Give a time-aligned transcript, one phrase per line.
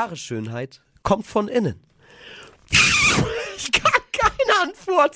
[0.00, 1.78] Wahre Schönheit kommt von innen.
[3.62, 5.14] Ich kann keine Antwort.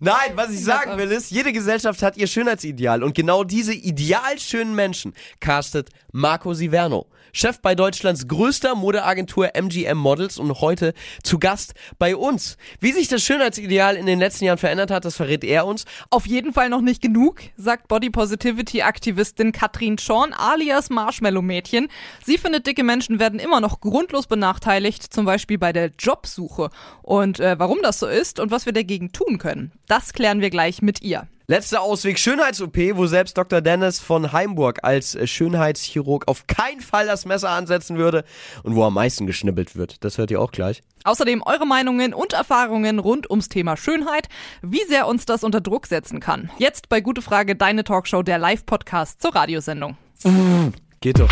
[0.00, 4.40] Nein, was ich sagen will ist, jede Gesellschaft hat ihr Schönheitsideal und genau diese ideal
[4.40, 7.06] schönen Menschen castet Marco Siverno.
[7.32, 12.56] Chef bei Deutschlands größter Modeagentur MGM Models und heute zu Gast bei uns.
[12.80, 15.84] Wie sich das Schönheitsideal in den letzten Jahren verändert hat, das verrät er uns.
[16.10, 21.88] Auf jeden Fall noch nicht genug, sagt Body Positivity Aktivistin Katrin Schorn alias Marshmallow Mädchen.
[22.24, 26.70] Sie findet, dicke Menschen werden immer noch grundlos benachteiligt, zum Beispiel bei der Jobsuche.
[27.02, 30.50] Und äh, warum das so ist und was wir dagegen tun können, das klären wir
[30.50, 31.28] gleich mit ihr.
[31.50, 33.62] Letzter Ausweg Schönheits-OP, wo selbst Dr.
[33.62, 38.24] Dennis von Heimburg als äh, Schönheitschirurg auf keinen Fall das Messer ansetzen würde
[38.64, 40.04] und wo am meisten geschnibbelt wird.
[40.04, 40.82] Das hört ihr auch gleich.
[41.04, 44.28] Außerdem eure Meinungen und Erfahrungen rund ums Thema Schönheit,
[44.60, 46.50] wie sehr uns das unter Druck setzen kann.
[46.58, 49.96] Jetzt bei Gute Frage, deine Talkshow, der Live-Podcast zur Radiosendung.
[51.00, 51.30] Geht doch.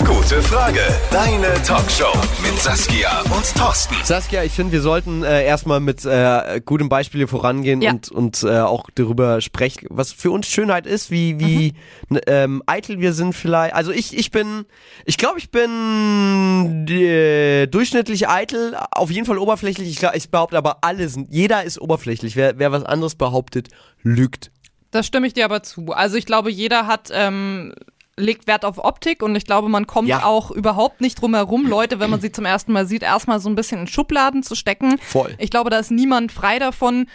[0.00, 0.80] Gute Frage,
[1.10, 2.12] deine Talkshow
[2.42, 3.94] mit Saskia und Thorsten.
[4.02, 7.92] Saskia, ich finde, wir sollten äh, erstmal mit äh, gutem Beispiel vorangehen Ja.
[7.92, 11.74] und, und äh, auch darüber sprechen, was für uns Schönheit ist, wie, wie
[12.10, 13.74] n- ähm, eitel wir sind vielleicht.
[13.74, 14.64] Also ich, ich bin,
[15.04, 19.88] ich glaube, ich bin äh, durchschnittlich eitel, auf jeden Fall oberflächlich.
[19.88, 22.34] Ich, glaub, ich behaupte aber, alle sind, jeder ist oberflächlich.
[22.36, 23.68] Wer, wer was anderes behauptet,
[24.02, 24.50] lügt.
[24.90, 25.86] Das stimme ich dir aber zu.
[25.92, 27.74] Also ich glaube, jeder hat ähm,
[28.16, 30.24] legt Wert auf Optik und ich glaube, man kommt Ja.
[30.24, 33.48] auch überhaupt nicht drum herum, Leute, wenn man sie zum ersten Mal sieht, erstmal so
[33.48, 34.98] ein bisschen in Schubladen zu stecken.
[34.98, 35.34] Voll.
[35.38, 37.06] Ich glaube, da ist niemand frei davon.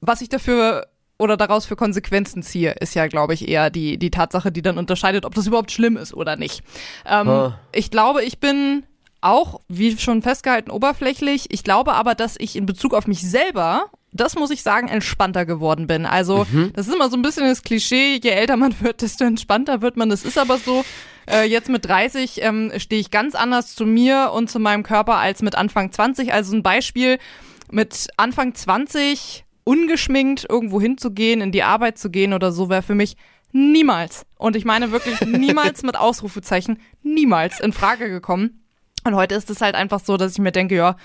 [0.00, 0.86] Was ich dafür
[1.18, 4.78] oder daraus für Konsequenzen ziehe, ist ja, glaube ich, eher die, die Tatsache, die dann
[4.78, 6.62] unterscheidet, ob das überhaupt schlimm ist oder nicht.
[7.06, 7.58] Ähm, Ah.
[7.72, 8.84] Ich glaube, ich bin
[9.20, 11.46] auch, wie schon festgehalten, oberflächlich.
[11.50, 15.46] Ich glaube aber, dass ich in Bezug auf mich selber, das muss ich sagen, entspannter
[15.46, 16.06] geworden bin.
[16.06, 19.82] Also, das ist immer so ein bisschen das Klischee, je älter man wird, desto entspannter
[19.82, 20.08] wird man.
[20.08, 20.84] Das ist aber so.
[21.28, 25.16] Äh, jetzt mit 30 ähm, stehe ich ganz anders zu mir und zu meinem Körper
[25.16, 26.32] als mit Anfang 20.
[26.32, 27.18] Also ein Beispiel,
[27.70, 32.94] mit Anfang 20 ungeschminkt irgendwo hinzugehen, in die Arbeit zu gehen oder so, wäre für
[32.94, 33.16] mich
[33.52, 38.64] niemals, und ich meine wirklich niemals mit Ausrufezeichen, niemals in Frage gekommen.
[39.04, 40.96] Und heute ist es halt einfach so, dass ich mir denke, ja,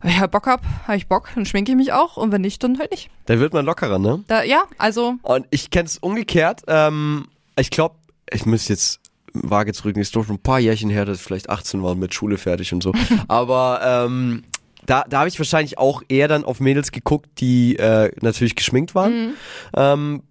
[0.00, 2.62] wenn ich Bock hab, habe ich Bock, dann schminke ich mich auch und wenn nicht,
[2.62, 3.10] dann halt nicht.
[3.26, 4.24] Da wird man lockerer, ne?
[4.26, 6.62] Da, ja, also Und ich kenne es umgekehrt.
[6.68, 7.26] Ähm,
[7.58, 7.96] ich glaube,
[8.30, 9.00] ich müsste jetzt
[9.32, 11.98] vage zurück, ist doch schon ein paar Jährchen her, dass ich vielleicht 18 war und
[11.98, 12.92] mit Schule fertig und so.
[13.28, 14.44] Aber ähm,
[14.86, 18.94] da, da habe ich wahrscheinlich auch eher dann auf Mädels geguckt, die äh, natürlich geschminkt
[18.94, 19.34] waren.
[19.76, 20.22] Ähm,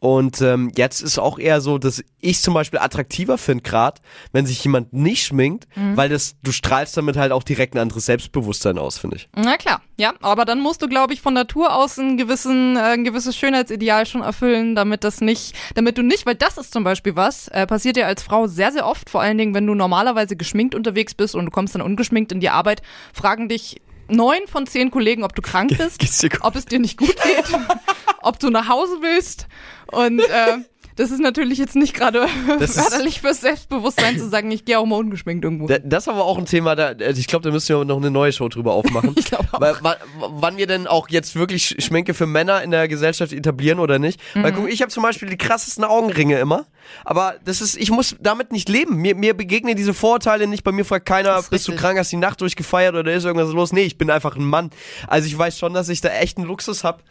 [0.00, 4.00] und ähm, jetzt ist auch eher so, dass ich zum Beispiel attraktiver finde, gerade
[4.32, 8.06] wenn sich jemand nicht schminkt, weil das du strahlst damit halt auch direkt ein anderes
[8.06, 9.28] Selbstbewusstsein aus, finde ich.
[9.36, 12.80] Na klar, ja, aber dann musst du, glaube ich, von Natur aus ein, gewissen, äh,
[12.80, 16.84] ein gewisses Schönheitsideal schon erfüllen, damit das nicht, damit du nicht, weil das ist zum
[16.84, 19.74] Beispiel was, äh, passiert dir als Frau sehr, sehr oft, vor allen Dingen, wenn du
[19.74, 22.82] normalerweise geschminkt unterwegs bist und du kommst dann ungeschminkt in die Arbeit,
[23.12, 26.00] fragen dich neun von zehn Kollegen, ob du krank bist,
[26.40, 27.44] ob es dir nicht gut geht,
[28.28, 29.46] ob du nach Hause willst
[29.90, 30.58] und äh,
[30.96, 32.26] das ist natürlich jetzt nicht gerade
[32.58, 35.68] förderlich fürs Selbstbewusstsein zu sagen, ich gehe auch mal ungeschminkt irgendwo.
[35.68, 37.98] Da- Das ist aber auch ein Thema, da, also ich glaube, da müssen wir noch
[37.98, 39.14] eine neue Show drüber aufmachen.
[39.16, 39.60] Ich glaube auch.
[39.60, 39.76] Weil,
[40.18, 44.00] wann, wir denn auch jetzt wirklich Sch- Schminke für Männer in der Gesellschaft etablieren oder
[44.00, 44.20] nicht.
[44.34, 44.42] Mhm.
[44.42, 46.66] Weil guck, ich habe zum Beispiel die krassesten Augenringe immer.
[47.04, 48.96] Aber das ist, ich muss damit nicht leben.
[48.96, 50.64] Mir, mir begegnen diese Vorurteile nicht.
[50.64, 51.76] Bei mir fragt keiner, bist du richtig.
[51.76, 53.72] krank, hast die Nacht durchgefeiert oder ist irgendwas los?
[53.72, 54.70] Nee, ich bin einfach ein Mann.
[55.06, 57.02] Also ich weiß schon, dass ich da echt einen Luxus habe.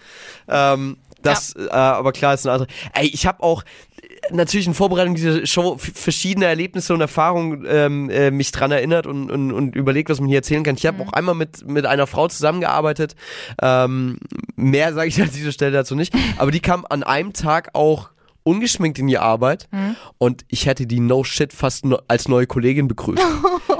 [0.49, 2.69] Ähm, das, äh, aber klar ist eine andere.
[2.93, 3.63] Ey, ich habe auch
[4.01, 9.07] äh, natürlich in Vorbereitung dieser Show verschiedene Erlebnisse und Erfahrungen ähm, äh, mich dran erinnert
[9.07, 10.75] und, und, und überlegt, was man hier erzählen kann.
[10.75, 13.15] Ich habe auch einmal mit, mit einer Frau zusammengearbeitet.
[13.61, 14.17] Ähm,
[14.55, 16.13] mehr sage ich an dieser Stelle dazu nicht.
[16.37, 18.09] Aber die kam an einem Tag auch
[18.47, 19.67] ungeschminkt in die Arbeit
[20.17, 23.21] und ich hätte die No Shit fast no, als neue Kollegin begrüßt.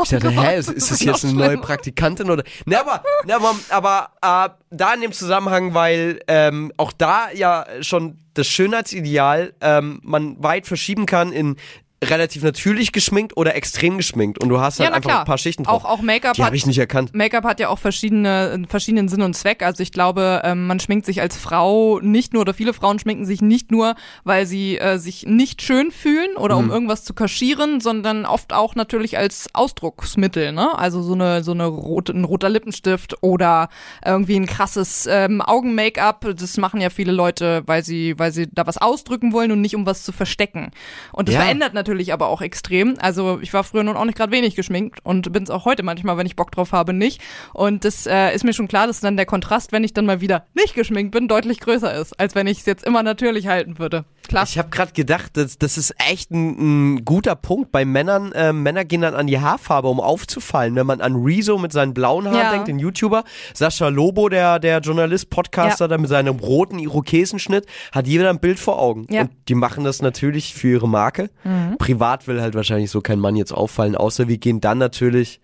[0.03, 2.43] Ich dachte, hä, ist, ist das jetzt eine neue Praktikantin oder?
[2.65, 4.09] Ne, aber, ne, aber, aber
[4.45, 10.41] äh, da in dem Zusammenhang, weil ähm, auch da ja schon das Schönheitsideal ähm, man
[10.41, 11.55] weit verschieben kann in
[12.03, 15.19] relativ natürlich geschminkt oder extrem geschminkt und du hast halt Ja, einfach klar.
[15.21, 15.83] ein paar Schichten drauf.
[15.83, 17.15] Auch, auch Make-up die hat habe ich nicht erkannt.
[17.15, 19.63] Make-up hat ja auch verschiedene, verschiedenen Sinn und Zweck.
[19.63, 23.25] Also ich glaube, ähm, man schminkt sich als Frau nicht nur, oder viele Frauen schminken
[23.25, 26.65] sich nicht nur, weil sie äh, sich nicht schön fühlen oder Mhm.
[26.65, 30.77] um irgendwas zu kaschieren, sondern oft auch natürlich als Ausdrucksmittel, ne?
[30.77, 33.69] Also so eine, so eine rote, ein roter Lippenstift oder
[34.05, 36.27] irgendwie ein krasses ähm, Augen-Make-up.
[36.37, 39.75] Das machen ja viele Leute, weil sie, weil sie da was ausdrücken wollen und nicht
[39.75, 40.69] um was zu verstecken.
[41.11, 41.41] Und das Ja.
[41.41, 42.95] verändert natürlich natürlich aber auch extrem.
[42.99, 45.83] Also ich war früher nun auch nicht gerade wenig geschminkt und bin es auch heute
[45.83, 47.21] manchmal, wenn ich Bock drauf habe, nicht.
[47.53, 50.19] Und das äh, ist mir schon klar, dass dann der Kontrast, wenn ich dann mal
[50.19, 53.79] wieder nicht geschminkt bin, deutlich größer ist, als wenn ich es jetzt immer natürlich halten
[53.79, 54.03] würde.
[54.27, 54.43] Klar.
[54.43, 57.71] Ich habe gerade gedacht, das, das ist echt ein, ein guter Punkt.
[57.71, 60.75] Bei Männern, äh, Männer gehen dann an die Haarfarbe, um aufzufallen.
[60.75, 62.51] Wenn man an Rezo mit seinen blauen Haaren Ja.
[62.51, 63.23] denkt, den YouTuber,
[63.53, 65.87] Sascha Lobo, der, der Journalist, Podcaster, Ja.
[65.89, 69.07] da mit seinem roten Irokesenschnitt, hat jeder ein Bild vor Augen.
[69.09, 69.21] Ja.
[69.21, 71.29] Und die machen das natürlich für ihre Marke.
[71.77, 75.39] Privat will halt wahrscheinlich so kein Mann jetzt auffallen, außer wir gehen dann natürlich,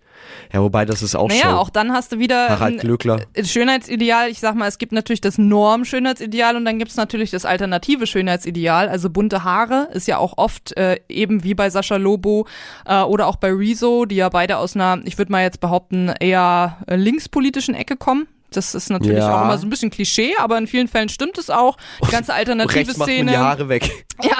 [0.52, 3.20] ja, wobei das ist auch Naja, schon auch dann hast du wieder Harald ein Glöckler.
[3.42, 4.30] Schönheitsideal.
[4.30, 8.88] Ich sag mal, es gibt natürlich das Norm-Schönheitsideal und dann gibt's natürlich das alternative Schönheitsideal.
[8.88, 12.46] Also bunte Haare ist ja auch oft äh, eben wie bei Sascha Lobo
[12.86, 16.12] äh, oder auch bei Rezo, die ja beide aus einer, ich würde mal jetzt behaupten,
[16.20, 18.26] eher äh, linkspolitischen Ecke kommen.
[18.50, 19.36] Das ist natürlich Ja.
[19.40, 21.76] auch immer so ein bisschen Klischee, aber in vielen Fällen stimmt es auch.
[22.06, 23.32] Die ganze alternative rechts macht Szene.
[23.32, 23.90] die Haare weg.
[24.22, 24.36] Ja.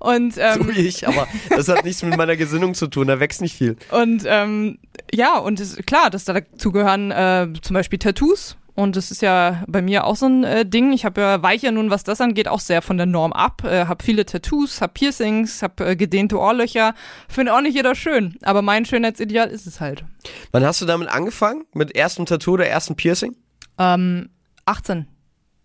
[0.00, 3.42] Und ähm, So ich, aber das hat nichts mit meiner Gesinnung zu tun, da wächst
[3.42, 3.76] nicht viel.
[3.90, 4.78] Und ähm,
[5.12, 8.56] ja, und es, klar, dass dazu gehören äh, zum Beispiel Tattoos.
[8.76, 10.92] Und das ist ja bei mir auch so ein äh, Ding.
[10.92, 13.62] Ich habe ja weiche nun, was das angeht, auch sehr von der Norm ab.
[13.64, 16.94] Äh, hab viele Tattoos, hab Piercings, hab äh, gedehnte Ohrlöcher.
[17.28, 20.04] Finde auch nicht jeder schön, aber mein Schönheitsideal ist es halt.
[20.50, 21.64] Wann hast du damit angefangen?
[21.72, 23.36] Mit erstem Tattoo oder ersten Piercing?
[23.78, 24.30] Ähm,
[24.64, 25.06] 18.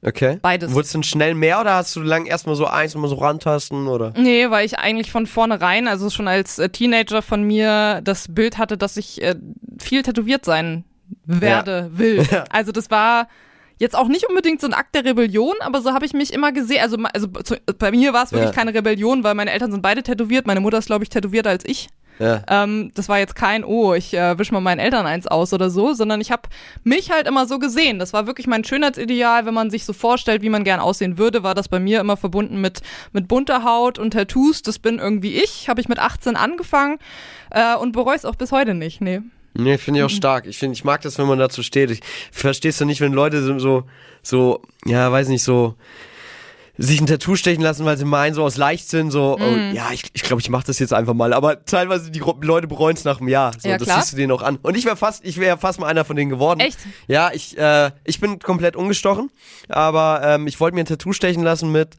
[0.02, 0.38] Okay.
[0.42, 0.74] Beides.
[0.74, 3.16] Wurdest du denn schnell mehr oder hast du lang erstmal so eins und mal so
[3.16, 4.14] rantasten oder?
[4.16, 8.58] Nee, weil ich eigentlich von vornherein, also schon als äh, Teenager von mir, das Bild
[8.58, 9.36] hatte, dass ich äh,
[9.80, 10.86] viel tätowiert sein
[11.26, 12.26] werde, will.
[12.50, 13.28] Also das war
[13.78, 16.52] jetzt auch nicht unbedingt so ein Akt der Rebellion, aber so habe ich mich immer
[16.52, 16.82] gesehen.
[16.82, 18.56] Also, also zu, bei mir war es wirklich Ja.
[18.56, 20.46] keine Rebellion, weil meine Eltern sind beide tätowiert.
[20.48, 21.88] Meine Mutter ist, glaube ich, tätowierter als ich.
[22.20, 22.42] Ja.
[22.50, 25.70] Ähm, das war jetzt kein, oh, ich äh, wisch mal meinen Eltern eins aus oder
[25.70, 26.50] so, sondern ich habe
[26.84, 27.98] mich halt immer so gesehen.
[27.98, 31.44] Das war wirklich mein Schönheitsideal, wenn man sich so vorstellt, wie man gern aussehen würde,
[31.44, 32.82] war das bei mir immer verbunden mit,
[33.14, 34.62] mit bunter Haut und Tattoos.
[34.64, 36.98] Das bin irgendwie ich, habe ich mit 18 angefangen
[37.52, 39.00] äh, und bereue es auch bis heute nicht.
[39.00, 39.22] Nee.
[39.64, 40.06] Nee, finde ich Mhm.
[40.08, 40.46] auch stark.
[40.48, 41.92] Ich finde, ich mag das, wenn man dazu steht.
[41.92, 42.02] Ich
[42.32, 43.84] verstehst du nicht, wenn Leute so,
[44.24, 45.76] so, ja, weiß nicht, so
[46.82, 49.44] sich ein Tattoo stechen lassen, weil sie meinen, so aus Leichtsinn, so, Mhm.
[49.44, 51.34] oh, ja, ich, ich glaube, ich mache das jetzt einfach mal.
[51.34, 53.52] Aber teilweise die Leute bereuen es nach einem Jahr.
[53.60, 54.60] So, Ja, das siehst du denen auch an.
[54.62, 56.62] Und ich wäre fast, ich wäre fast mal einer von denen geworden.
[56.62, 56.78] Echt?
[57.10, 59.30] Ja, ich, äh, ich bin komplett ungestochen,
[59.68, 61.98] aber ähm, ich wollte mir ein Tattoo stechen lassen mit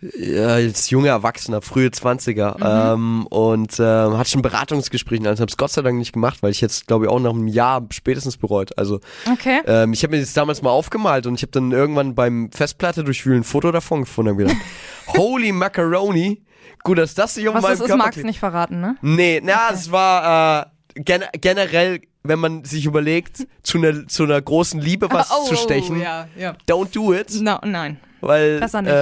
[0.00, 5.56] ja, jetzt junge Erwachsener, frühe 20er ähm, und ähm, hatte schon Beratungsgespräche, also habe es
[5.56, 8.36] Gott sei Dank nicht gemacht, weil ich jetzt glaube ich auch nach einem Jahr spätestens
[8.36, 8.76] bereut.
[8.78, 9.00] Also
[9.30, 9.60] Okay.
[9.66, 13.04] ähm, ich habe mir das damals mal aufgemalt und ich habe dann irgendwann beim Festplatte
[13.04, 14.56] durchwühlen ein Foto davon gefunden und gedacht,
[15.16, 16.42] holy macaroni,
[16.82, 18.26] gut, dass das nicht auf Was meinem das ist, Körper magst klebt.
[18.26, 18.96] nicht verraten, ne?
[19.02, 24.40] Nee, na, es war äh, gen generell, wenn man sich überlegt, zu einer zu einer
[24.40, 26.56] großen Liebe was zu stechen, Oh, ja, ja.
[26.68, 27.98] don't do it, No, nein.
[28.20, 28.92] weil Besser nicht.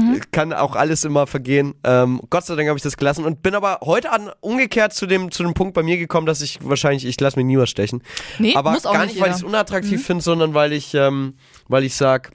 [0.00, 0.20] Mhm.
[0.30, 1.74] kann auch alles immer vergehen.
[1.84, 5.06] Ähm, Gott sei Dank habe ich das gelassen und bin aber heute an umgekehrt zu
[5.06, 7.70] dem zu dem Punkt bei mir gekommen, dass ich wahrscheinlich ich lasse mir nie was
[7.70, 8.02] stechen.
[8.38, 9.46] Nee, aber muss auch gar nicht nicht, weil ich jeder.
[9.46, 9.54] Mhm.
[9.54, 11.34] es unattraktiv finde, sondern weil ich ähm,
[11.68, 12.32] weil ich sag,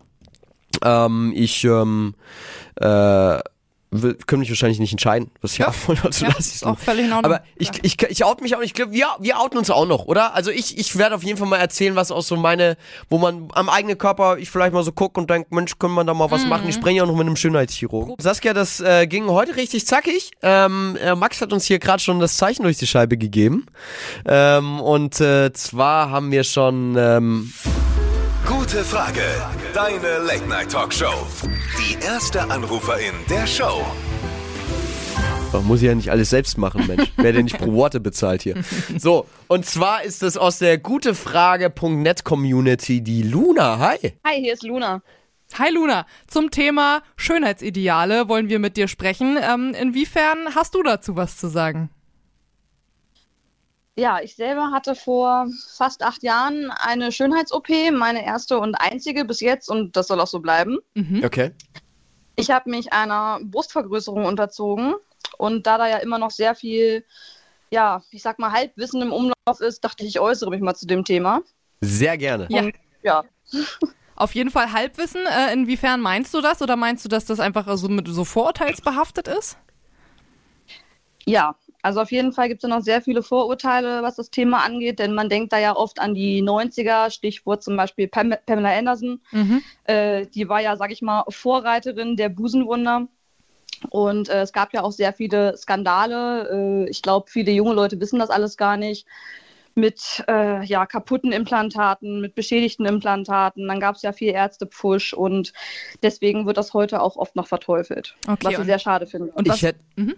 [0.84, 2.16] ähm, ich ähm,
[2.76, 3.40] äh,
[4.26, 5.68] können mich wahrscheinlich nicht entscheiden, was ich Ja.
[5.68, 7.34] haben wollte, also Ja, ist auch völlig in Ordnung.
[7.34, 10.06] Aber ich, ich, ich out mich auch, ich glaube, wir, wir outen uns auch noch,
[10.06, 10.34] oder?
[10.34, 12.78] Also ich, ich werde auf jeden Fall mal erzählen, was auch so meine,
[13.10, 16.06] wo man am eigenen Körper, ich vielleicht mal so gucke und denke, Mensch, können wir
[16.06, 16.70] da mal was machen?
[16.70, 18.16] Ich spreche ja auch noch mit einem Schönheitschirurgen.
[18.20, 20.32] Saskia, das äh, ging heute richtig zackig.
[20.42, 23.66] Ähm, äh, Max hat uns hier gerade schon das Zeichen durch die Scheibe gegeben.
[24.26, 26.96] Ähm, und äh, zwar haben wir schon...
[26.98, 27.52] Ähm,
[28.46, 29.22] Gute Frage.
[29.74, 31.28] Deine Late Night Talkshow.
[31.78, 33.86] Die erste Anruferin der Show.
[35.54, 37.12] Man muss ja nicht alles selbst machen, Mensch.
[37.18, 38.56] Wer denn nicht pro Worte bezahlt hier.
[38.98, 43.80] So, und zwar ist es aus der gutefrage.net Community die Luna.
[43.80, 44.14] Hi.
[44.26, 45.02] Hi, hier ist Luna.
[45.58, 49.38] Hi Luna, zum Thema Schönheitsideale wollen wir mit dir sprechen.
[49.42, 51.90] Ähm, inwiefern hast du dazu was zu sagen?
[53.98, 59.42] Ja, ich selber hatte vor fast acht Jahren eine Schönheits-OP, meine erste und einzige bis
[59.42, 60.80] jetzt und das soll auch so bleiben.
[61.24, 61.52] Okay.
[62.38, 64.96] Ich habe mich einer Brustvergrößerung unterzogen
[65.38, 67.06] und da da ja immer noch sehr viel,
[67.70, 70.88] ja, ich sag mal, Halbwissen im Umlauf ist, dachte ich, ich äußere mich mal zu
[70.88, 71.42] dem Thema.
[71.82, 72.48] Sehr gerne.
[72.50, 72.62] Ja.
[72.62, 73.24] Und, ja.
[74.16, 75.22] Auf jeden Fall Halbwissen.
[75.26, 79.28] Äh, inwiefern meinst du das oder meinst du, dass das einfach so mit so vorurteilsbehaftet
[79.28, 79.58] ist?
[81.26, 84.64] Ja, also auf jeden Fall gibt es ja noch sehr viele Vorurteile, was das Thema
[84.64, 88.78] angeht, denn man denkt da ja oft an die 90er, Stichwort zum Beispiel Pam Pamela
[88.78, 89.22] Anderson.
[89.32, 89.62] Mhm.
[89.86, 93.08] Äh, die war ja, sag ich mal, Vorreiterin der Busenwunder.
[93.90, 96.86] Und äh, es gab ja auch sehr viele Skandale.
[96.86, 99.08] Äh, ich glaube, viele junge Leute wissen das alles gar nicht.
[99.76, 103.68] Mit äh, ja, kaputten Implantaten, mit beschädigten Implantaten.
[103.68, 105.54] Dann gab es ja viel Ärztepfusch und
[106.04, 109.32] deswegen wird das heute auch oft noch verteufelt, Okay, was ich sehr schade finde.
[109.34, 109.78] Und ich, hätt,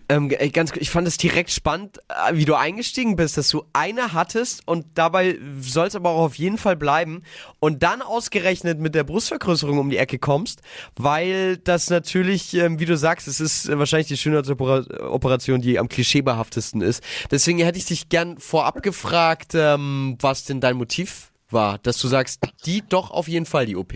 [0.09, 3.63] ähm, ey, ganz, ich fand es direkt spannend, äh, wie du eingestiegen bist, dass du
[3.73, 7.23] eine hattest und dabei soll es aber auch auf jeden Fall bleiben
[7.59, 10.61] und dann ausgerechnet mit der Brustvergrößerung um die Ecke kommst,
[10.95, 15.89] weil das natürlich, ähm, wie du sagst, es ist äh, wahrscheinlich die Schönheitsoperation, die am
[15.89, 17.03] klischeebehaftesten ist.
[17.31, 22.07] Deswegen hätte ich dich gern vorab gefragt, ähm, was denn dein Motiv war, dass du
[22.07, 23.93] sagst, die doch auf jeden Fall die OP.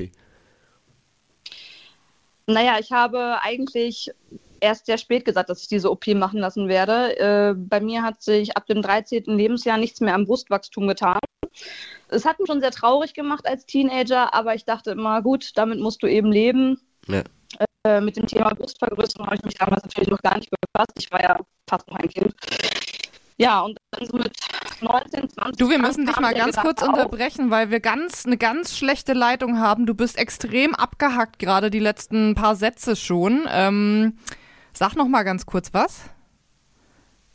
[2.45, 4.11] Naja, ich habe eigentlich
[4.61, 7.17] erst sehr spät gesagt, dass ich diese OP machen lassen werde.
[7.19, 9.23] Äh, bei mir hat sich ab dem 13.
[9.25, 11.19] Lebensjahr nichts mehr am Brustwachstum getan.
[12.09, 15.79] Es hat mich schon sehr traurig gemacht als Teenager, aber ich dachte immer, gut, damit
[15.79, 16.79] musst du eben leben.
[17.07, 17.23] Ja.
[17.83, 20.93] Äh, mit dem Thema Brustvergrößerung habe ich mich damals natürlich noch gar nicht befasst.
[20.99, 21.39] Ich war ja
[21.69, 22.33] fast noch ein Kind.
[23.37, 24.33] Ja, und dann so mit
[24.81, 26.89] 19, 20 Du, wir müssen dich mal ganz kurz auf.
[26.89, 29.85] unterbrechen, weil wir ganz eine ganz schlechte Leitung haben.
[29.85, 33.47] Du bist extrem abgehackt gerade die letzten paar Sätze schon.
[33.49, 34.17] Ähm,
[34.73, 36.01] sag noch mal ganz kurz was.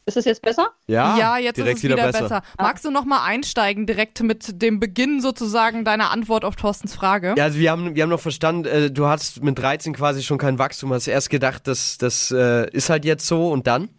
[0.04, 0.70] Ist es jetzt besser?
[0.88, 2.42] Ja, jetzt direkt ist es wieder, besser.
[2.58, 7.34] Magst du noch mal einsteigen direkt mit dem Beginn sozusagen deiner Antwort auf Thorstens Frage?
[7.38, 10.38] Ja, also wir haben, wir haben noch verstanden, äh, du hast mit 13 quasi schon
[10.38, 13.90] kein Wachstum, hast erst gedacht, das, das äh, ist halt jetzt so und dann?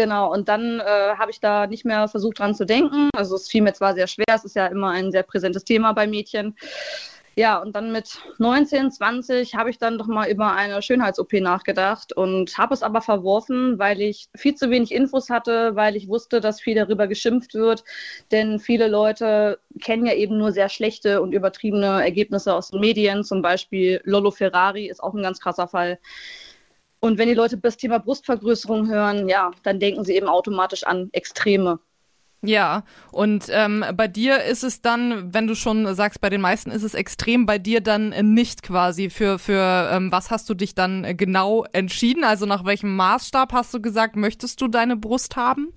[0.00, 3.10] Genau, und dann äh, habe ich da nicht mehr versucht dran zu denken.
[3.14, 5.92] Also es fiel mir zwar sehr schwer, es ist ja immer ein sehr präsentes Thema
[5.92, 6.56] bei Mädchen.
[7.36, 12.14] Ja, und dann mit 19, 20 habe ich dann doch mal über eine Schönheits-OP nachgedacht
[12.14, 16.40] und habe es aber verworfen, weil ich viel zu wenig Infos hatte, weil ich wusste,
[16.40, 17.84] dass viel darüber geschimpft wird.
[18.32, 23.22] Denn viele Leute kennen ja eben nur sehr schlechte und übertriebene Ergebnisse aus den Medien.
[23.22, 25.98] Zum Beispiel Lolo Ferrari ist auch ein ganz krasser Fall.
[27.00, 31.08] Und wenn die Leute das Thema Brustvergrößerung hören, ja, dann denken sie eben automatisch an
[31.12, 31.78] Extreme.
[32.42, 36.70] Ja, und ähm, bei dir ist es dann, wenn du schon sagst, bei den meisten
[36.70, 39.10] ist es extrem, bei dir dann nicht quasi.
[39.10, 42.24] Für, für ähm, was hast du dich dann genau entschieden?
[42.24, 45.74] Also nach welchem Maßstab hast du gesagt, möchtest du deine Brust haben?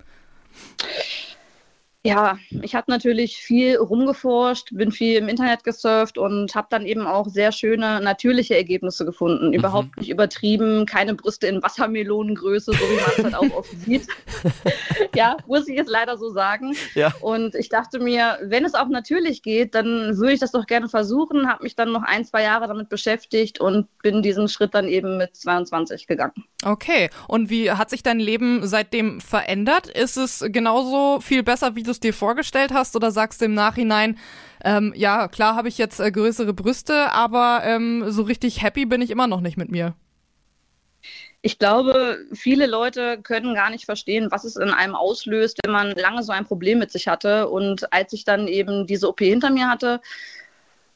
[2.06, 7.06] Ja, ich habe natürlich viel rumgeforscht, bin viel im Internet gesurft und habe dann eben
[7.06, 9.54] auch sehr schöne natürliche Ergebnisse gefunden.
[9.54, 14.06] Überhaupt nicht übertrieben, keine Brüste in Wassermelonengröße, so wie man es halt auch oft sieht.
[15.14, 16.76] ja, muss ich jetzt leider so sagen.
[16.94, 17.10] Ja.
[17.22, 20.90] Und ich dachte mir, wenn es auch natürlich geht, dann würde ich das doch gerne
[20.90, 21.48] versuchen.
[21.48, 25.16] Habe mich dann noch ein, zwei Jahre damit beschäftigt und bin diesen Schritt dann eben
[25.16, 26.44] mit 22 gegangen.
[26.66, 29.86] Okay, und wie hat sich dein Leben seitdem verändert?
[29.86, 32.94] Ist es genauso viel besser, wie du es dir vorgestellt hast?
[32.96, 34.18] Oder sagst du im Nachhinein,
[34.64, 39.00] ähm, ja, klar habe ich jetzt äh, größere Brüste, aber ähm, so richtig happy bin
[39.00, 39.94] ich immer noch nicht mit mir?
[41.42, 45.90] Ich glaube, viele Leute können gar nicht verstehen, was es in einem auslöst, wenn man
[45.90, 47.50] lange so ein Problem mit sich hatte.
[47.50, 50.00] Und als ich dann eben diese OP hinter mir hatte,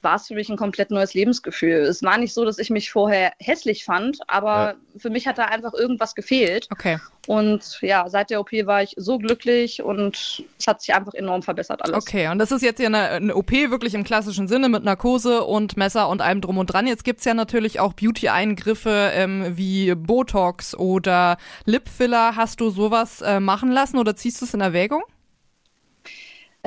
[0.02, 1.80] war es für mich ein komplett neues Lebensgefühl.
[1.80, 5.46] Es war nicht so, dass ich mich vorher hässlich fand, aber für mich hat da
[5.46, 6.68] einfach irgendwas gefehlt.
[6.70, 6.98] Okay.
[7.26, 11.42] Und ja, seit der OP war ich so glücklich und es hat sich einfach enorm
[11.42, 12.06] verbessert alles.
[12.06, 15.44] Okay, und das ist jetzt ja eine, eine OP wirklich im klassischen Sinne mit Narkose
[15.44, 16.86] und Messer und allem drum und dran.
[16.86, 21.36] Jetzt gibt's ja natürlich auch Beauty-Eingriffe ähm, wie Botox oder
[21.66, 22.36] Lipfiller.
[22.36, 25.02] Hast du sowas äh, machen lassen oder ziehst du es in Erwägung?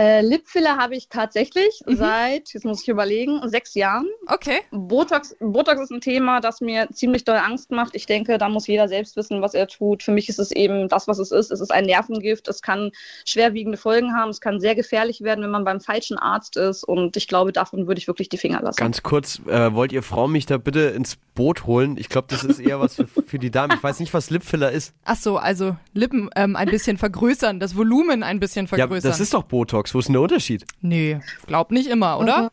[0.02, 4.08] Äh, Lipfiller habe ich tatsächlich seit, jetzt muss ich überlegen, sechs Jahren.
[4.26, 4.62] Okay.
[4.72, 7.94] Botox, Botox ist ein Thema, das mir ziemlich doll Angst macht.
[7.96, 10.02] Ich denke, da muss jeder selbst wissen, was er tut.
[10.02, 11.52] Für mich ist es eben das, was es ist.
[11.52, 12.48] Es ist ein Nervengift.
[12.48, 12.90] Es kann
[13.26, 14.30] schwerwiegende Folgen haben.
[14.32, 16.84] Es kann sehr gefährlich werden, wenn man beim falschen Arzt ist.
[16.84, 18.78] Und ich glaube, davon würde ich wirklich die Finger lassen.
[18.78, 21.96] Ganz kurz, äh, wollt ihr Frau mich da bitte ins Boot holen?
[21.98, 23.74] Ich glaube, das ist eher was für, für die Damen.
[23.76, 24.96] Ich weiß nicht, was Lipfiller ist.
[25.06, 29.12] Ach so, also Lippen ähm, ein bisschen vergrößern, das Volumen ein bisschen Ja, vergrößern.
[29.12, 29.91] das ist doch Botox.
[29.94, 30.66] Wo ist denn der Unterschied?
[30.82, 32.50] nee, glaub nicht immer, oder?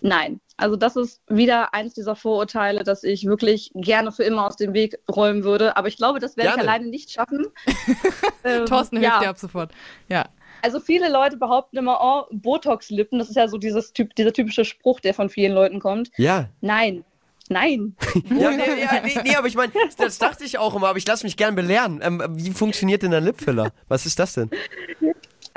[0.00, 0.40] Nein.
[0.60, 4.74] Also das ist wieder eins dieser Vorurteile, das ich wirklich gerne für immer aus dem
[4.74, 5.76] Weg räumen würde.
[5.76, 7.46] Aber ich glaube, das werde ich alleine nicht schaffen.
[8.44, 9.20] ähm, Thorsten hilft ja.
[9.20, 9.70] dir ab sofort.
[10.08, 10.26] Ja.
[10.62, 14.64] Also viele Leute behaupten immer, oh, Botox-Lippen, das ist ja so dieses typ, dieser typische
[14.64, 16.10] Spruch, der von vielen Leuten kommt.
[16.16, 16.48] Ja.
[16.60, 17.04] Nein,
[17.48, 17.94] nein.
[18.28, 21.06] Ja, nee, ja, nee, nee aber ich meine, das dachte ich auch immer, aber ich
[21.06, 22.00] lasse mich gern belehren.
[22.02, 23.70] Ähm, wie funktioniert denn ein Lipfiller?
[23.86, 24.50] Was ist das denn?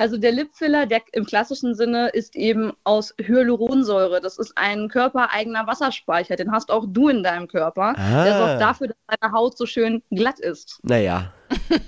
[0.01, 4.19] Also der Lipfiller, der im klassischen Sinne ist eben aus Hyaluronsäure.
[4.19, 6.35] Das ist ein körpereigener Wasserspeicher.
[6.35, 7.93] Den hast auch du in deinem Körper.
[7.95, 8.23] Ah.
[8.23, 10.79] Der sorgt dafür, dass deine Haut so schön glatt ist.
[10.81, 11.31] Naja,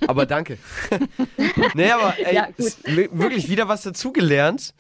[0.06, 0.60] aber danke.
[1.74, 2.50] nee, aber ey, Ja,
[2.86, 4.76] wirklich wieder was dazugelernt.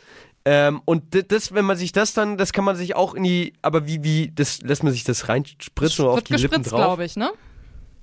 [0.45, 3.53] Ähm, und das, wenn man sich das dann, das kann man sich auch in die,
[3.63, 6.71] aber wie, wie, das lässt man sich das reinspritzen oder auf Wird die Lippen gespritzt,
[6.71, 6.81] drauf?
[6.81, 7.31] glaube ich, ne?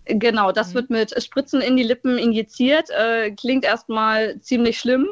[0.07, 2.91] Genau, das wird mit Spritzen in die Lippen injiziert.
[2.91, 5.07] Äh, klingt erstmal ziemlich schlimm.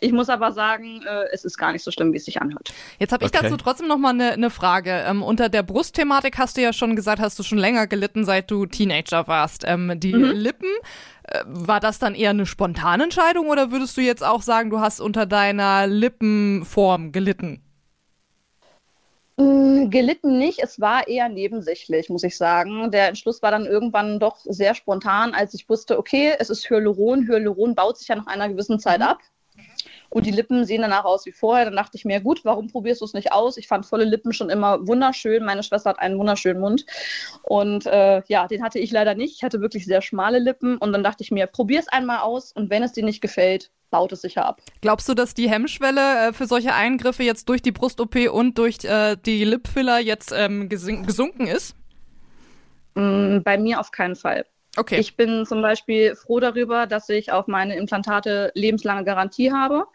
[0.00, 2.74] Ich muss aber sagen, äh, es ist gar nicht so schlimm, wie es sich anhört.
[2.98, 3.42] Jetzt habe ich Okay.
[3.42, 4.90] dazu trotzdem noch mal eine ne Frage.
[5.06, 8.50] Ähm, unter der Brustthematik hast du ja schon gesagt, hast du schon länger gelitten, seit
[8.50, 9.64] du Teenager warst.
[9.66, 10.68] Ähm, die Lippen,
[11.24, 14.80] äh, war das dann eher eine spontane Entscheidung oder würdest du jetzt auch sagen, du
[14.80, 17.60] hast unter deiner Lippenform gelitten?
[19.36, 22.90] Mm, Gelitten nicht, es war eher nebensächlich, muss ich sagen.
[22.92, 27.26] Der Entschluss war dann irgendwann doch sehr spontan, als ich wusste, okay, es ist Hyaluron.
[27.26, 29.18] Hyaluron baut sich ja nach einer gewissen Zeit ab.
[30.14, 31.64] Und die Lippen sehen danach aus wie vorher.
[31.64, 33.56] Dann dachte ich mir, gut, warum probierst du es nicht aus?
[33.56, 35.44] Ich fand volle Lippen schon immer wunderschön.
[35.44, 36.86] Meine Schwester hat einen wunderschönen Mund.
[37.42, 39.34] Und äh, ja, den hatte ich leider nicht.
[39.34, 40.78] Ich hatte wirklich sehr schmale Lippen.
[40.78, 42.52] Und dann dachte ich mir, probier es einmal aus.
[42.52, 44.60] Und wenn es dir nicht gefällt, baut es sicher ab.
[44.82, 48.84] Glaubst du, dass die Hemmschwelle äh, für solche Eingriffe jetzt durch die Brust-OP und durch
[48.84, 51.74] äh, die Lipfiller jetzt ähm, gesunken ist?
[52.94, 54.46] Mm, Bei mir auf keinen Fall.
[54.76, 54.98] Okay.
[54.98, 59.86] Ich bin zum Beispiel froh darüber, dass ich auf meine Implantate lebenslange Garantie habe.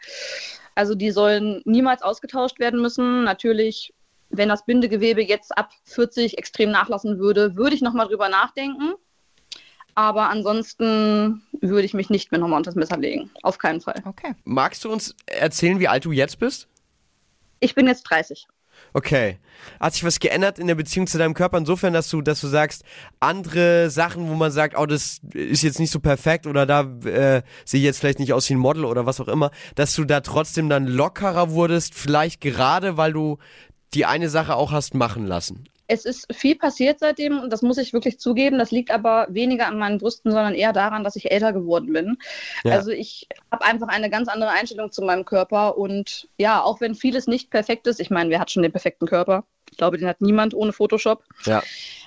[0.75, 3.23] Also die sollen niemals ausgetauscht werden müssen.
[3.23, 3.93] Natürlich,
[4.29, 8.93] wenn das Bindegewebe jetzt ab 40 extrem nachlassen würde, würde ich nochmal drüber nachdenken.
[9.95, 13.31] Aber ansonsten würde ich mich nicht mehr nochmal unter das Messer legen.
[13.43, 14.01] Auf keinen Fall.
[14.05, 14.33] okay.
[14.45, 16.69] Magst du uns erzählen, wie alt du jetzt bist?
[17.59, 18.47] Ich bin jetzt 30.
[18.93, 19.39] Okay.
[19.79, 22.47] Hat sich was geändert in der Beziehung zu deinem Körper insofern, dass du, dass du
[22.47, 22.83] sagst,
[23.19, 27.41] andere Sachen, wo man sagt, oh, das ist jetzt nicht so perfekt oder da äh,
[27.65, 30.05] sehe ich jetzt vielleicht nicht aus wie ein Model oder was auch immer, dass du
[30.05, 33.37] da trotzdem dann lockerer wurdest, vielleicht gerade, weil du
[33.93, 35.65] die eine Sache auch hast machen lassen.
[35.91, 38.59] Es ist viel passiert seitdem und das muss ich wirklich zugeben.
[38.59, 42.17] Das liegt aber weniger an meinen Brüsten, sondern eher daran, dass ich älter geworden bin.
[42.63, 42.75] Ja.
[42.75, 46.93] Also ich habe einfach eine ganz andere Einstellung zu meinem Körper und ja, auch wenn
[46.93, 49.45] vieles nicht perfekt ist, ich meine, wer hat schon den perfekten Körper?
[49.71, 51.23] Ich glaube, den hat niemand ohne Photoshop.
[51.45, 51.61] Ja.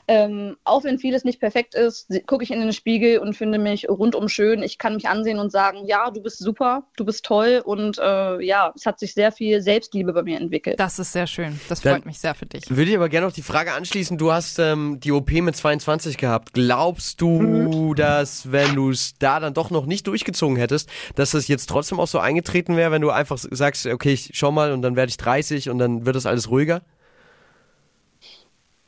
[0.09, 3.89] Ähm, auch wenn vieles nicht perfekt ist, gucke ich in den Spiegel und finde mich
[3.89, 4.61] rundum schön.
[4.65, 8.41] Ich kann mich ansehen und sagen, ja, du bist super, du bist toll und äh,
[8.45, 10.81] ja, es hat sich sehr viel Selbstliebe bei mir entwickelt.
[10.81, 11.61] Das ist sehr schön.
[11.69, 12.65] Das Dann- freut mich sehr für dich.
[12.69, 16.17] Würde ich aber gerne noch die Frage anschließen, du hast ähm, die OP mit 22
[16.19, 16.53] gehabt.
[16.53, 17.95] Glaubst du, Mhm.
[17.95, 22.01] dass wenn du es da dann doch noch nicht durchgezogen hättest, dass das jetzt trotzdem
[22.01, 25.11] auch so eingetreten wäre, wenn du einfach sagst, okay, ich schau mal und dann werde
[25.11, 26.83] ich 30 und dann wird das alles ruhiger?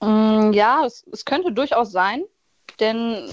[0.05, 2.25] Mm, Ja, es, es könnte durchaus sein,
[2.81, 3.33] denn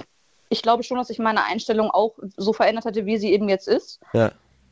[0.49, 3.67] ich glaube schon, dass sich meine Einstellung auch so verändert hätte, wie sie eben jetzt
[3.67, 3.99] ist.
[4.13, 4.31] Ja.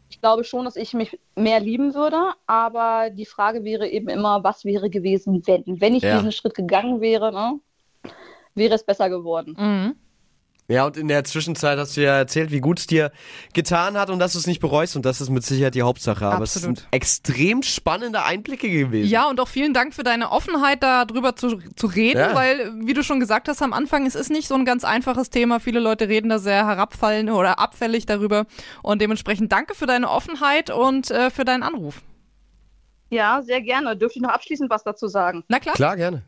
[0.10, 4.44] Ich glaube schon, dass ich mich mehr lieben würde, aber die Frage wäre eben immer,
[4.44, 5.64] was wäre gewesen, wenn?
[5.66, 6.16] Wenn ich Ja.
[6.18, 7.60] diesen Schritt gegangen wäre, ne,
[8.56, 9.56] wäre es besser geworden.
[9.58, 9.96] Mhm.
[10.70, 13.12] Ja, und in der Zwischenzeit hast du ja erzählt, wie gut es dir
[13.54, 16.26] getan hat und dass du es nicht bereust und das ist mit Sicherheit die Hauptsache.
[16.28, 16.78] Aber es Absolut.
[16.78, 19.10] sind extrem spannende Einblicke gewesen.
[19.10, 22.36] Ja, und auch vielen Dank für deine Offenheit, darüber zu, zu reden, Ja.
[22.36, 25.32] weil, wie du schon gesagt hast am Anfang, es ist nicht so ein ganz einfaches
[25.32, 25.60] Thema.
[25.60, 28.46] Viele Leute reden da sehr herabfallend oder abfällig darüber.
[28.84, 32.02] Und dementsprechend danke für deine Offenheit und äh, für deinen Anruf.
[33.10, 33.98] Ja, sehr gerne.
[33.98, 35.44] Dürfte ich noch abschließend was dazu sagen?
[35.48, 35.74] Na klar.
[35.74, 36.22] Klar, gerne.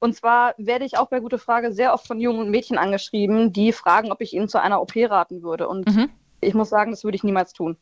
[0.00, 3.72] Und zwar werde ich auch bei Gute Frage sehr oft von jungen Mädchen angeschrieben, die
[3.72, 5.68] fragen, ob ich ihnen zu einer OP raten würde.
[5.68, 6.10] Und Mhm.
[6.40, 7.76] ich muss sagen, das würde ich niemals tun.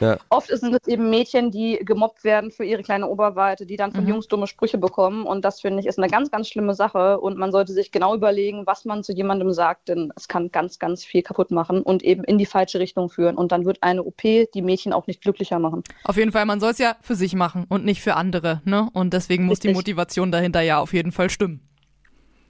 [0.00, 0.18] Ja.
[0.28, 4.04] Oft sind es eben Mädchen, die gemobbt werden für ihre kleine Oberweite, die dann von
[4.04, 4.10] Mhm.
[4.10, 5.24] Jungs dumme Sprüche bekommen.
[5.24, 7.20] Und das finde ich ist eine ganz, ganz schlimme Sache.
[7.20, 10.78] Und man sollte sich genau überlegen, was man zu jemandem sagt, denn es kann ganz,
[10.78, 13.36] ganz viel kaputt machen und eben in die falsche Richtung führen.
[13.36, 15.82] Und dann wird eine OP die Mädchen auch nicht glücklicher machen.
[16.04, 18.88] Auf jeden Fall, man soll es ja für sich machen und nicht für andere, ne?
[18.92, 19.78] Und deswegen muss die Richtig.
[19.78, 21.68] Motivation dahinter ja auf jeden Fall stimmen.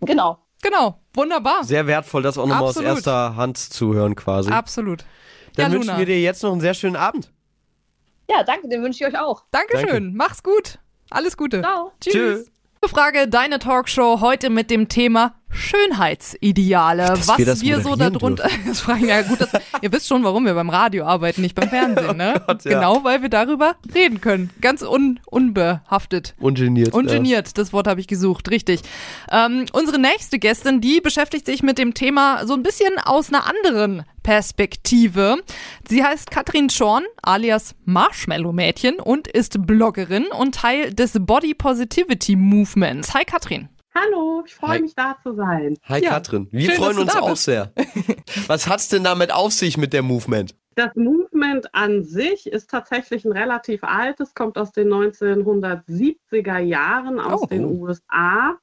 [0.00, 0.38] Genau.
[0.62, 1.64] Genau, wunderbar.
[1.64, 4.50] Sehr wertvoll, das auch nochmal aus erster Hand zu hören quasi.
[4.50, 5.04] Absolut.
[5.56, 5.98] Dann ja, wünschen Luna.
[5.98, 7.30] wir dir jetzt noch einen sehr schönen Abend.
[8.30, 9.44] Ja, danke, den wünsche ich euch auch.
[9.50, 10.14] Dankeschön.
[10.14, 10.78] Mach's gut.
[11.10, 11.60] Alles Gute.
[11.60, 11.92] Ciao.
[12.00, 12.44] Tschüss.
[12.44, 12.52] Tschö.
[12.88, 17.06] Frage, deine Talkshow heute mit dem Thema Schönheitsideale.
[17.06, 18.48] Dass was wir das wir so darunter.
[18.66, 21.68] Das fragen ja gut, dass, ihr wisst schon, warum wir beim Radio arbeiten, nicht beim
[21.68, 22.34] Fernsehen, ne?
[22.42, 22.72] Oh Gott, ja.
[22.72, 24.50] Genau, weil wir darüber reden können.
[24.60, 26.34] Ganz un, unbehaftet.
[26.40, 26.92] Ungeniert.
[26.92, 28.80] Ungeniert, das Wort habe ich gesucht, richtig.
[29.30, 33.46] Ähm, unsere nächste Gästin, die beschäftigt sich mit dem Thema so ein bisschen aus einer
[33.46, 35.36] anderen Perspektive.
[35.88, 43.14] Sie heißt Katrin Schorn, alias Marshmallow-Mädchen und ist Bloggerin und Teil des Body Positivity Movements.
[43.14, 43.68] Hi Katrin.
[43.94, 45.76] Hallo, ich freue mich da zu sein.
[45.84, 46.10] Hi Ja.
[46.10, 46.48] Katrin.
[46.50, 47.72] Wir Schön, freuen uns auch sehr.
[48.46, 50.54] Was hat's denn damit auf sich mit der Movement?
[50.76, 57.42] Das Movement an sich ist tatsächlich ein relativ altes, kommt aus den 1970er Jahren aus
[57.42, 57.46] Oh.
[57.46, 58.56] den USA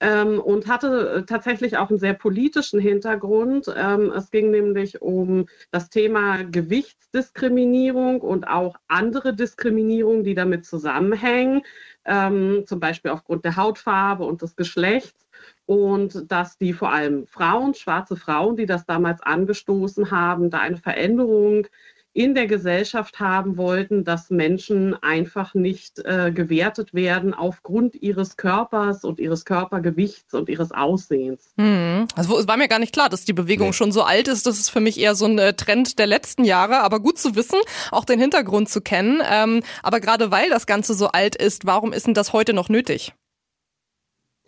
[0.00, 3.72] ähm, und hatte äh, tatsächlich auch einen sehr politischen Hintergrund.
[3.76, 11.62] Ähm, es ging nämlich um das Thema Gewichtsdiskriminierung und auch andere Diskriminierungen, die damit zusammenhängen,
[12.04, 15.26] ähm, zum Beispiel aufgrund der Hautfarbe und des Geschlechts.
[15.66, 20.78] und dass die vor allem Frauen, schwarze Frauen, die das damals angestoßen haben, da eine
[20.78, 21.66] Veränderung
[22.12, 29.04] in der Gesellschaft haben wollten, dass Menschen einfach nicht äh, gewertet werden aufgrund ihres Körpers
[29.04, 31.52] und ihres Körpergewichts und ihres Aussehens.
[31.58, 32.08] Hm.
[32.16, 33.72] Also es war mir gar nicht klar, dass die Bewegung nee.
[33.72, 34.46] schon so alt ist.
[34.46, 36.80] Das ist für mich eher so ein äh, Trend der letzten Jahre.
[36.80, 37.58] Aber gut zu wissen,
[37.90, 39.22] auch den Hintergrund zu kennen.
[39.30, 42.68] Ähm, aber gerade weil das Ganze so alt ist, warum ist denn das heute noch
[42.68, 43.12] nötig?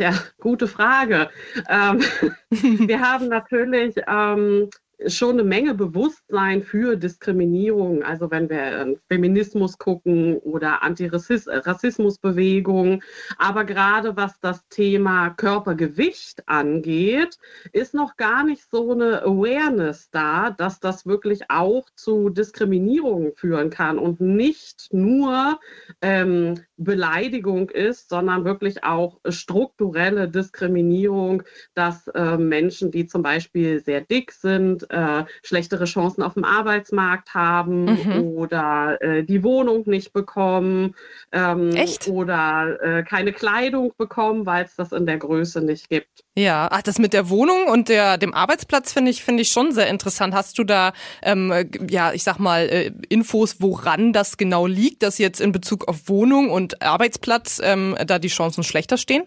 [0.01, 1.29] Ja, gute Frage.
[1.69, 2.03] Ähm,
[2.51, 4.71] wir haben natürlich ähm,
[5.07, 8.03] schon eine Menge Bewusstsein für Diskriminierung.
[8.03, 13.03] Also wenn wir Feminismus gucken oder Antirassismusbewegung.
[13.39, 17.39] Aber gerade was das Thema Körpergewicht angeht,
[17.73, 23.71] ist noch gar nicht so eine Awareness da, dass das wirklich auch zu Diskriminierung führen
[23.71, 25.59] kann und nicht nur
[26.03, 31.43] ähm, Beleidigung ist, sondern wirklich auch strukturelle Diskriminierung,
[31.75, 37.35] dass äh, Menschen, die zum Beispiel sehr dick sind, äh, schlechtere Chancen auf dem Arbeitsmarkt
[37.35, 38.23] haben mhm.
[38.23, 40.95] oder äh, die Wohnung nicht bekommen
[41.33, 42.09] ähm, Echt?
[42.09, 46.25] oder äh, keine Kleidung bekommen, weil es das in der Größe nicht gibt.
[46.37, 49.73] Ja, ach, das mit der Wohnung und der, dem Arbeitsplatz finde ich, finde ich schon
[49.73, 50.35] sehr interessant.
[50.35, 51.53] Hast du da, ähm,
[51.89, 56.09] ja, ich sag mal, äh, Infos, woran das genau liegt, dass jetzt in Bezug auf
[56.09, 59.25] Wohnung und Arbeitsplatz ähm, da die Chancen schlechter stehen?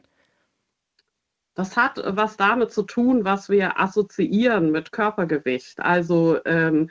[1.55, 5.79] Das hat was damit zu tun, was wir assoziieren mit Körpergewicht.
[5.79, 6.89] Also ähm,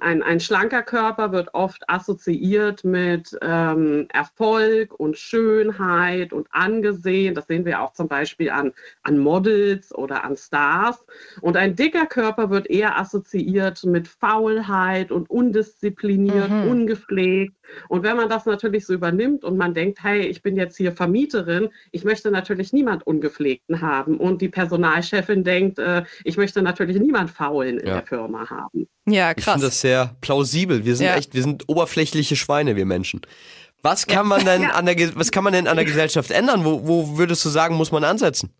[0.00, 7.34] ein, ein schlanker Körper wird oft assoziiert mit ähm, Erfolg und Schönheit und angesehen.
[7.34, 8.72] Das sehen wir auch zum Beispiel an,
[9.02, 11.04] an Models oder an Stars.
[11.40, 16.70] Und ein dicker Körper wird eher assoziiert mit Faulheit und undiszipliniert, mhm.
[16.70, 17.56] ungepflegt.
[17.88, 20.92] Und wenn man das natürlich so übernimmt und man denkt, hey, ich bin jetzt hier
[20.92, 24.18] Vermieterin, ich möchte natürlich niemand Ungepflegten haben haben.
[24.18, 27.94] Und die Personalchefin denkt, äh, ich möchte natürlich niemand faulen in ja.
[27.94, 28.86] der Firma haben.
[29.06, 29.46] Ja, krass.
[29.46, 30.84] Ich finde das sehr plausibel.
[30.84, 31.16] Wir sind ja.
[31.16, 33.20] echt, wir sind oberflächliche Schweine, wir Menschen.
[33.82, 36.64] Was kann man denn an der, was kann man denn an der Gesellschaft ändern?
[36.64, 38.50] Wo, wo würdest du sagen, muss man ansetzen?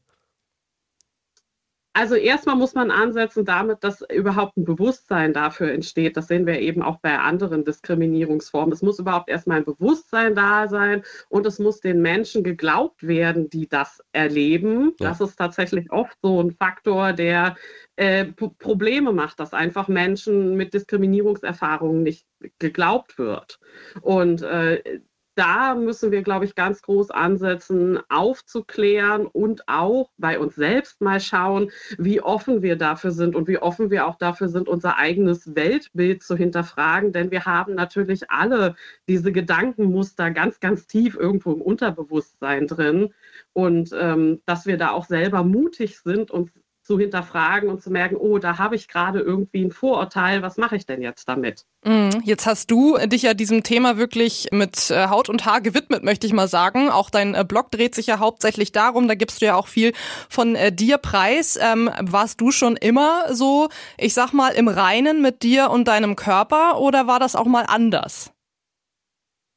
[1.97, 6.17] Also erstmal muss man ansetzen damit, dass überhaupt ein Bewusstsein dafür entsteht.
[6.17, 8.73] Das sehen wir eben auch bei anderen Diskriminierungsformen.
[8.73, 13.49] Es muss überhaupt erstmal ein Bewusstsein da sein und es muss den Menschen geglaubt werden,
[13.49, 14.93] die das erleben.
[14.99, 15.11] Ja.
[15.11, 17.57] Das ist tatsächlich oft so ein Faktor, der
[17.95, 22.27] äh, Probleme macht, dass einfach Menschen mit Diskriminierungserfahrungen nicht
[22.59, 23.61] geglaubt wird.
[24.03, 25.01] Und äh,
[25.35, 31.21] da müssen wir, glaube ich, ganz groß ansetzen, aufzuklären und auch bei uns selbst mal
[31.21, 35.55] schauen, wie offen wir dafür sind und wie offen wir auch dafür sind, unser eigenes
[35.55, 37.13] Weltbild zu hinterfragen.
[37.13, 38.77] Denn wir haben natürlich alle
[39.09, 43.13] diese Gedankenmuster ganz, ganz tief irgendwo im Unterbewusstsein drin.
[43.53, 46.51] Und ähm, dass wir da auch selber mutig sind, uns
[46.85, 50.77] zu hinterfragen und zu merken, oh, da habe ich gerade irgendwie ein Vorurteil, was mache
[50.77, 51.65] ich denn jetzt damit?
[51.85, 52.21] Mhm.
[52.25, 56.27] Jetzt hast du dich ja diesem Thema wirklich mit äh, Haut und Haar gewidmet, möchte
[56.27, 56.91] ich mal sagen.
[56.91, 59.93] Auch dein äh, Blog dreht sich ja hauptsächlich darum, da gibst du ja auch viel
[60.29, 61.59] von äh, dir preis.
[61.61, 66.17] Ähm, warst du schon immer so, ich sag mal, im Reinen mit dir und deinem
[66.17, 68.31] Körper oder war das auch mal anders?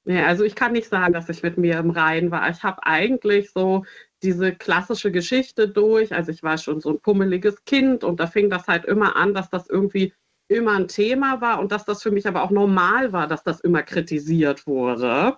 [0.05, 2.49] Ja, also ich kann nicht sagen, dass ich mit mir im Reinen war.
[2.49, 3.83] Ich habe eigentlich so
[4.23, 6.13] diese klassische Geschichte durch.
[6.13, 9.33] Also ich war schon so ein pummeliges Kind und da fing das halt immer an,
[9.33, 10.13] dass das irgendwie
[10.49, 13.59] immer ein Thema war und dass das für mich aber auch normal war, dass das
[13.59, 15.35] immer kritisiert wurde.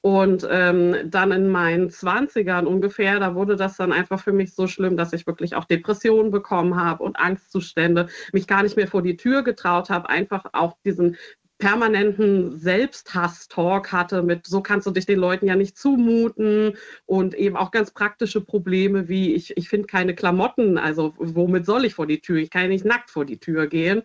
[0.00, 4.68] Und ähm, dann in meinen Zwanzigern ungefähr, da wurde das dann einfach für mich so
[4.68, 9.02] schlimm, dass ich wirklich auch Depressionen bekommen habe und Angstzustände, mich gar nicht mehr vor
[9.02, 11.16] die Tür getraut habe, einfach auch diesen
[11.58, 17.56] permanenten Selbsthass-Talk hatte mit, so kannst du dich den Leuten ja nicht zumuten und eben
[17.56, 22.06] auch ganz praktische Probleme wie, ich, ich finde keine Klamotten, also womit soll ich vor
[22.06, 22.38] die Tür?
[22.38, 24.02] Ich kann ja nicht nackt vor die Tür gehen.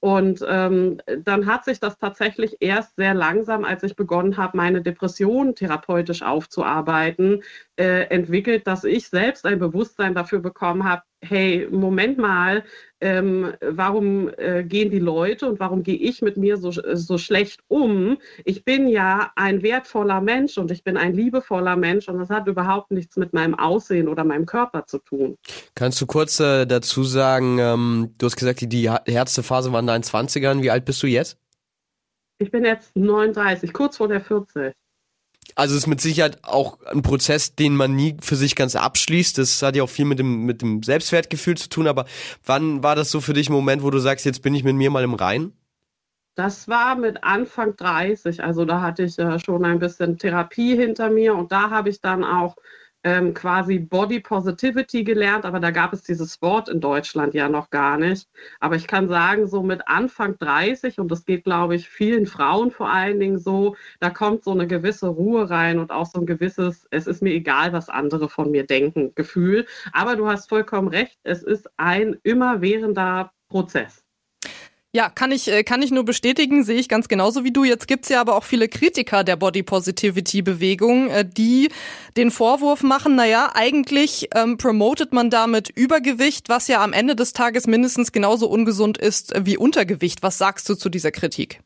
[0.00, 4.80] Und ähm, dann hat sich das tatsächlich erst sehr langsam, als ich begonnen habe, meine
[4.80, 7.42] Depression therapeutisch aufzuarbeiten,
[7.76, 12.64] äh, entwickelt, dass ich selbst ein Bewusstsein dafür bekommen habe, hey, Moment mal,
[13.02, 17.60] ähm, warum äh, gehen die Leute und warum gehe ich mit mir so, so schlecht
[17.68, 18.18] um?
[18.44, 22.46] Ich bin ja ein wertvoller Mensch und ich bin ein liebevoller Mensch und das hat
[22.46, 25.36] überhaupt nichts mit meinem Aussehen oder meinem Körper zu tun.
[25.74, 29.80] Kannst du kurz äh, dazu sagen, ähm, du hast gesagt, die, die härteste Phase war
[29.80, 30.62] in deinen 20ern.
[30.62, 31.38] Wie alt bist du jetzt?
[32.38, 34.74] Ich bin jetzt 39, kurz vor der 40
[35.54, 39.38] also es ist mit Sicherheit auch ein Prozess, den man nie für sich ganz abschließt.
[39.38, 41.86] Das hat ja auch viel mit dem, mit dem Selbstwertgefühl zu tun.
[41.86, 42.06] Aber
[42.44, 44.76] wann war das so für dich ein Moment, wo du sagst, jetzt bin ich mit
[44.76, 45.52] mir mal im Rein?
[46.34, 48.42] Das war mit Anfang 30.
[48.42, 52.00] Also da hatte ich äh, schon ein bisschen Therapie hinter mir und da habe ich
[52.00, 52.56] dann auch
[53.04, 57.70] ähm, quasi Body Positivity gelernt, aber da gab es dieses Wort in Deutschland ja noch
[57.70, 58.28] gar nicht.
[58.60, 62.70] Aber ich kann sagen, so mit Anfang 30, und das geht, glaube ich, vielen Frauen
[62.70, 66.26] vor allen Dingen so, da kommt so eine gewisse Ruhe rein und auch so ein
[66.26, 69.66] gewisses, es ist mir egal, was andere von mir denken, Gefühl.
[69.92, 74.04] Aber du hast vollkommen recht, es ist ein immerwährender Prozess.
[74.92, 77.62] Ja, kann ich, äh, kann ich nur bestätigen, sehe ich ganz genauso wie du.
[77.62, 81.68] Jetzt gibt's ja aber auch viele Kritiker der Body Positivity Bewegung, äh, die
[82.16, 87.32] den Vorwurf machen, naja, eigentlich ähm, promotet man damit Übergewicht, was ja am Ende des
[87.32, 90.24] Tages mindestens genauso ungesund ist wie Untergewicht.
[90.24, 91.60] Was sagst du zu dieser Kritik?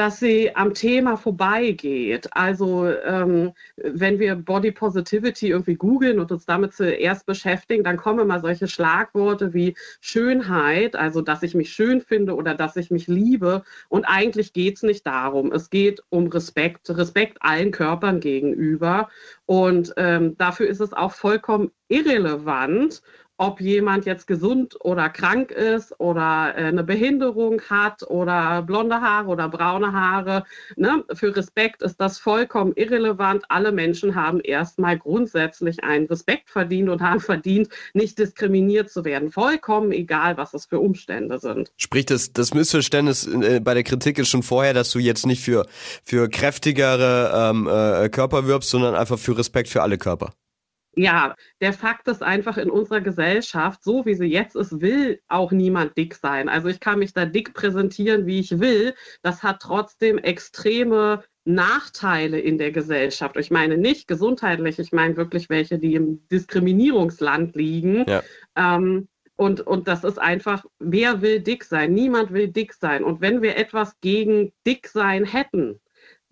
[0.00, 2.26] Dass sie am Thema vorbeigeht.
[2.30, 8.20] Also ähm, wenn wir Body Positivity irgendwie googeln und uns damit zuerst beschäftigen, dann kommen
[8.20, 13.08] immer solche Schlagworte wie Schönheit, also dass ich mich schön finde oder dass ich mich
[13.08, 13.62] liebe.
[13.90, 15.52] Und eigentlich geht es nicht darum.
[15.52, 19.10] Es geht um Respekt, Respekt allen Körpern gegenüber.
[19.44, 23.02] Und ähm, dafür ist es auch vollkommen irrelevant,
[23.40, 29.28] ob jemand jetzt gesund oder krank ist oder äh, eine Behinderung hat oder blonde Haare
[29.28, 30.44] oder braune Haare.
[30.76, 31.04] Ne?
[31.14, 33.44] Für Respekt ist das vollkommen irrelevant.
[33.48, 39.30] Alle Menschen haben erstmal grundsätzlich einen Respekt verdient und haben verdient, nicht diskriminiert zu werden.
[39.30, 41.72] Vollkommen egal, was es für Umstände sind.
[41.78, 45.42] Sprich, das, das Missverständnis äh, bei der Kritik ist schon vorher, dass du jetzt nicht
[45.42, 45.66] für,
[46.04, 50.34] für kräftigere ähm, äh, Körper wirbst, sondern einfach für Respekt für alle Körper
[50.96, 55.52] ja, der Fakt ist einfach in unserer Gesellschaft, so wie sie jetzt ist, will auch
[55.52, 56.48] niemand dick sein.
[56.48, 58.94] Also ich kann mich da dick präsentieren, wie ich will.
[59.22, 63.36] Das hat trotzdem extreme Nachteile in der Gesellschaft.
[63.36, 68.04] Ich meine nicht gesundheitlich, ich meine wirklich welche, die im Diskriminierungsland liegen.
[68.08, 68.22] Ja.
[68.56, 71.94] Ähm, und, und das ist einfach, wer will dick sein?
[71.94, 73.02] Niemand will dick sein.
[73.04, 75.80] Und wenn wir etwas gegen dick sein hätten,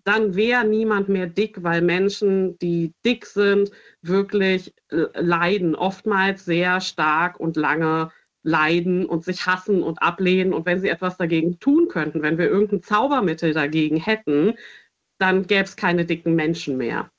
[0.03, 6.81] dann wäre niemand mehr dick, weil Menschen, die dick sind, wirklich äh, leiden, oftmals sehr
[6.81, 8.11] stark und lange
[8.43, 10.53] leiden und sich hassen und ablehnen.
[10.53, 14.53] Und wenn sie etwas dagegen tun könnten, wenn wir irgendein Zaubermittel dagegen hätten,
[15.19, 17.11] dann gäbe es keine dicken Menschen mehr.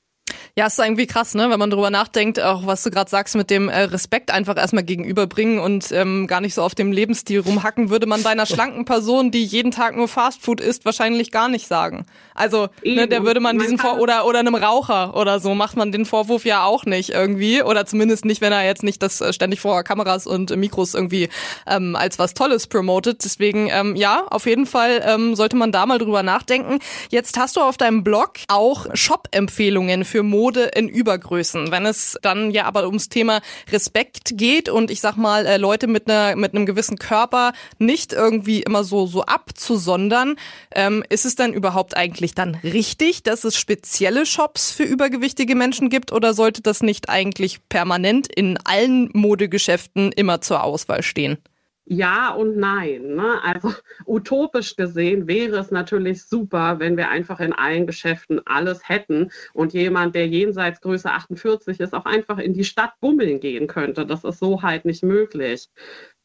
[0.57, 1.49] Ja, ist irgendwie krass, ne?
[1.49, 4.83] Wenn man drüber nachdenkt, auch was du gerade sagst mit dem äh, Respekt einfach erstmal
[4.83, 8.83] gegenüberbringen und ähm, gar nicht so auf dem Lebensstil rumhacken, würde man bei einer schlanken
[8.83, 12.05] Person, die jeden Tag nur Fastfood isst, wahrscheinlich gar nicht sagen.
[12.35, 15.93] Also, ne, der würde man diesen Vor oder oder einem Raucher oder so macht man
[15.93, 19.31] den Vorwurf ja auch nicht irgendwie oder zumindest nicht, wenn er jetzt nicht das äh,
[19.31, 21.29] ständig vor Kameras und Mikros irgendwie
[21.65, 23.23] ähm, als was Tolles promotet.
[23.23, 26.79] Deswegen ähm, ja, auf jeden Fall ähm, sollte man da mal drüber nachdenken.
[27.09, 31.71] Jetzt hast du auf deinem Blog auch Shop-Empfehlungen für Mode Mode in Übergrößen.
[31.71, 35.85] Wenn es dann ja aber ums Thema Respekt geht und ich sag mal, äh, Leute
[35.85, 40.37] mit einer mit einem gewissen Körper nicht irgendwie immer so so abzusondern,
[40.73, 45.89] ähm, ist es dann überhaupt eigentlich dann richtig, dass es spezielle Shops für übergewichtige Menschen
[45.89, 51.37] gibt oder sollte das nicht eigentlich permanent in allen Modegeschäften immer zur Auswahl stehen?
[51.85, 53.15] Ja und nein.
[53.15, 53.43] Ne?
[53.43, 53.73] Also
[54.05, 59.73] utopisch gesehen wäre es natürlich super, wenn wir einfach in allen Geschäften alles hätten und
[59.73, 64.05] jemand, der jenseits Größe 48 ist, auch einfach in die Stadt bummeln gehen könnte.
[64.05, 65.69] Das ist so halt nicht möglich.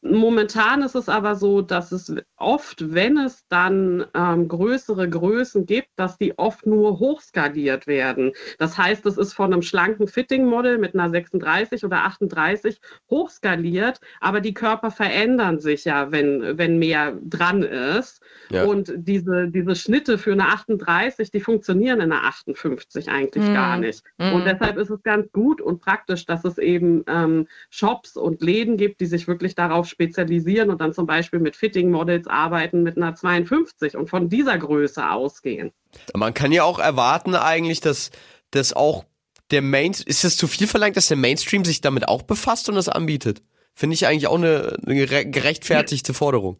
[0.01, 5.89] Momentan ist es aber so, dass es oft, wenn es dann ähm, größere Größen gibt,
[5.95, 8.31] dass die oft nur hochskaliert werden.
[8.59, 12.79] Das heißt, es ist von einem schlanken Fitting-Model mit einer 36 oder 38
[13.09, 18.21] hochskaliert, aber die Körper verändern sich ja, wenn, wenn mehr dran ist.
[18.51, 18.65] Ja.
[18.65, 23.53] Und diese, diese Schnitte für eine 38, die funktionieren in einer 58 eigentlich mhm.
[23.53, 24.03] gar nicht.
[24.19, 24.33] Mhm.
[24.33, 28.77] Und deshalb ist es ganz gut und praktisch, dass es eben ähm, Shops und Läden
[28.77, 33.15] gibt, die sich wirklich darauf spezialisieren und dann zum Beispiel mit Fitting-Models arbeiten mit einer
[33.15, 35.71] 52 und von dieser Größe ausgehen.
[36.13, 38.11] Man kann ja auch erwarten eigentlich, dass
[38.51, 39.05] das auch
[39.51, 42.75] der Main, ist es zu viel verlangt, dass der Mainstream sich damit auch befasst und
[42.75, 43.41] das anbietet?
[43.73, 46.57] Finde ich eigentlich auch eine, eine gerechtfertigte Forderung.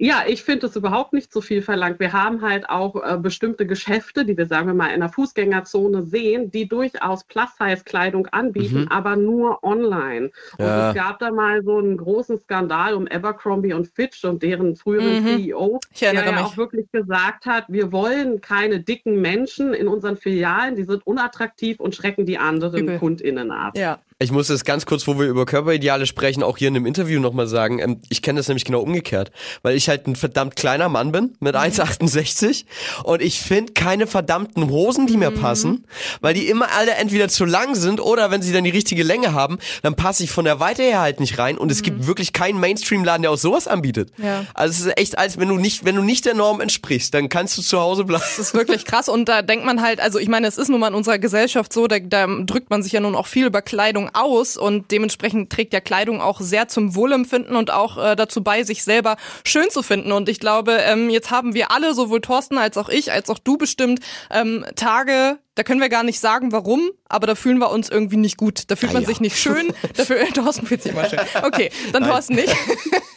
[0.00, 2.00] Ja, ich finde es überhaupt nicht so viel verlangt.
[2.00, 6.04] Wir haben halt auch äh, bestimmte Geschäfte, die wir, sagen wir mal, in der Fußgängerzone
[6.04, 8.88] sehen, die durchaus Plus-Size-Kleidung anbieten, mhm.
[8.88, 10.30] aber nur online.
[10.58, 10.64] Ja.
[10.64, 14.74] Und es gab da mal so einen großen Skandal um Abercrombie und Fitch und deren
[14.74, 15.36] früheren mhm.
[15.36, 16.40] CEO, der ja mich.
[16.40, 21.78] auch wirklich gesagt hat, wir wollen keine dicken Menschen in unseren Filialen, die sind unattraktiv
[21.78, 22.98] und schrecken die anderen Übel.
[22.98, 23.76] KundInnen ab.
[23.76, 23.98] Ja.
[24.22, 27.20] Ich muss das ganz kurz, wo wir über Körperideale sprechen, auch hier in einem Interview
[27.20, 27.78] nochmal sagen.
[27.78, 29.30] Ähm, ich kenne das nämlich genau umgekehrt,
[29.62, 32.66] weil ich halt ein verdammt kleiner Mann bin mit 1,68
[33.04, 35.86] und ich finde keine verdammten Hosen, die mir passen,
[36.20, 39.32] weil die immer alle entweder zu lang sind oder wenn sie dann die richtige Länge
[39.32, 42.34] haben, dann passe ich von der Weite her halt nicht rein und es gibt wirklich
[42.34, 44.12] keinen Mainstream-Laden, der auch sowas anbietet.
[44.18, 44.44] Ja.
[44.52, 47.30] Also es ist echt, als wenn du nicht, wenn du nicht der Norm entsprichst, dann
[47.30, 48.22] kannst du zu Hause bleiben.
[48.22, 50.78] Das ist wirklich krass und da denkt man halt, also ich meine, es ist nun
[50.78, 53.62] mal in unserer Gesellschaft so, da, da drückt man sich ja nun auch viel über
[53.62, 58.42] Kleidung aus und dementsprechend trägt ja Kleidung auch sehr zum Wohlempfinden und auch äh, dazu
[58.42, 60.12] bei, sich selber schön zu finden.
[60.12, 63.38] Und ich glaube, ähm, jetzt haben wir alle, sowohl Thorsten als auch ich, als auch
[63.38, 67.70] du bestimmt, ähm, Tage, da können wir gar nicht sagen, warum, aber da fühlen wir
[67.70, 68.70] uns irgendwie nicht gut.
[68.70, 69.08] Da fühlt Ah, man ja.
[69.08, 69.72] sich nicht schön.
[69.96, 71.20] Dafür, Thorsten fühlt sich immer schön.
[71.42, 72.54] Okay, dann Thorsten nicht.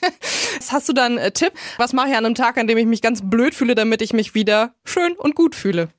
[0.69, 1.53] Hast du da einen äh, Tipp?
[1.77, 4.13] Was mache ich an einem Tag, an dem ich mich ganz blöd fühle, damit ich
[4.13, 5.89] mich wieder schön und gut fühle?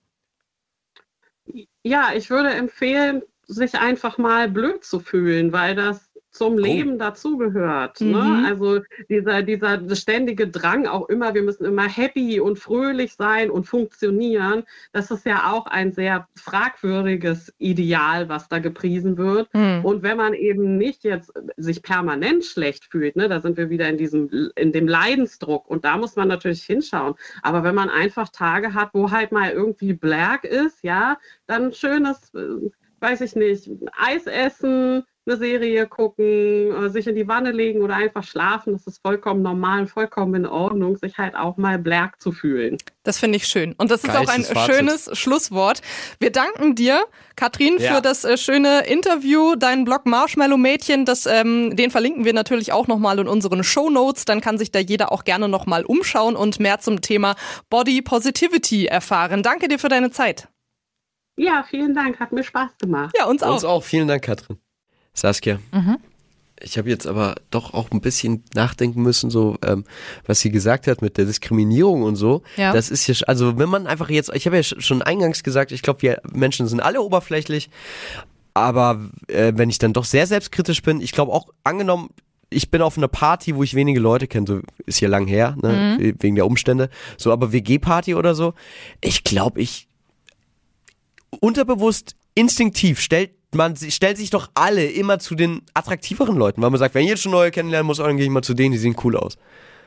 [1.83, 8.01] Ja, ich würde empfehlen, sich einfach mal blöd zu fühlen, weil das zum Leben dazugehört.
[8.01, 8.11] Mhm.
[8.11, 8.45] Ne?
[8.47, 13.65] Also dieser, dieser ständige Drang auch immer, wir müssen immer happy und fröhlich sein und
[13.65, 19.49] funktionieren, das ist ja auch ein sehr fragwürdiges Ideal, was da gepriesen wird.
[19.53, 19.85] Hm.
[19.85, 23.89] Und wenn man eben nicht jetzt sich permanent schlecht fühlt, ne, da sind wir wieder
[23.89, 27.15] in diesem, in dem Leidensdruck und da muss man natürlich hinschauen.
[27.43, 32.35] Aber wenn man einfach Tage hat, wo halt mal irgendwie Black ist, ja, dann schönes,
[32.35, 32.71] äh,
[33.05, 37.95] weiß ich nicht, Eis essen, eine Serie gucken, äh, sich in die Wanne legen oder
[37.97, 42.21] einfach schlafen, das ist vollkommen normal und vollkommen in Ordnung, sich halt auch mal Black
[42.21, 42.77] zu fühlen.
[43.05, 43.75] Das finde ich schön.
[43.79, 44.75] Und das ist auch ein Fazit.
[44.75, 45.81] schönes Schlusswort.
[46.19, 47.05] Wir danken dir,
[47.37, 47.95] Katrin, Ja.
[47.95, 49.55] für das äh, schöne Interview.
[49.57, 53.89] Deinen Blog Marshmallow Mädchen, das, ähm, den verlinken wir natürlich auch nochmal in unseren Show
[53.91, 54.25] Notes.
[54.27, 57.35] Dann kann sich da jeder auch gerne nochmal umschauen und mehr zum Thema
[57.71, 59.43] Body Positivity erfahren.
[59.43, 60.49] Danke dir für deine Zeit.
[61.37, 63.15] Ja, vielen Dank, hat mir Spaß gemacht.
[63.19, 63.55] Ja, uns auch.
[63.55, 63.83] Uns auch.
[63.83, 64.59] Vielen Dank, Katrin.
[65.15, 65.59] Saskia.
[65.73, 65.99] Mhm.
[66.61, 69.85] Ich habe jetzt aber doch auch ein bisschen nachdenken müssen, so ähm,
[70.25, 72.43] was sie gesagt hat mit der Diskriminierung und so.
[72.57, 72.73] Ja.
[72.73, 75.73] Das ist ja, also wenn man einfach jetzt, ich habe ja sch- schon eingangs gesagt,
[75.73, 77.69] ich glaube, wir Menschen sind alle oberflächlich,
[78.55, 82.11] aber äh, wenn ich dann doch sehr selbstkritisch bin, ich glaube auch angenommen,
[82.51, 85.57] ich bin auf einer Party, wo ich wenige Leute kenne, so ist ja lang her,
[85.61, 86.15] ne, Mhm.
[86.21, 88.55] wegen der Umstände, so aber WG-Party oder so,
[89.01, 89.89] ich glaube, ich
[91.45, 96.79] unterbewusst, instinktiv stellt man stellt sich doch alle immer zu den attraktiveren Leuten, weil man
[96.81, 98.79] sagt, wenn ich jetzt schon neue kennenlernen muss, dann gehe ich mal zu denen, die
[98.79, 99.39] sehen cool aus.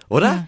[0.07, 0.47] Oder?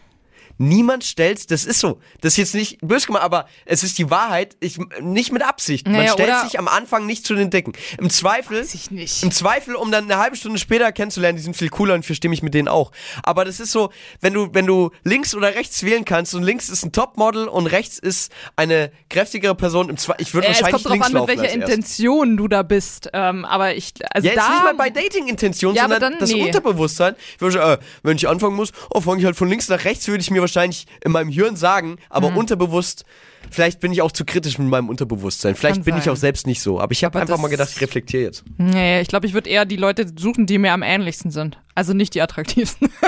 [0.61, 2.01] Niemand stellt, das ist so.
[2.19, 5.87] Das ist jetzt nicht böse gemacht, aber es ist die Wahrheit, ich, nicht mit Absicht.
[5.87, 7.71] Man Naja, stellt oder- sich am Anfang nicht zu den Dicken.
[7.97, 9.23] Im Zweifel, Weiß ich nicht.
[9.23, 12.27] im Zweifel, um dann eine halbe Stunde später kennenzulernen, die sind viel cooler und verstehe
[12.29, 12.91] mich mit denen auch.
[13.23, 16.67] Aber das ist so, wenn du, wenn du links oder rechts wählen kannst und links
[16.67, 20.61] ist ein Topmodel und rechts ist eine kräftigere Person, im Zwe ich würde Äh, es
[20.61, 21.53] wahrscheinlich kommt drauf links an, mit laufen welcher.
[21.53, 23.09] Intention du da bist.
[23.13, 24.41] Ähm, aber ich, also Ja, da.
[24.41, 26.43] jetzt nicht mal bei Dating-Intention, Ja, sondern dann- das nee.
[26.43, 27.15] Unterbewusstsein.
[27.35, 30.05] Ich würde, äh, wenn ich anfangen muss, oh, fange ich halt von links nach rechts,
[30.09, 32.37] würde ich mir wahrscheinlich in meinem Hirn sagen, aber Mhm.
[32.37, 33.05] unterbewusst,
[33.51, 35.55] vielleicht bin ich auch zu kritisch mit meinem Unterbewusstsein.
[35.55, 36.13] Vielleicht Kann bin ich sein.
[36.13, 36.79] auch selbst nicht so.
[36.79, 38.43] Aber ich habe einfach mal gedacht, ich reflektiere jetzt.
[38.57, 41.57] Nee, ich glaube, ich würde eher die Leute suchen, die mir am ähnlichsten sind.
[41.75, 42.89] Also nicht die attraktivsten.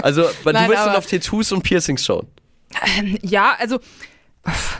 [0.00, 2.28] Also, du Nein, willst dann auf Tattoos und Piercings schauen.
[3.22, 3.80] ja, also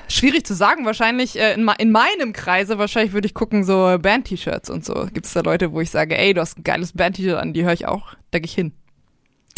[0.09, 0.87] schwierig zu sagen.
[0.87, 5.09] Wahrscheinlich äh, in, ma- in meinem Kreise, wahrscheinlich würde ich gucken, so Band-T-Shirts und so.
[5.13, 7.65] Gibt es da Leute, wo ich sage, ey, du hast ein geiles Band-T-Shirt an, die
[7.65, 8.15] höre ich auch.
[8.31, 8.73] Da gehe ich hin.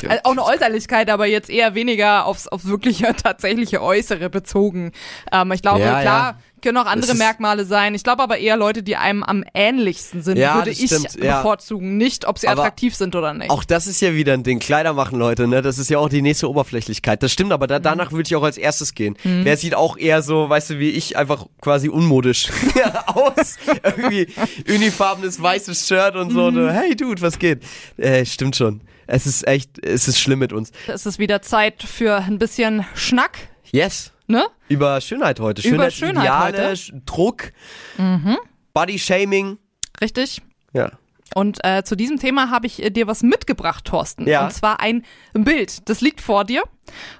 [0.03, 0.09] Ja.
[0.11, 4.92] Also auch eine Äußerlichkeit, aber jetzt eher weniger aufs, aufs wirkliche, tatsächliche Äußere bezogen.
[5.31, 6.38] Ähm, ich glaube, Ja, klar, ja.
[6.62, 7.94] können auch andere Merkmale sein.
[7.94, 11.98] Ich glaube aber eher Leute, die einem am ähnlichsten sind, würde ich stimmt, bevorzugen.
[11.98, 13.50] Nicht, ob sie Aber attraktiv sind oder nicht.
[13.50, 14.59] Auch das ist ja wieder ein Ding.
[14.59, 15.61] Kleider machen Leute, ne?
[15.61, 17.22] Das ist ja auch die nächste Oberflächlichkeit.
[17.22, 19.18] Das stimmt, aber da, danach würde ich auch als erstes gehen.
[19.22, 22.48] Wer sieht auch eher so, weißt du, wie ich, einfach quasi unmodisch
[23.07, 23.59] aus.
[23.83, 24.29] Irgendwie
[24.66, 26.50] unifarbenes weißes Shirt und so.
[26.50, 26.72] Ne?
[26.72, 27.62] Hey Dude, was geht?
[27.98, 28.81] Äh, stimmt schon.
[29.11, 30.70] Es ist echt, es ist schlimm mit uns.
[30.87, 33.38] es ist wieder Zeit für ein bisschen Schnack,
[33.73, 34.12] Yes.
[34.27, 34.46] ne?
[34.68, 35.62] Über Schönheit heute.
[35.62, 36.68] Über Schönheit, Schönheit Ideale, heute.
[36.68, 36.99] Mhm.
[36.99, 37.53] Sch- Druck,
[38.73, 39.59] Body-Shaming.
[40.01, 40.42] Richtig?
[40.73, 40.92] Ja.
[41.35, 44.27] Und äh, zu diesem Thema habe ich äh, dir was mitgebracht, Thorsten.
[44.29, 44.44] Ja.
[44.44, 45.88] Und zwar ein Bild.
[45.88, 46.62] Das liegt vor dir.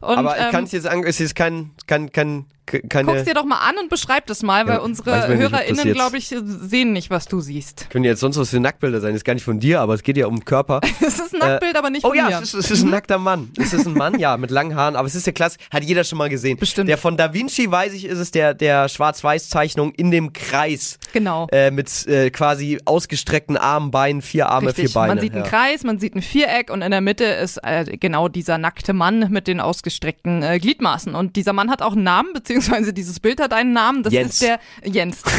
[0.00, 2.46] Und, aber ich ähm, kann es jetzt an, es ist kein, kein, kein,
[2.88, 3.06] keine.
[3.12, 6.28] Guck's dir doch mal an und beschreib das mal, weil Ja, unsere HörerInnen, glaube ich,
[6.28, 7.90] sehen nicht, was du siehst.
[7.90, 9.11] können jetzt sonst was für Nacktbilder sein.
[9.12, 10.80] Das ist gar nicht von dir, aber es geht ja um Körper.
[11.00, 12.37] Es ist ein Nacktbild, aber nicht Oh von ja, mir.
[12.37, 13.50] es ist, es ist ein nackter Mann.
[13.59, 16.04] Es ist ein Mann, ja, mit langen Haaren, aber es ist ja klasse, hat jeder
[16.04, 16.56] schon mal gesehen.
[16.59, 16.88] Bestimmt.
[16.88, 20.98] Der von Da Vinci, weiß ich, ist es der, der Schwarz-Weiß-Zeichnung in dem Kreis.
[21.12, 21.46] Genau.
[21.52, 24.87] Äh, mit äh, quasi ausgestreckten Armen, Beinen, vier Arme, Richtig.
[24.87, 25.14] vier Beine.
[25.14, 25.48] man sieht einen ja.
[25.50, 29.26] Kreis, man sieht ein Viereck und in der Mitte ist äh, genau dieser nackte Mann
[29.30, 31.14] mit den seinen ausgestreckten äh, Gliedmaßen.
[31.14, 34.02] Und dieser Mann hat auch einen Namen, beziehungsweise dieses Bild hat einen Namen.
[34.02, 34.34] Das Jens.
[34.34, 35.22] ist der Jens.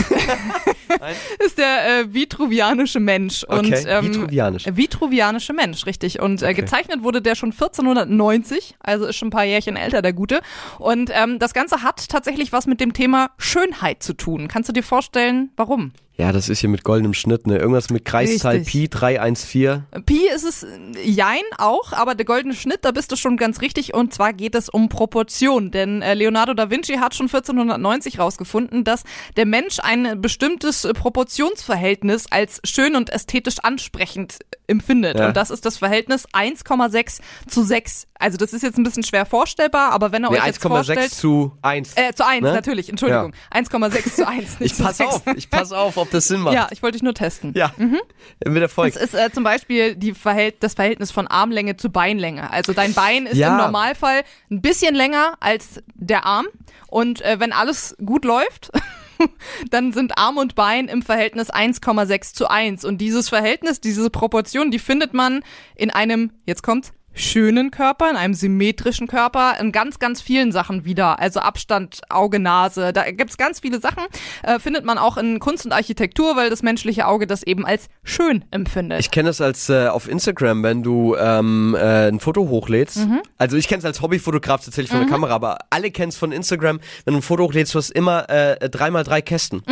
[1.46, 3.46] ist der äh, vitruvianische Mensch.
[3.48, 4.66] Okay, Und, ähm, vitruvianisch.
[4.72, 6.20] Vitruvianische Mensch, richtig.
[6.20, 10.14] Und äh, gezeichnet wurde der schon 1490, also ist schon ein paar Jährchen älter, der
[10.14, 10.42] Gute.
[10.78, 14.48] Und ähm, das Ganze hat tatsächlich was mit dem Thema Schönheit zu tun.
[14.48, 15.92] Kannst du dir vorstellen, warum?
[16.22, 17.58] Ja, das ist hier mit goldenem Schnitt, ne?
[17.58, 18.60] Irgendwas mit Kreiszahl.
[18.60, 19.86] Pi 314.
[20.06, 20.64] Pi ist es
[21.04, 23.96] Jein auch, aber der goldene Schnitt, da bist du schon ganz richtig.
[23.96, 25.72] Und zwar geht es um Proportion.
[25.72, 29.02] Denn äh, Leonardo da Vinci hat schon 1490 rausgefunden, dass
[29.36, 35.18] der Mensch ein bestimmtes Proportionsverhältnis als schön und ästhetisch ansprechend äh, empfindet.
[35.18, 35.28] Ja.
[35.28, 38.08] Und das ist das Verhältnis 1,6 zu 6.
[38.20, 40.68] Also das ist jetzt ein bisschen schwer vorstellbar, aber wenn ihr Ne, euch jetzt 1,6
[40.68, 41.12] vorstellt...
[41.12, 41.94] zu 1.
[41.98, 42.54] Äh, zu 1, Ne?
[42.54, 43.34] natürlich, Entschuldigung.
[43.52, 45.10] 1,6 zu 1, nicht ich pass 6.
[45.10, 46.54] auf, ich pass auf, ob das Sinn macht.
[46.54, 47.54] Ja, ich wollte dich nur testen.
[47.56, 47.74] Ja.
[47.78, 48.94] Mit Erfolg.
[48.96, 52.52] Es ist äh, zum Beispiel die Verhält das Verhältnis von Armlänge zu Beinlänge.
[52.52, 53.50] Also dein Bein ist Ja.
[53.52, 56.46] im Normalfall ein bisschen länger als der Arm.
[56.88, 58.72] Und äh, wenn alles gut läuft,
[59.70, 62.86] dann sind Arm und Bein im Verhältnis 1,6 zu 1.
[62.86, 65.44] Und dieses Verhältnis, diese Proportion, die findet man
[65.76, 70.86] in einem, jetzt kommt's, schönen Körper, in einem symmetrischen Körper, in ganz, ganz vielen Sachen
[70.86, 71.20] wieder.
[71.20, 74.04] Also Abstand, Auge, Nase, da gibt's ganz viele Sachen.
[74.44, 77.88] Äh, findet man auch in Kunst und Architektur, weil das menschliche Auge das eben als
[78.04, 79.00] schön empfindet.
[79.02, 82.98] Ich kenne das als äh, auf Instagram, wenn du ähm, äh, ein Foto hochlädst.
[82.98, 83.22] Mhm.
[83.38, 86.32] Also ich kenne es als Hobbyfotograf tatsächlich von der Kamera, aber alle kennen es von
[86.32, 86.80] Instagram.
[87.06, 89.64] Wenn du ein Foto hochlädst, du hast immer äh, dreimal drei Kästen.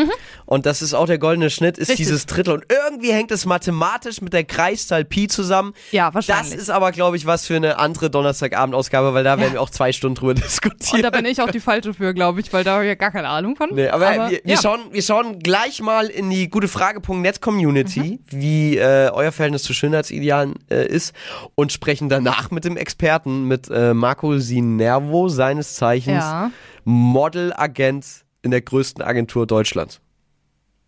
[0.46, 1.92] Und das ist auch der goldene Schnitt, ist Mhm.
[1.92, 2.08] Richtig.
[2.08, 2.54] dieses Drittel.
[2.54, 5.74] Und irgendwie hängt es mathematisch mit der Kreiszahl Pi zusammen.
[5.92, 6.56] Ja, Das wahrscheinlich.
[6.60, 9.94] ist aber, glaube ich, was für eine andere Donnerstagabendausgabe, weil da werden wir auch zwei
[9.94, 10.98] Stunden drüber diskutieren.
[10.98, 12.96] Und da bin ich auch die falsche für, glaube ich, weil da habe ich ja
[12.96, 13.70] gar keine Ahnung von.
[13.74, 14.62] Nee, aber, wir, wir, ja.
[14.62, 20.56] schauen, wir schauen gleich mal in die gutefrage.net Community, wie äh, euer Verhältnis zu Schönheitsidealen
[20.70, 21.16] äh, ist
[21.56, 26.52] und sprechen danach mit dem Experten, mit äh, Marco Sinervo, seines Zeichens Ja.
[26.84, 28.06] Modelagent
[28.42, 30.02] in der größten Agentur Deutschlands.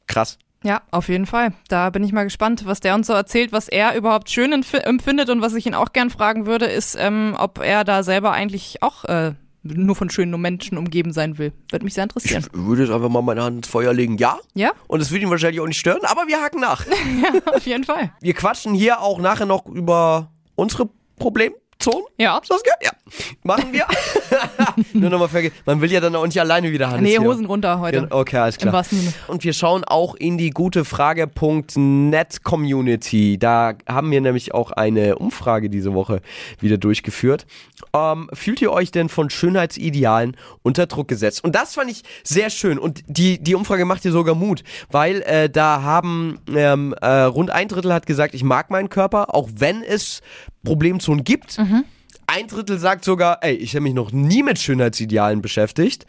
[0.07, 0.37] Krass.
[0.63, 1.53] Ja, auf jeden Fall.
[1.69, 4.77] Da bin ich mal gespannt, was der uns so erzählt, was er überhaupt schön empf-
[4.77, 8.31] empfindet und was ich ihn auch gern fragen würde, ist, ähm, ob er da selber
[8.31, 9.33] eigentlich auch äh,
[9.63, 11.51] nur von schönen Menschen umgeben sein will.
[11.71, 12.45] Würde mich sehr interessieren.
[12.51, 14.37] Ich würde jetzt einfach mal meine Hand ins Feuer legen, ja.
[14.53, 16.85] Ja, Und es würde ihn wahrscheinlich auch nicht stören, aber wir haken nach.
[17.55, 18.11] auf jeden Fall.
[18.21, 20.89] Wir quatschen hier auch nachher noch über unsere
[21.81, 22.05] Problemzonen.
[22.17, 22.39] Ja.
[22.43, 22.73] Saskia?
[22.83, 22.91] Ja.
[23.43, 23.85] Machen wir.
[24.93, 25.55] Nur nochmal vergessen.
[25.65, 27.21] Man will ja dann auch nicht alleine wieder Hannes Nee, hier.
[27.23, 27.97] Hosen runter heute.
[27.97, 28.85] Ja, Okay, alles klar.
[29.27, 33.37] Und wir schauen auch in die gutefrage.net Community.
[33.37, 36.21] Da haben wir nämlich auch eine Umfrage diese Woche
[36.59, 37.45] wieder durchgeführt.
[37.93, 41.43] Ähm, fühlt ihr euch denn von Schönheitsidealen unter Druck gesetzt?
[41.43, 42.77] Und das fand ich sehr schön.
[42.77, 47.49] Und die, die Umfrage macht dir sogar Mut, weil äh, da haben ähm, äh, rund
[47.49, 50.21] ein Drittel hat gesagt, ich mag meinen Körper, auch wenn es
[50.63, 51.57] Problemzonen gibt.
[52.27, 56.05] Ein Drittel sagt sogar, ey, ich habe mich noch nie mit Schönheitsidealen beschäftigt.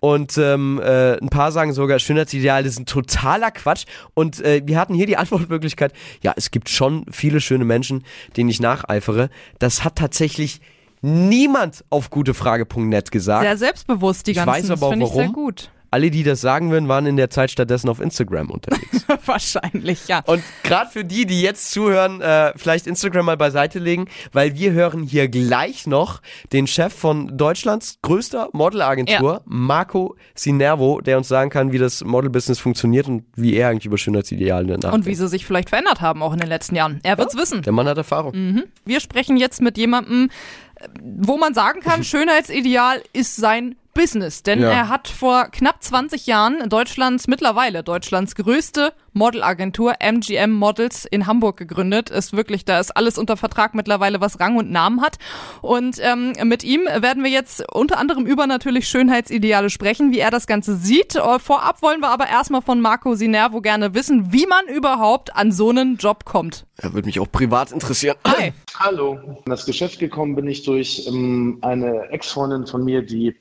[0.00, 3.84] Und ähm, äh, ein paar sagen sogar, Schönheitsideale sind totaler Quatsch.
[4.12, 8.04] Und äh, wir hatten hier die Antwortmöglichkeit, ja, es gibt schon viele schöne Menschen,
[8.36, 9.30] denen ich nacheifere.
[9.60, 10.60] Das hat tatsächlich
[11.00, 13.42] niemand auf gutefrage.net gesagt.
[13.42, 14.50] Sehr selbstbewusst, die Ich ganzen.
[14.52, 15.22] weiß aber das finde ich warum.
[15.24, 15.70] sehr gut.
[15.92, 19.04] Alle, die das sagen würden, waren in der Zeit stattdessen auf Instagram unterwegs.
[19.26, 20.22] Wahrscheinlich, ja.
[20.24, 24.72] Und gerade für die, die jetzt zuhören, äh, vielleicht Instagram mal beiseite legen, weil wir
[24.72, 31.50] hören hier gleich noch den Chef von Deutschlands größter Modelagentur, Marco Sinervo, der uns sagen
[31.50, 34.94] kann, wie das Modelbusiness funktioniert und wie er eigentlich über Schönheitsideale nachdenkt.
[34.94, 37.00] Und wie sie sich vielleicht verändert haben, auch in den letzten Jahren.
[37.02, 37.60] Er wird's wissen.
[37.60, 38.62] Der Mann hat Erfahrung.
[38.86, 40.30] Wir sprechen jetzt mit jemandem,
[40.76, 44.42] äh, wo man sagen kann, Schönheitsideal ist sein Business.
[44.42, 44.70] Denn Ja.
[44.70, 51.56] er hat vor knapp 20 Jahren Deutschlands, mittlerweile Deutschlands größte Modelagentur MGM Models in Hamburg
[51.58, 52.08] gegründet.
[52.10, 55.18] Ist wirklich, da ist alles unter Vertrag mittlerweile, was Rang und Namen hat.
[55.60, 60.30] Und ähm, mit ihm werden wir jetzt unter anderem über natürlich Schönheitsideale sprechen, wie er
[60.30, 61.14] das Ganze sieht.
[61.16, 65.52] Äh, Vorab wollen wir aber erstmal von Marco Sinervo gerne wissen, wie man überhaupt an
[65.52, 66.64] so einen Job kommt.
[66.78, 68.16] Er würde mich auch privat interessieren.
[68.26, 68.52] Hi.
[68.84, 69.16] Hallo.
[69.44, 73.36] In das Geschäft gekommen bin ich durch ähm, eine Ex-Freundin von mir, die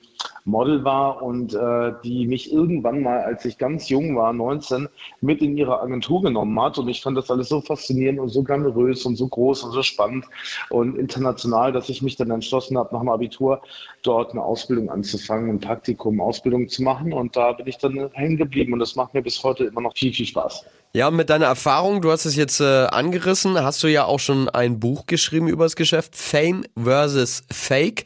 [0.46, 4.88] Model war und äh, die mich irgendwann mal, als ich ganz jung war, 19,
[5.20, 6.78] mit in ihre Agentur genommen hat.
[6.78, 9.82] Und ich fand das alles so faszinierend und so glamourös und so groß und so
[9.82, 10.26] spannend
[10.70, 13.64] und international, dass ich mich dann entschlossen habe, nach dem Abitur
[14.04, 17.14] dort eine Ausbildung anzufangen, ein Praktikum, Ausbildung zu machen.
[17.14, 19.98] Und da bin ich dann hängen geblieben und das macht mir bis heute immer noch
[19.98, 20.68] viel, viel Spaß.
[20.94, 24.50] Ja, mit deiner Erfahrung, du hast es jetzt äh, angerissen, hast du ja auch schon
[24.50, 28.04] ein Buch geschrieben über das Geschäft Fame versus Fake.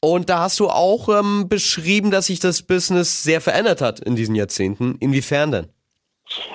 [0.00, 4.16] Und da hast du auch ähm, beschrieben, dass sich das Business sehr verändert hat in
[4.16, 4.96] diesen Jahrzehnten.
[4.98, 5.66] Inwiefern denn?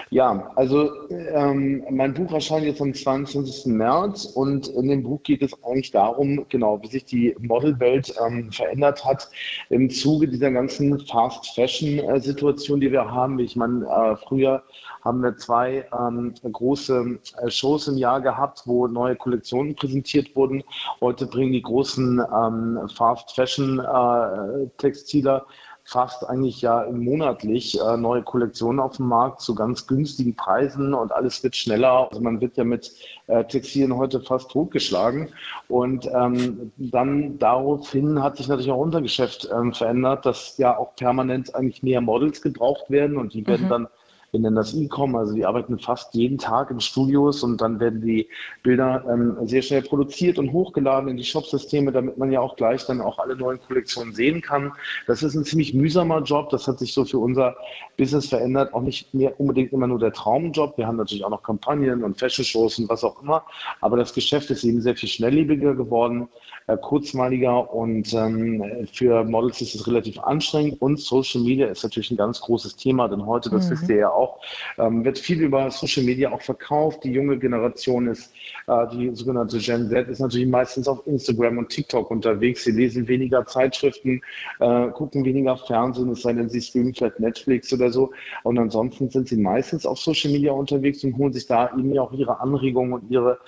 [0.10, 3.68] Ja, also ähm, mein Buch erscheint jetzt am 22.
[3.68, 8.52] März und in dem Buch geht es eigentlich darum, genau, wie sich die Modelwelt ähm,
[8.52, 9.30] verändert hat
[9.70, 13.38] im Zuge dieser ganzen Fast-Fashion-Situation, die wir haben.
[13.40, 14.64] Ich meine, äh, früher
[15.04, 20.64] haben wir zwei ähm, große äh, Shows im Jahr gehabt, wo neue Kollektionen präsentiert wurden.
[21.02, 25.42] Heute bringen die großen ähm, Fast-Fashion-Textiler äh,
[25.90, 31.12] fast eigentlich ja monatlich äh, neue Kollektionen auf dem Markt zu ganz günstigen Preisen und
[31.12, 32.08] alles wird schneller.
[32.10, 32.94] Also man wird ja mit
[33.26, 35.30] äh, Textilien heute fast totgeschlagen.
[35.68, 40.96] Und ähm, dann daraufhin hat sich natürlich auch unser Geschäft ähm, verändert, dass ja auch
[40.96, 43.70] permanent eigentlich mehr Models gebraucht werden und die werden mhm.
[43.70, 43.88] dann
[44.32, 48.02] wir nennen das E-Com, also die arbeiten fast jeden Tag in Studios und dann werden
[48.02, 48.28] die
[48.64, 52.86] Bilder ähm, sehr schnell produziert und hochgeladen in die Shopsysteme, damit man ja auch gleich
[52.86, 54.72] dann auch alle neuen Kollektionen sehen kann.
[55.08, 57.56] Das ist ein ziemlich mühsamer Job, das hat sich so für unser
[57.98, 60.78] Business verändert, auch nicht mehr unbedingt immer nur der Traumjob.
[60.78, 63.44] Wir haben natürlich auch noch Kampagnen und Fashion-Shows und was auch immer,
[63.82, 66.30] aber das Geschäft ist eben sehr viel schnelllebiger geworden,
[66.68, 72.12] äh, kurzmaliger und ähm, für Models ist es relativ anstrengend und Social Media ist natürlich
[72.12, 73.72] ein ganz großes Thema, denn heute, das mhm.
[73.72, 74.42] wisst ihr ja auch, auch,
[74.78, 77.04] ähm, wird viel über Social Media auch verkauft.
[77.04, 78.34] Die junge Generation ist,
[78.68, 82.64] äh, die sogenannte Gen Z, ist natürlich meistens auf Instagram und TikTok unterwegs.
[82.64, 84.22] Sie lesen weniger Zeitschriften,
[84.60, 88.12] äh, gucken weniger Fernsehen, es sei denn, sie streamen vielleicht Netflix oder so.
[88.44, 92.12] Und ansonsten sind sie meistens auf Social Media unterwegs und holen sich da eben auch
[92.12, 93.40] ihre Anregungen und ihre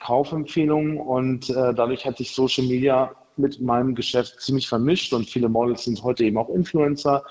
[0.00, 0.98] Kaufempfehlungen.
[0.98, 5.84] Und äh, dadurch hat sich Social Media mit meinem Geschäft ziemlich vermischt und viele Models
[5.84, 7.24] sind heute eben auch Influencer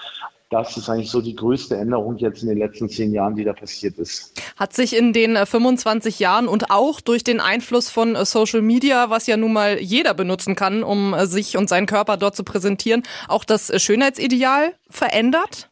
[0.53, 3.53] das ist eigentlich so die größte Änderung jetzt in den letzten zehn Jahren, die da
[3.53, 4.39] passiert ist.
[4.55, 8.61] Hat sich in den 25 äh, Jahren und auch durch den Einfluss von äh, Social
[8.61, 12.35] Media, was ja nun mal jeder benutzen kann, um äh, sich und seinen Körper dort
[12.35, 15.69] zu präsentieren, auch das Schönheitsideal verändert?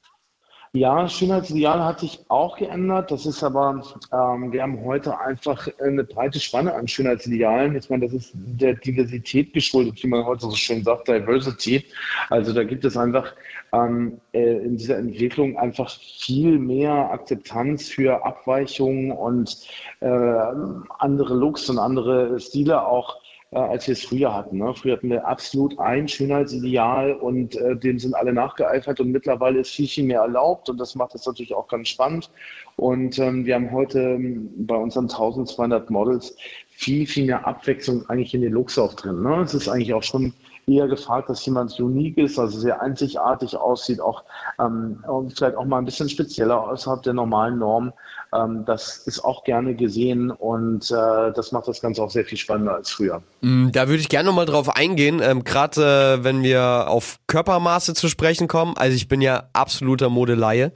[0.73, 3.11] Ja, Schönheitsideal hat sich auch geändert.
[3.11, 7.75] Das ist aber, ähm, wir haben heute einfach eine breite Spanne an Schönheitsidealen.
[7.75, 11.83] Ich meine, das ist der Diversität geschuldet, wie man heute so schön sagt, Diversity.
[12.29, 13.33] Also da gibt es einfach
[13.73, 19.67] ähm, äh, in dieser Entwicklung einfach viel mehr Akzeptanz für Abweichungen und
[19.99, 23.20] äh, andere Looks und andere Stile auch
[23.51, 24.57] äh, als wir es früher hatten.
[24.57, 24.73] Ne?
[24.73, 29.71] Früher hatten wir absolut ein Schönheitsideal und äh, dem sind alle nachgeeifert und mittlerweile ist
[29.71, 32.31] viel, viel mehr erlaubt und das macht es natürlich auch ganz spannend.
[32.77, 36.35] Und ähm, wir haben heute ähm, bei unseren 1200 Models
[36.69, 39.21] viel, viel mehr Abwechslung eigentlich in den Looks auch drin.
[39.21, 39.41] Ne?
[39.41, 40.33] Es ist eigentlich auch schon
[40.67, 44.23] eher gefragt, dass jemand unique ist, also sehr einzigartig aussieht, auch
[44.59, 45.03] ähm,
[45.35, 47.91] vielleicht auch mal ein bisschen spezieller außerhalb der normalen Norm.
[48.33, 52.37] Ähm, das ist auch gerne gesehen und äh, das macht das Ganze auch sehr viel
[52.37, 53.21] spannender als früher.
[53.41, 57.93] Mm, da würde ich gerne nochmal drauf eingehen, ähm, gerade äh, wenn wir auf Körpermaße
[57.93, 58.77] zu sprechen kommen.
[58.77, 60.71] Also ich bin ja absoluter Modelaie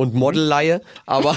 [0.00, 1.36] und Modelleihe, aber,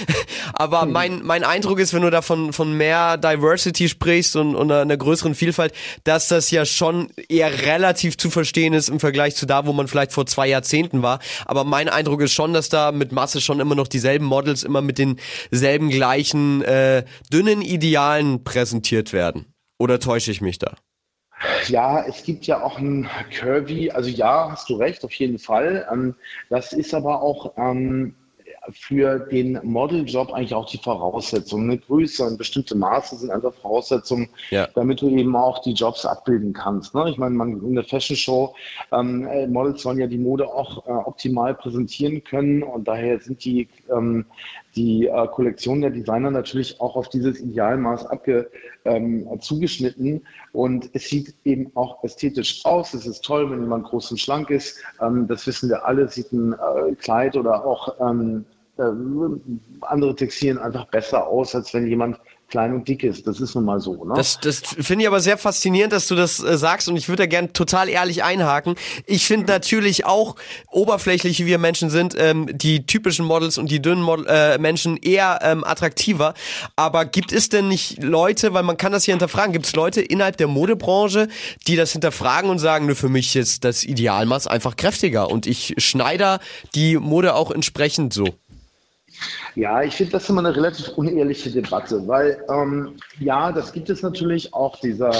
[0.54, 0.92] aber hm.
[0.92, 4.96] mein, mein Eindruck ist, wenn du da von, von mehr Diversity sprichst und, und einer
[4.96, 9.66] größeren Vielfalt, dass das ja schon eher relativ zu verstehen ist im Vergleich zu da,
[9.66, 11.18] wo man vielleicht vor zwei Jahrzehnten war.
[11.44, 14.80] Aber mein Eindruck ist schon, dass da mit Masse schon immer noch dieselben Models immer
[14.80, 19.52] mit denselben gleichen äh, dünnen Idealen präsentiert werden.
[19.78, 20.72] Oder täusche ich mich da?
[21.68, 25.86] Ja, es gibt ja auch ein Curvy, also ja, hast du recht, auf jeden Fall.
[25.92, 26.14] Ähm,
[26.48, 28.14] das ist aber auch ähm,
[28.72, 31.62] für den Modeljob eigentlich auch die Voraussetzung.
[31.62, 34.68] Eine Größe und bestimmte Maße sind einfach Voraussetzungen, ja.
[34.74, 36.94] damit du eben auch die Jobs abbilden kannst.
[36.94, 37.08] Ne?
[37.10, 38.54] Ich meine, man, in der Fashion Show,
[38.92, 43.44] ähm, äh, Models sollen ja die Mode auch äh, optimal präsentieren können und daher sind
[43.44, 44.26] die, ähm,
[44.78, 48.48] die äh, Kollektionen der Designer natürlich auch auf dieses Idealmaß abge,
[48.84, 50.22] ähm, zugeschnitten
[50.52, 52.94] und es sieht eben auch ästhetisch aus.
[52.94, 54.80] Es ist toll, wenn jemand groß und schlank ist.
[55.02, 58.44] Ähm, das wissen wir alle, sieht ein äh, Kleid oder auch ähm,
[58.78, 58.82] äh,
[59.80, 63.26] andere Textilien einfach besser aus, als wenn jemand klein und dick ist.
[63.26, 64.04] Das ist nun mal so.
[64.04, 64.14] Ne?
[64.16, 67.24] Das, das finde ich aber sehr faszinierend, dass du das äh, sagst und ich würde
[67.24, 68.74] da gern total ehrlich einhaken.
[69.06, 70.36] Ich finde natürlich auch
[70.70, 74.96] oberflächlich, wie wir Menschen sind, ähm, die typischen Models und die dünnen Model, äh, Menschen
[74.96, 76.34] eher ähm, attraktiver.
[76.74, 80.00] Aber gibt es denn nicht Leute, weil man kann das hier hinterfragen, gibt es Leute
[80.00, 81.28] innerhalb der Modebranche,
[81.66, 85.74] die das hinterfragen und sagen, nur für mich ist das Idealmaß einfach kräftiger und ich
[85.78, 86.38] schneide
[86.74, 88.24] die Mode auch entsprechend so?
[89.54, 94.02] Ja, ich finde das immer eine relativ unehrliche Debatte, weil ähm, ja, das gibt es
[94.02, 94.78] natürlich auch.
[94.80, 95.10] Dieser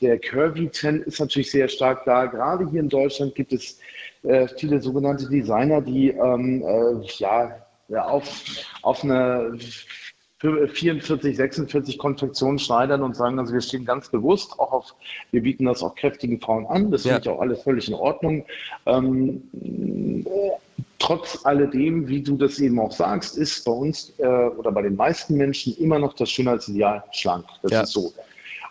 [0.00, 2.26] der Curvy-Trend ist natürlich sehr stark da.
[2.26, 3.78] Gerade hier in Deutschland gibt es
[4.22, 8.44] äh, viele sogenannte Designer, die ähm, äh, ja auf,
[8.82, 9.58] auf eine
[10.44, 14.94] 44, 46 Konfektionen schneidern und sagen, also wir stehen ganz bewusst auch auf,
[15.30, 16.90] wir bieten das auch kräftigen Frauen an.
[16.90, 17.14] Das ja.
[17.14, 18.44] finde ich auch alles völlig in Ordnung.
[18.86, 19.42] Ähm,
[20.98, 24.96] trotz alledem, wie du das eben auch sagst, ist bei uns äh, oder bei den
[24.96, 27.46] meisten Menschen immer noch das Schönheitsideal schlank.
[27.62, 27.82] Das Ja.
[27.82, 28.12] ist so.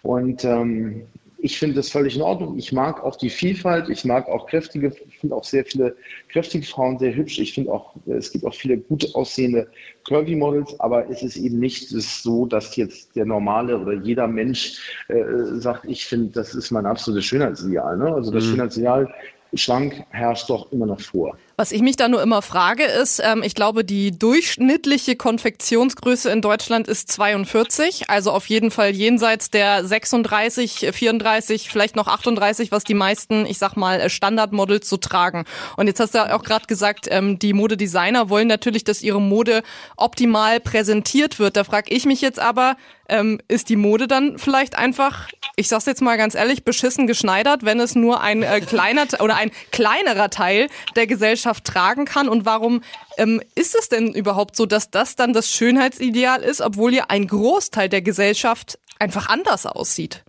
[0.03, 1.03] Und ähm,
[1.37, 2.57] ich finde das völlig in Ordnung.
[2.57, 3.89] Ich mag auch die Vielfalt.
[3.89, 4.93] Ich mag auch kräftige,
[5.23, 5.95] finde auch sehr viele
[6.27, 7.39] kräftige Frauen sehr hübsch.
[7.39, 9.69] Ich finde auch, es gibt auch viele gut aussehende
[10.03, 14.81] Curvy Models, aber es ist eben nicht so, dass jetzt der normale oder jeder Mensch
[15.07, 17.97] äh, sagt, ich finde, das ist mein absolutes Schönheitsideal.
[17.97, 18.13] Ne?
[18.13, 19.13] Also das Schönheitsideal
[19.53, 21.37] schlank herrscht doch immer noch vor.
[21.55, 26.41] Was ich mich da nur immer frage, ist, ähm, ich glaube, die durchschnittliche Konfektionsgröße in
[26.41, 32.83] Deutschland ist 42, also auf jeden Fall jenseits der 36, 34, vielleicht noch 38, was
[32.83, 35.45] die meisten, ich sag mal, Standardmodels so tragen.
[35.77, 39.61] Und jetzt hast du auch gerade gesagt, ähm, die Modedesigner wollen natürlich, dass ihre Mode
[39.95, 41.55] optimal präsentiert wird.
[41.55, 42.77] Da frage ich mich jetzt aber,
[43.09, 47.63] ähm, ist die Mode dann vielleicht einfach, ich sag's jetzt mal ganz ehrlich, beschissen geschneidert,
[47.63, 52.29] wenn es nur ein äh, kleiner oder ein kleinerer Teil der Gesellschaft tragen kann?
[52.29, 52.81] Und warum
[53.17, 57.27] ähm, ist es denn überhaupt so, dass das dann das Schönheitsideal ist, obwohl ja ein
[57.27, 60.23] Großteil der Gesellschaft einfach anders aussieht?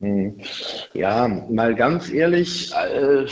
[0.00, 0.40] Hm.
[0.92, 3.26] Ja, mal ganz ehrlich, äh,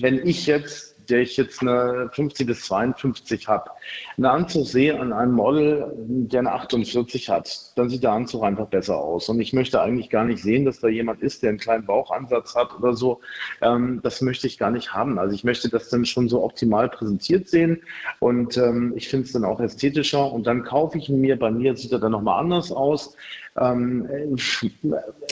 [0.00, 3.70] wenn ich jetzt, der ich jetzt eine 50 bis 52 habe,
[4.16, 8.66] einen Anzug sehe an einem Model, der eine 48 hat, dann sieht der Anzug einfach
[8.66, 9.28] besser aus.
[9.28, 12.54] Und ich möchte eigentlich gar nicht sehen, dass da jemand ist, der einen kleinen Bauchansatz
[12.54, 13.20] hat oder so.
[13.60, 15.18] Ähm, das möchte ich gar nicht haben.
[15.18, 17.82] Also ich möchte das dann schon so optimal präsentiert sehen
[18.20, 21.38] und ähm, ich finde es dann auch ästhetischer und dann kaufe ich ihn mir.
[21.38, 23.16] Bei mir sieht er dann nochmal anders aus.
[23.60, 24.70] Ähm, ich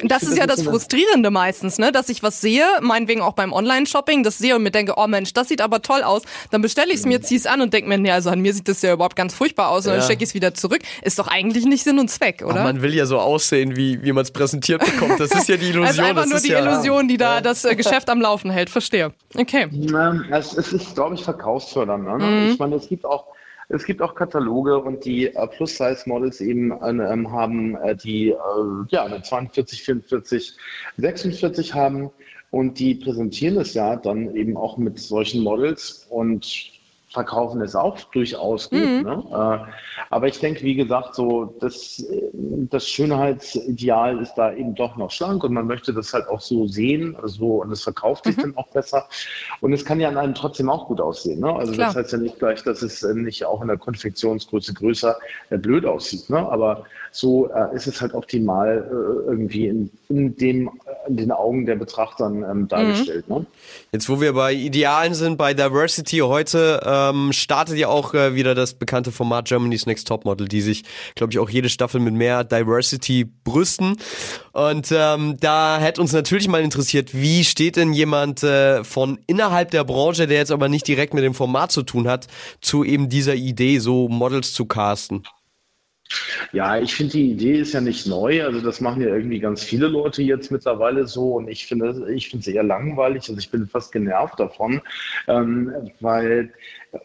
[0.04, 1.92] Das ist ja das Frustrierende meistens, ne?
[1.92, 5.32] Dass ich was sehe, meinetwegen auch beim Online-Shopping, das sehe und mir denke, oh Mensch,
[5.32, 6.22] das sieht aber toll aus.
[6.50, 8.52] Dann bestelle ich es mir, ziehe es an und denke mir, nee, also an mir
[8.54, 10.04] sieht das ja überhaupt ganz furchtbar aus und dann Ja.
[10.04, 10.80] stecke ich es wieder zurück.
[11.02, 12.62] Ist doch eigentlich nicht Sinn und Zweck, Aber oder?
[12.64, 15.20] man will ja so aussehen, wie, wie man es präsentiert bekommt.
[15.20, 15.86] Das ist ja die Illusion.
[15.86, 18.50] Also einfach das nur ist die ja, Illusion, die da das äh, Geschäft am Laufen
[18.50, 18.70] hält.
[18.70, 19.12] Verstehe.
[19.34, 19.68] Okay.
[20.30, 22.04] Es ist, glaube ich, verkaufsfördernd.
[22.04, 22.18] Ne?
[22.18, 22.50] Mhm.
[22.52, 23.26] Ich meine, es gibt auch
[23.68, 28.36] es gibt auch Kataloge und die äh, Plus-Size-Models eben äh, haben, äh, die äh,
[28.88, 30.56] ja eine 42, 44,
[30.96, 32.10] 46 haben
[32.50, 36.75] und die präsentieren es ja dann eben auch mit solchen Models und
[37.08, 38.80] verkaufen es auch durchaus gut.
[38.80, 39.24] Ne?
[39.30, 39.72] Äh,
[40.10, 45.44] aber ich denke, wie gesagt, so das, das Schönheitsideal ist da eben doch noch schlank
[45.44, 48.68] und man möchte das halt auch so sehen, also, und es verkauft sich dann auch
[48.68, 49.08] besser.
[49.60, 51.40] Und es kann ja an einem trotzdem auch gut aussehen.
[51.40, 51.54] Ne?
[51.54, 51.88] Also Klar.
[51.88, 55.16] das heißt ja nicht gleich, dass es äh, nicht auch in der Konfektionsgröße größer
[55.50, 56.28] äh, blöd aussieht.
[56.28, 56.38] Ne?
[56.38, 58.86] Aber so ist es halt optimal
[59.26, 60.70] irgendwie in, in, dem,
[61.08, 63.26] in den Augen der Betrachtern ähm, dargestellt.
[63.28, 63.46] Ne?
[63.90, 68.54] Jetzt, wo wir bei Idealen sind, bei Diversity heute, ähm, startet ja auch äh, wieder
[68.54, 70.84] das bekannte Format Germany's Next Topmodel, die sich,
[71.14, 73.96] glaube ich, auch jede Staffel mit mehr Diversity brüsten.
[74.52, 79.70] Und ähm, da hätte uns natürlich mal interessiert, wie steht denn jemand äh, von innerhalb
[79.70, 82.26] der Branche, der jetzt aber nicht direkt mit dem Format zu tun hat,
[82.60, 85.22] zu eben dieser Idee, so Models zu casten?
[86.52, 88.44] Ja, ich finde, die Idee ist ja nicht neu.
[88.44, 91.34] Also das machen ja irgendwie ganz viele Leute jetzt mittlerweile so.
[91.34, 93.28] Und ich finde, ich finde es eher langweilig.
[93.28, 94.80] Also ich bin fast genervt davon,
[95.26, 96.52] ähm, weil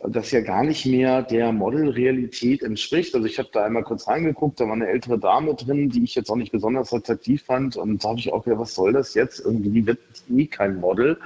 [0.07, 3.13] das ja gar nicht mehr der Modelrealität entspricht.
[3.15, 6.15] Also ich habe da einmal kurz reingeguckt, da war eine ältere Dame drin, die ich
[6.15, 7.77] jetzt auch nicht besonders attraktiv fand.
[7.77, 9.39] Und da habe ich auch gedacht, was soll das jetzt?
[9.39, 11.17] Irgendwie wird nie kein Model.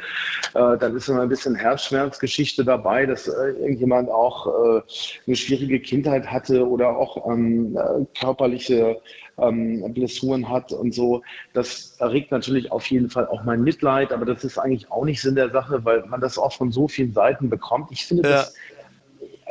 [0.54, 4.82] Äh, dann ist immer ein bisschen Herzschmerzgeschichte dabei, dass äh, irgendjemand auch äh,
[5.28, 8.98] eine schwierige Kindheit hatte oder auch ähm, äh, körperliche
[9.38, 11.22] ähm, Blessuren hat und so.
[11.54, 15.22] Das erregt natürlich auf jeden Fall auch mein Mitleid, aber das ist eigentlich auch nicht
[15.22, 17.92] Sinn der Sache, weil man das auch von so vielen Seiten bekommt.
[17.92, 18.36] Ich finde Ja.
[18.38, 18.54] das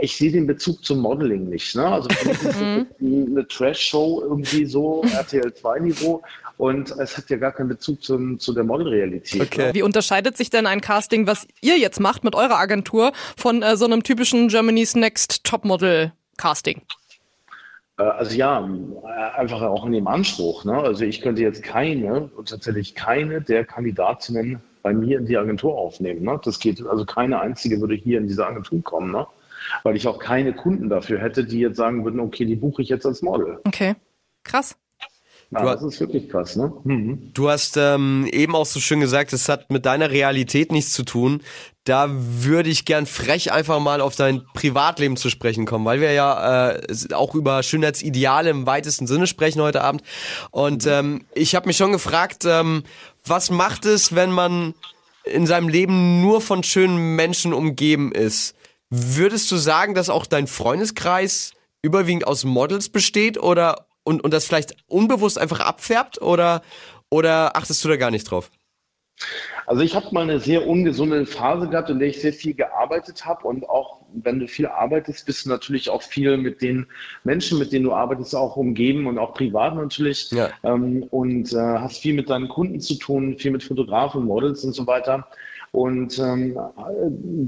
[0.00, 1.74] ich sehe den Bezug zum Modeling nicht.
[1.76, 1.86] Ne?
[1.86, 6.22] Also für mich ist das eine Trash-Show irgendwie so, RTL 2-Niveau
[6.56, 9.40] und es hat ja gar keinen Bezug zum, zu der Modelrealität.
[9.40, 9.66] Okay.
[9.68, 9.74] Ne?
[9.74, 13.76] Wie unterscheidet sich denn ein Casting, was ihr jetzt macht mit eurer Agentur, von äh,
[13.76, 16.78] so einem typischen Germany's Next Topmodel Casting?
[16.78, 17.03] Äh,
[17.96, 18.68] Also ja,
[19.04, 20.64] äh, einfach auch in dem Anspruch.
[20.64, 20.74] Ne?
[20.74, 26.22] Also ich könnte jetzt keine, tatsächlich keine der Kandidatinnen bei mir in die Agentur aufnehmen.
[26.22, 26.40] Ne?
[26.44, 29.26] Das geht, also keine einzige würde hier in diese Agentur kommen, ne?
[29.84, 32.88] weil ich auch keine Kunden dafür hätte, die jetzt sagen würden, okay, die buche ich
[32.88, 33.60] jetzt als Model.
[33.64, 33.94] Okay.
[34.42, 34.76] Krass.
[35.54, 36.72] Ja, Du- das ist wirklich krass, ne?
[36.84, 37.30] Mhm.
[37.32, 41.04] Du hast ähm, eben auch so schön gesagt, es hat mit deiner Realität nichts zu
[41.04, 41.42] tun.
[41.84, 46.12] Da würde ich gern frech einfach mal auf dein Privatleben zu sprechen kommen, weil wir
[46.12, 46.80] ja äh,
[47.12, 50.02] auch über Schönheitsideale im weitesten Sinne sprechen heute Abend.
[50.50, 52.84] Und ähm, ich habe mich schon gefragt, ähm,
[53.26, 54.74] was macht es, wenn man
[55.24, 58.54] in seinem Leben nur von schönen Menschen umgeben ist?
[58.90, 61.52] Würdest du sagen, dass auch dein Freundeskreis
[61.82, 66.62] überwiegend aus Models besteht oder und, und das vielleicht unbewusst einfach abfärbt oder,
[67.10, 68.50] oder achtest du da gar nicht drauf?
[69.66, 73.24] Also ich habe mal eine sehr ungesunde Phase gehabt, in der ich sehr viel gearbeitet
[73.24, 76.86] habe und auch wenn du viel arbeitest, bist du natürlich auch viel mit den
[77.24, 80.50] Menschen, mit denen du arbeitest, auch umgeben und auch privat natürlich Ja.
[80.62, 84.72] ähm, und äh, hast viel mit deinen Kunden zu tun, viel mit Fotografen, Models und
[84.72, 85.26] so weiter.
[85.72, 86.56] Und ähm,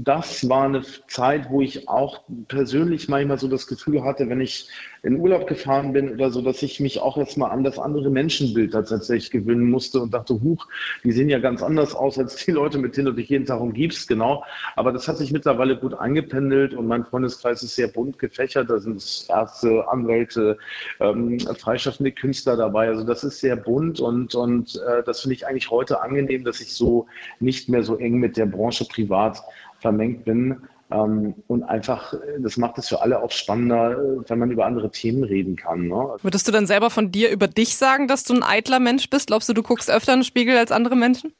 [0.03, 4.67] das war eine Zeit, wo ich auch persönlich manchmal so das Gefühl hatte, wenn ich
[5.03, 8.73] in Urlaub gefahren bin oder so, dass ich mich auch erstmal an das andere Menschenbild
[8.73, 10.67] tatsächlich gewöhnen musste und dachte, huch,
[11.03, 13.59] die sehen ja ganz anders aus als die Leute, mit denen du dich jeden Tag
[13.59, 14.43] umgibst, genau.
[14.75, 18.69] Aber das hat sich mittlerweile gut eingependelt und mein Freundeskreis ist sehr bunt gefächert.
[18.69, 20.57] Da sind Ärzte, Anwälte,
[20.99, 22.87] ähm, freischaffende Künstler dabei.
[22.87, 26.59] Also das ist sehr bunt und, und äh, das finde ich eigentlich heute angenehm, dass
[26.59, 27.07] ich so
[27.39, 29.41] nicht mehr so eng mit der Branche privat
[29.79, 30.67] vermengt bin.
[30.89, 35.23] Ähm, und einfach, das macht es für alle auch spannender, wenn man über andere Themen
[35.23, 35.87] reden kann.
[35.87, 36.15] Ne?
[36.21, 39.27] Würdest du dann selber von dir über dich sagen, dass du ein eitler Mensch bist?
[39.27, 41.33] Glaubst du, du guckst öfter in den Spiegel als andere Menschen?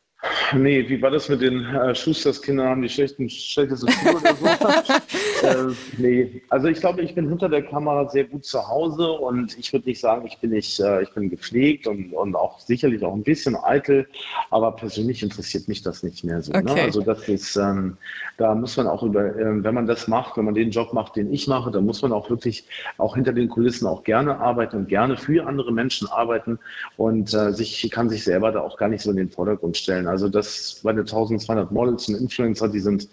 [0.53, 4.35] Nee, wie war das mit den äh, Schusters Kinder haben die schlechten, schlechtesten Schuhe oder
[4.35, 4.45] so?
[5.47, 9.57] äh, nee, also ich glaube, ich bin hinter der Kamera sehr gut zu Hause und
[9.57, 13.03] ich würde nicht sagen, ich bin nicht, äh, ich bin gepflegt und, und auch sicherlich
[13.03, 14.07] auch ein bisschen eitel,
[14.49, 16.51] aber persönlich interessiert mich das nicht mehr so.
[16.51, 16.63] Ne?
[16.65, 16.81] Okay.
[16.81, 17.97] Also das ist, ähm,
[18.37, 21.15] da muss man auch über, ähm, wenn man das macht, wenn man den Job macht,
[21.15, 22.65] den ich mache, dann muss man auch wirklich
[22.97, 26.59] auch hinter den Kulissen auch gerne arbeiten und gerne für andere Menschen arbeiten
[26.95, 30.07] und äh, sich kann sich selber da auch gar nicht so in den Vordergrund stellen.
[30.07, 33.07] Also das meine 1200 Models und Influencer, die sind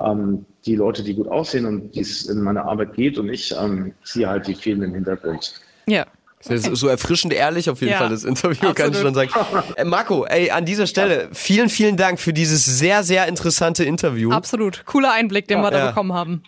[0.00, 3.54] ähm, die Leute, die gut aussehen und die es in meine Arbeit geht und ich
[3.58, 5.54] ähm, ziehe halt die vielen im Hintergrund.
[5.86, 6.06] Ja.
[6.44, 9.30] Das ist So erfrischend ehrlich auf jeden Ja, Fall, das Interview, kann ich schon absolut.
[9.32, 9.74] sagen.
[9.76, 14.32] Äh, Marco, ey, an dieser Stelle, vielen, vielen Dank für dieses sehr, sehr interessante Interview.
[14.32, 14.84] Absolut.
[14.84, 15.86] Cooler Einblick, den wir da Ja.
[15.90, 16.42] bekommen haben.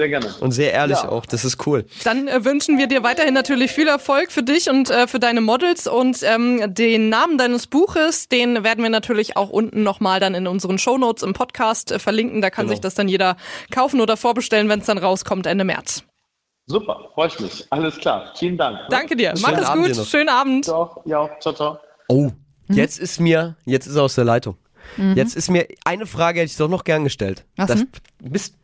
[0.00, 0.34] Sehr gerne.
[0.40, 1.10] Und sehr ehrlich Ja.
[1.10, 1.84] auch, das ist cool.
[2.04, 5.42] Dann äh, wünschen wir dir weiterhin natürlich viel Erfolg für dich und äh, für deine
[5.42, 10.34] Models und ähm, den Namen deines Buches, den werden wir natürlich auch unten nochmal dann
[10.34, 12.40] in unseren Shownotes im Podcast äh, verlinken.
[12.40, 12.72] Da kann Genau.
[12.76, 13.36] sich das dann jeder
[13.70, 16.02] kaufen oder vorbestellen, wenn es dann rauskommt Ende März.
[16.64, 17.66] Super, freue ich mich.
[17.68, 18.32] Alles klar.
[18.38, 18.78] Vielen Dank.
[18.88, 19.34] Danke dir.
[19.42, 20.06] Mach Schönen es Abend gut.
[20.06, 20.64] Schönen Abend.
[20.64, 21.02] Ciao.
[21.04, 21.78] Ja, ciao, ciao.
[22.08, 22.30] Oh,
[22.68, 24.56] jetzt ist mir, jetzt ist er aus der Leitung.
[25.14, 27.44] Jetzt ist mir eine Frage, hätte ich doch noch gern gestellt.
[27.56, 27.84] Was das?
[28.22, 28.54] Mist.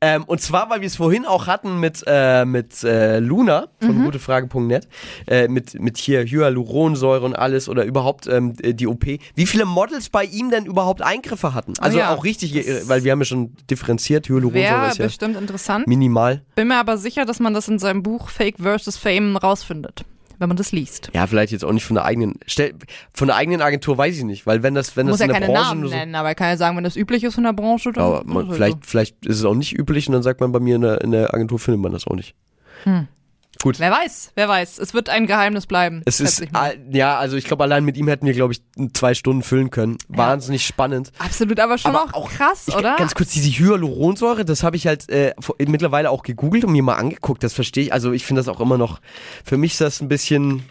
[0.00, 4.02] Ähm, und zwar, weil wir es vorhin auch hatten mit, äh, mit äh, Luna von
[4.04, 4.88] gutefrage.net,
[5.26, 9.04] äh, mit, mit hier Hyaluronsäure und alles oder überhaupt ähm, die OP.
[9.34, 11.74] Wie viele Models bei ihm denn überhaupt Eingriffe hatten?
[11.80, 15.04] Also ja, auch richtig, das- äh, weil wir haben ja schon differenziert, Hyaluronsäure ist ja
[15.06, 15.86] bestimmt interessant.
[15.86, 16.42] minimal.
[16.56, 18.96] Bin mir aber sicher, dass man das in seinem Buch Fake vs.
[18.98, 20.04] Fame rausfindet,
[20.38, 21.10] wenn man das liest.
[21.14, 22.74] Ja, vielleicht jetzt auch nicht von der eigenen, stell,
[23.12, 25.32] von der eigenen Agentur weiß ich nicht, weil wenn das, wenn Muss das ja in
[25.32, 27.36] der keine Branche Namen so, nennen, aber er kann ja sagen, wenn das üblich ist
[27.38, 28.90] in der Branche, dann Aber man, vielleicht, so.
[28.90, 31.12] vielleicht ist es auch nicht üblich und dann sagt man bei mir in der, in
[31.12, 32.34] der Agentur findet man das auch nicht.
[33.64, 33.78] Gut.
[33.80, 34.78] Wer weiß, wer weiß.
[34.78, 36.02] Es wird ein Geheimnis bleiben.
[36.04, 36.44] Es ist,
[36.90, 38.60] ja, also ich glaube, allein mit ihm hätten wir, glaube ich,
[38.92, 39.96] zwei Stunden füllen können.
[40.08, 41.12] Wahnsinnig spannend.
[41.18, 42.96] Absolut, aber schon aber auch, krass, Ich, oder?
[42.96, 45.32] Ganz kurz, diese Hyaluronsäure, das habe ich halt äh,
[45.66, 47.42] mittlerweile auch gegoogelt und mir mal angeguckt.
[47.42, 47.92] Das verstehe ich.
[47.94, 49.00] Also ich finde das auch immer noch,
[49.46, 50.64] für mich ist das ein bisschen,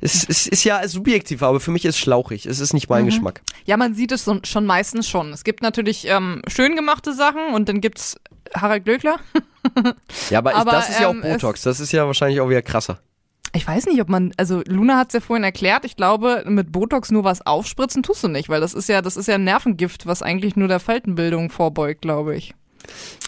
[0.00, 2.46] es, es ist ja subjektiv, aber für mich ist es schlauchig.
[2.46, 2.94] Es ist nicht Mhm.
[2.94, 3.42] mein Geschmack.
[3.64, 5.32] Ja, man sieht es schon meistens schon.
[5.32, 8.14] Es gibt natürlich ähm, schön gemachte Sachen und dann gibt's
[8.54, 9.18] Harald Glöckler.
[10.30, 11.62] Ja, aber, Aber, das ist ja auch ähm, es- Botox.
[11.62, 13.00] Das ist ja wahrscheinlich auch wieder krasser.
[13.52, 17.10] Ich weiß nicht, ob man, also Luna hat's ja vorhin erklärt, ich glaube, mit Botox
[17.10, 20.06] nur was aufspritzen tust du nicht, weil das ist ja, das ist ja ein Nervengift,
[20.06, 22.54] was eigentlich nur der Faltenbildung vorbeugt, glaube ich.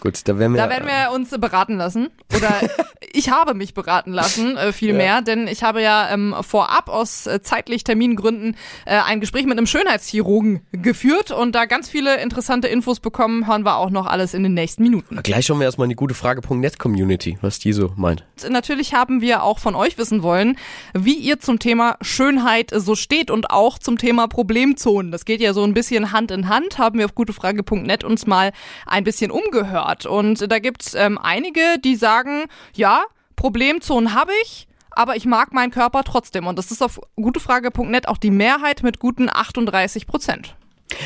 [0.01, 0.61] Gut, da werden wir.
[0.61, 2.09] Da werden wir uns beraten lassen.
[2.35, 2.59] Oder
[3.13, 7.27] ich habe mich beraten lassen, äh, viel mehr, denn ich habe ja ähm, vorab aus
[7.27, 12.67] äh, zeitlich Termingründen äh, ein Gespräch mit einem Schönheitschirurgen geführt und da ganz viele interessante
[12.67, 15.19] Infos bekommen, hören wir auch noch alles in den nächsten Minuten.
[15.23, 18.25] Gleich schauen wir erstmal in die gute Frage.net Community, was die so meint.
[18.49, 20.57] Natürlich haben wir auch von euch wissen wollen,
[20.93, 25.11] wie ihr zum Thema Schönheit so steht und auch zum Thema Problemzonen.
[25.11, 28.51] Das geht ja so ein bisschen Hand in Hand, haben wir auf gutefrage.net uns mal
[28.85, 30.05] ein bisschen umgehört.
[30.05, 33.03] Und da gibt's ähm, einige, die sagen, ja,
[33.35, 36.47] Problemzonen habe ich, aber ich mag meinen Körper trotzdem.
[36.47, 40.55] Und das ist auf gutefrage.net auch die Mehrheit mit guten 38 Prozent.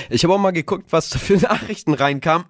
[0.09, 2.45] Ich habe auch mal geguckt, was da für Nachrichten reinkam.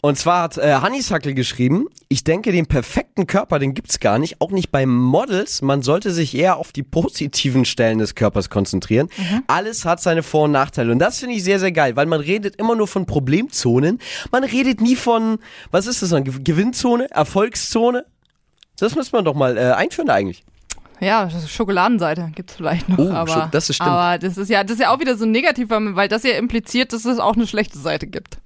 [0.00, 4.40] Und zwar hat äh, Honeysuckle geschrieben, ich denke, den perfekten Körper, den gibt's gar nicht,
[4.40, 5.62] auch nicht bei Models.
[5.62, 9.08] Man sollte sich eher auf die positiven Stellen des Körpers konzentrieren.
[9.46, 10.92] Alles hat seine Vor- und Nachteile.
[10.92, 13.98] Und das finde ich sehr, sehr geil, weil man redet immer nur von Problemzonen.
[14.30, 15.38] Man redet nie von,
[15.70, 18.04] was ist das dann, Ge- Gewinnzone, Erfolgszone?
[18.78, 20.42] Das müsste man doch mal äh, einführen eigentlich.
[21.02, 23.90] Ja, Schokoladenseite gibt's vielleicht noch, Oh, aber das ist stimmt.
[23.90, 26.92] aber das ist ja das ist ja auch wieder so negativ, weil das ja impliziert,
[26.92, 28.38] dass es auch eine schlechte Seite gibt.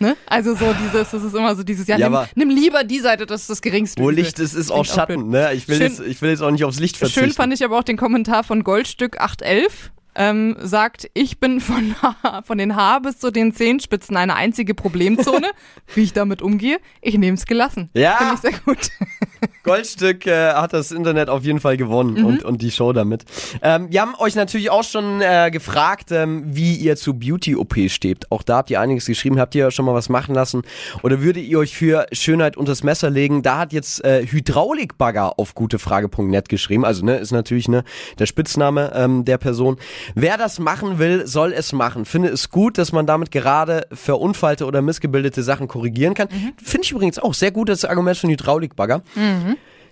[0.00, 0.16] Ne?
[0.26, 3.26] Also so dieses, das ist immer so dieses, ja, Ja, nimm, nimm lieber die Seite,
[3.26, 4.02] das ist das geringste.
[4.02, 4.24] Wo Übel.
[4.24, 5.28] Licht ist, ist auch auch Schatten.
[5.30, 5.42] blöd.
[5.42, 5.52] Ne?
[5.54, 7.20] Ich, will Schön- jetzt, ich will jetzt auch nicht aufs Licht verzichten.
[7.20, 9.92] Schön fand ich aber auch den Kommentar von Goldstück 811.
[10.14, 11.94] ähm, sagt, ich bin von,
[12.44, 15.48] von den Haar bis zu den Zehenspitzen eine einzige Problemzone.
[15.94, 17.90] Wie ich damit umgehe, ich nehme es gelassen.
[17.94, 18.16] Ja.
[18.16, 18.90] Finde ich sehr gut.
[19.64, 23.24] Goldstück äh, hat das Internet auf jeden Fall gewonnen und, und die Show damit.
[23.62, 28.30] Ähm, wir haben euch natürlich auch schon äh, gefragt, ähm, wie ihr zu Beauty-OP steht.
[28.30, 29.38] Auch da habt ihr einiges geschrieben.
[29.38, 30.62] Habt ihr schon mal was machen lassen?
[31.02, 33.42] Oder würdet ihr euch für Schönheit unters Messer legen?
[33.42, 36.84] Da hat jetzt äh, Hydraulikbagger auf gutefrage.net geschrieben.
[36.84, 37.84] Also, ne, ist natürlich ne,
[38.18, 39.76] der Spitzname ähm, der Person.
[40.14, 42.04] Wer das machen will, soll es machen.
[42.04, 46.28] Finde es gut, dass man damit gerade verunfallte oder missgebildete Sachen korrigieren kann.
[46.62, 49.02] Finde ich übrigens auch sehr gut, das Argument von Hydraulikbagger.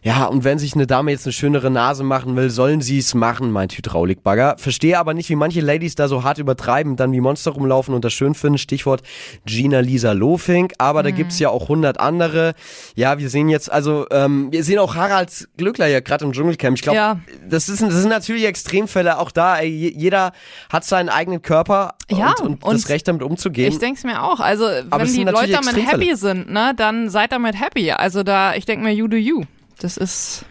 [0.02, 3.12] Ja, und wenn sich eine Dame jetzt eine schönere Nase machen will, sollen sie es
[3.14, 4.56] machen, meint Hydraulikbagger.
[4.56, 8.02] Verstehe aber nicht, wie manche Ladies da so hart übertreiben, dann wie Monster rumlaufen und
[8.04, 8.56] das schön finden.
[8.56, 9.02] Stichwort
[9.44, 10.72] Gina Lisa Lofink.
[10.78, 12.54] Aber da gibt's ja auch hundert andere.
[12.94, 16.76] Ja, wir sehen jetzt, also, ähm, wir sehen auch Harald Glückler ja gerade im Dschungelcamp.
[16.76, 17.20] Ich glaube, Ja.
[17.50, 19.18] das, ist, das sind natürlich Extremfälle.
[19.18, 20.32] Auch da, ey, je- jeder
[20.72, 23.70] hat seinen eigenen Körper Ja, und, und, und das Recht damit umzugehen.
[23.70, 24.40] Ich denke es mir auch.
[24.40, 27.90] Also, wenn die Leute damit happy sind, ne, dann seid damit happy.
[27.92, 29.42] Also da, ich denke mir, you do you.
[29.80, 30.44] Das ist.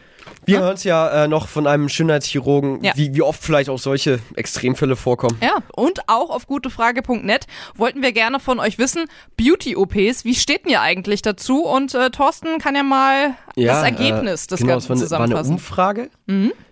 [0.46, 2.92] wir hören es ja äh, noch von einem Schönheitschirurgen, Ja.
[2.96, 5.38] wie, wie oft vielleicht auch solche Extremfälle vorkommen.
[5.42, 9.06] Ja, und auch auf gutefrage.net wollten wir gerne von euch wissen,
[9.38, 11.64] Beauty-OPs, wie steht denn ihr eigentlich dazu?
[11.64, 15.40] Und äh, Thorsten kann ja mal das Ergebnis des genau, Ganzen es war, eine- war
[15.40, 15.50] eine zusammenfassen.
[15.52, 15.56] Mhm.
[15.56, 16.10] Umfrage.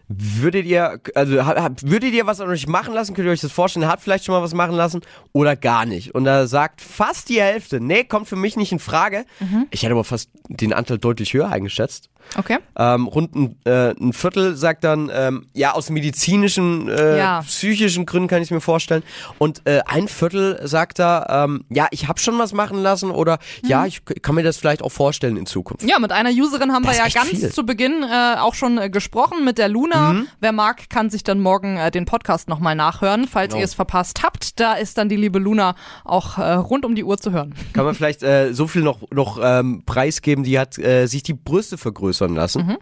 [0.10, 3.14] Würdet ihr, also würdet ihr was an euch machen lassen?
[3.14, 3.90] Könnt ihr euch das vorstellen?
[3.90, 5.02] Hat vielleicht schon mal was machen lassen
[5.34, 6.16] oder gar nicht?
[6.16, 9.26] Und da sagt fast die Hälfte, nee, kommt für mich nicht in Frage.
[9.42, 9.68] Mhm.
[9.70, 12.10] Ich hätte aber fast den Anteil deutlich höher eingeschätzt.
[12.36, 12.58] Okay.
[12.78, 17.42] Ähm, rund ein, äh, ein Viertel sagt dann, ähm, ja, aus medizinischen, äh, Ja.
[17.42, 19.04] psychischen Gründen kann ich es mir vorstellen.
[19.38, 23.40] Und äh, ein Viertel sagt da, ähm, ja, ich habe schon was machen lassen oder
[23.64, 25.84] ja, ich kann mir das vielleicht auch vorstellen in Zukunft.
[25.84, 25.90] Mhm.
[25.90, 27.52] Ja, mit einer Userin haben Das wir ja ganz viel.
[27.52, 30.14] zu Beginn äh, auch schon äh, gesprochen mit der Luna.
[30.14, 30.28] Mhm.
[30.40, 33.60] Wer mag, kann sich dann morgen äh, den Podcast nochmal nachhören, falls Genau.
[33.60, 34.60] ihr es verpasst habt.
[34.60, 37.54] Da ist dann die liebe Luna auch rund um die Uhr zu hören.
[37.74, 38.22] Kann man vielleicht
[38.52, 41.78] so viel noch, noch ähm, preisgeben, die hat sich die Brüste
[42.18, 42.66] vergrößern lassen.
[42.68, 42.78] Mhm.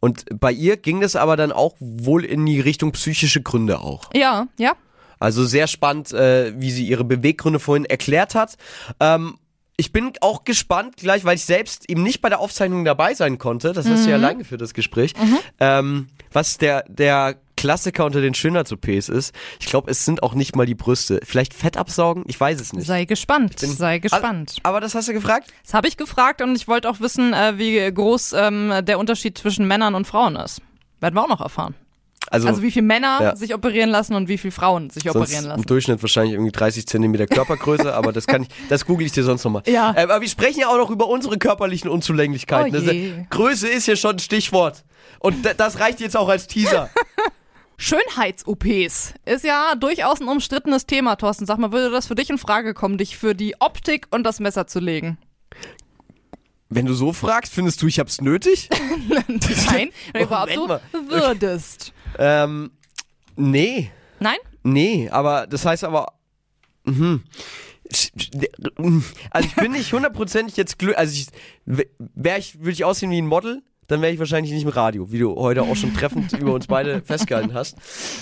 [0.00, 4.10] Und bei ihr ging das aber dann auch wohl in die Richtung psychische Gründe auch.
[4.14, 4.72] Ja, ja.
[5.18, 8.56] Also sehr spannend, äh, wie sie ihre Beweggründe vorhin erklärt hat.
[9.00, 9.36] Ähm,
[9.76, 13.38] ich bin auch gespannt gleich, weil ich selbst eben nicht bei der Aufzeichnung dabei sein
[13.38, 13.72] konnte.
[13.72, 14.24] Das hast du ja Mhm.
[14.24, 15.14] allein geführt, das Gespräch.
[15.58, 19.34] Ähm, was der, der Klassiker unter den Schönheits-OPs ist.
[19.60, 21.20] Ich glaube, es sind auch nicht mal die Brüste.
[21.22, 22.24] Vielleicht Fett absaugen?
[22.26, 22.86] Ich weiß es nicht.
[22.86, 24.56] Sei gespannt, bin- sei gespannt.
[24.62, 25.52] Aber das hast du gefragt?
[25.62, 29.36] Das habe ich gefragt und ich wollte auch wissen, äh, wie groß ähm, der Unterschied
[29.36, 30.62] zwischen Männern und Frauen ist.
[31.00, 31.74] Werden wir auch noch erfahren.
[32.30, 33.36] Also, Also wie viele Männer ja.
[33.36, 35.60] sich operieren lassen und wie viele Frauen sich operieren lassen.
[35.60, 39.24] im Durchschnitt wahrscheinlich irgendwie 30 Zentimeter Körpergröße, aber das kann ich, das google ich dir
[39.24, 39.62] sonst nochmal.
[39.66, 39.92] Ja.
[39.96, 42.74] Äh, aber wir sprechen ja auch noch über unsere körperlichen Unzulänglichkeiten.
[42.74, 43.12] Oh je.
[43.30, 44.84] Größe ist hier schon ein Stichwort.
[45.18, 46.88] Und da- das reicht jetzt auch als Teaser.
[47.80, 51.46] Schönheits-OPs ist ja durchaus ein umstrittenes Thema, Thorsten.
[51.46, 54.38] Sag mal, würde das für dich in Frage kommen, dich für die Optik und das
[54.38, 55.16] Messer zu legen?
[56.68, 58.68] Wenn du so fragst, findest du, ich hab's nötig?
[59.66, 60.68] Nein, wenn überhaupt du
[61.08, 61.94] würdest.
[62.18, 62.70] ähm,
[63.36, 63.90] nee.
[64.18, 64.36] Nein?
[64.62, 66.12] Nee, aber das heißt aber.
[66.84, 67.22] Mhm.
[69.30, 70.98] Also ich bin nicht hundertprozentig jetzt glücklich.
[70.98, 71.28] Also ich,
[71.64, 75.10] wär ich, würde ich aussehen wie ein Model, dann wäre ich wahrscheinlich nicht im Radio,
[75.10, 77.76] wie du heute auch schon treffend über uns beide festgehalten hast.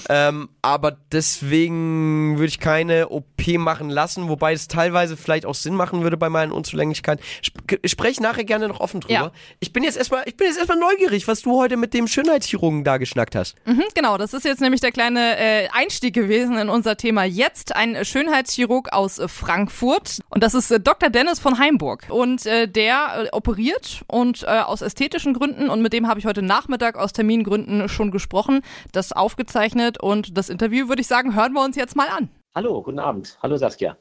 [0.09, 5.75] Ähm, aber deswegen würde ich keine OP machen lassen, wobei es teilweise vielleicht auch Sinn
[5.75, 7.25] machen würde bei meinen Unzulänglichkeiten.
[7.45, 9.13] Sp ich spreche nachher gerne noch offen drüber.
[9.15, 9.33] Ja.
[9.61, 12.85] Ich bin jetzt erstmal, ich bin jetzt erstmal neugierig, was du heute mit dem Schönheitschirurgen
[12.85, 13.57] da geschnackt hast.
[13.67, 17.77] Mhm, genau, das ist jetzt nämlich der kleine äh, Einstieg gewesen in unser Thema jetzt.
[17.77, 20.21] Ein Schönheitschirurg aus äh, Frankfurt.
[20.31, 21.11] Und das ist äh, Dr.
[21.11, 22.07] Dennis von Heimburg.
[22.09, 25.58] Und äh, der äh, operiert und äh, aus ästhetischen Gründen.
[25.69, 29.99] Und mit dem habe ich heute Nachmittag aus Termingründen schon gesprochen, das aufgezeichnet.
[30.01, 32.29] Und das Interview, würde ich sagen, hören wir uns jetzt mal an.
[32.55, 33.37] Hallo, guten Abend.
[33.43, 33.97] Hallo Saskia.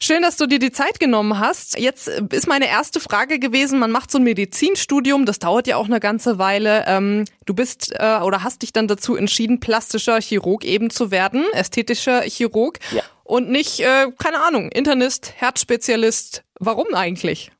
[0.00, 1.76] Schön, dass du dir die Zeit genommen hast.
[1.76, 5.86] Jetzt ist meine erste Frage gewesen, man macht so ein Medizinstudium, das dauert ja auch
[5.86, 6.84] eine ganze Weile.
[6.86, 11.44] Ähm, du bist äh, oder hast dich dann dazu entschieden, plastischer Chirurg eben zu werden,
[11.52, 13.02] ästhetischer Chirurg Ja.
[13.24, 16.44] und nicht, äh, keine Ahnung, Internist, Herzspezialist.
[16.60, 17.50] Warum eigentlich?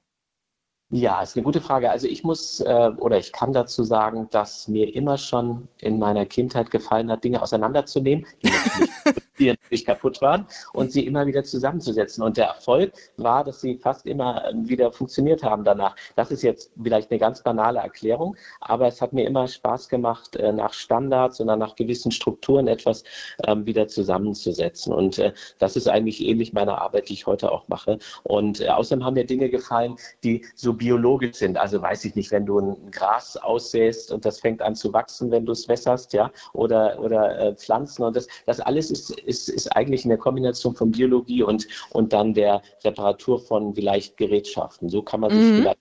[0.90, 1.90] Ja, ist eine gute Frage.
[1.90, 6.24] Also ich muss äh, oder ich kann dazu sagen, dass mir immer schon in meiner
[6.24, 8.26] Kindheit gefallen hat, Dinge auseinanderzunehmen.
[9.38, 12.22] die natürlich kaputt waren und sie immer wieder zusammenzusetzen.
[12.22, 15.96] Und der Erfolg war, dass sie fast immer ähm, wieder funktioniert haben danach.
[16.16, 20.36] Das ist jetzt vielleicht eine ganz banale Erklärung, aber es hat mir immer Spaß gemacht,
[20.36, 23.04] äh, nach Standards oder nach gewissen Strukturen etwas
[23.46, 24.92] ähm, wieder zusammenzusetzen.
[24.92, 27.98] Und äh, das ist eigentlich ähnlich meiner Arbeit, die ich heute auch mache.
[28.24, 31.56] Und äh, außerdem haben mir Dinge gefallen, die so biologisch sind.
[31.56, 35.30] Also weiß ich nicht, wenn du ein Gras aussäst und das fängt an zu wachsen,
[35.30, 38.04] wenn du es wässerst, ja, oder, oder Pflanzen.
[38.04, 42.34] Und das, das alles ist, ist, ist eigentlich eine Kombination von Biologie und, und dann
[42.34, 44.88] der Reparatur von vielleicht Gerätschaften.
[44.88, 45.56] So kann man sich Mhm.
[45.56, 45.78] vielleicht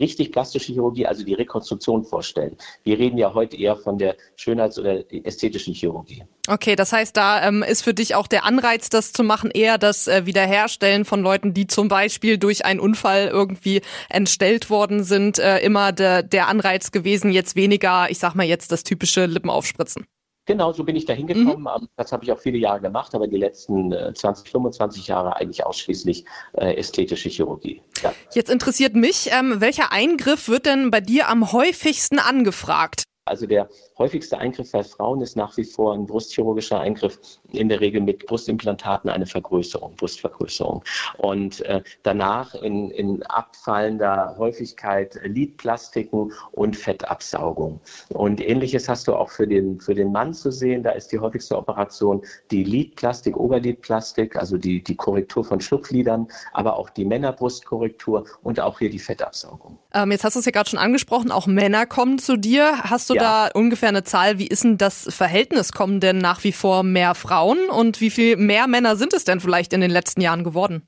[0.00, 2.56] richtig plastische Chirurgie, also die Rekonstruktion vorstellen.
[2.82, 6.24] Wir reden ja heute eher von der Schönheits- oder ästhetischen Chirurgie.
[6.48, 9.78] Okay, das heißt, da ähm, ist für dich auch der Anreiz, das zu machen, eher
[9.78, 15.38] das äh, Wiederherstellen von Leuten, die zum Beispiel durch einen Unfall irgendwie entstellt worden sind,
[15.38, 20.06] äh, immer der, der Anreiz gewesen, jetzt weniger, ich sag mal jetzt das typische Lippenaufspritzen.
[20.46, 21.66] Genau, so bin ich da hingekommen.
[21.74, 25.36] Ähm, Das habe ich auch viele Jahre gemacht, aber die letzten äh, 20, 25 Jahre
[25.36, 26.24] eigentlich ausschließlich
[26.54, 27.82] äh, ästhetische Chirurgie.
[28.02, 28.12] Ja.
[28.34, 33.04] Jetzt interessiert mich, ähm, welcher Eingriff wird denn bei dir am häufigsten angefragt?
[33.26, 37.18] Also der häufigste Eingriff bei Frauen ist nach wie vor ein brustchirurgischer Eingriff,
[37.52, 40.82] in der Regel mit Brustimplantaten eine Vergrößerung, Brustvergrößerung.
[41.18, 47.80] Und äh, danach in, in abfallender Häufigkeit Lidplastiken und Fettabsaugung.
[48.08, 50.82] Und ähnliches hast du auch für den, für den Mann zu sehen.
[50.82, 56.76] Da ist die häufigste Operation die Lidplastik, Oberlidplastik, also die, die Korrektur von Schlupflidern, aber
[56.76, 59.78] auch die Männerbrustkorrektur und auch hier die Fettabsaugung.
[59.92, 62.78] Ähm, jetzt hast du es ja gerade schon angesprochen, auch Männer kommen zu dir.
[62.84, 63.46] Hast du Ja.
[63.46, 64.38] da ungefähr eine Zahl?
[64.38, 65.72] Wie ist denn das Verhältnis?
[65.72, 67.58] Kommen denn nach wie vor mehr Frauen?
[67.70, 70.86] Und wie viel mehr Männer sind es denn vielleicht in den letzten Jahren geworden?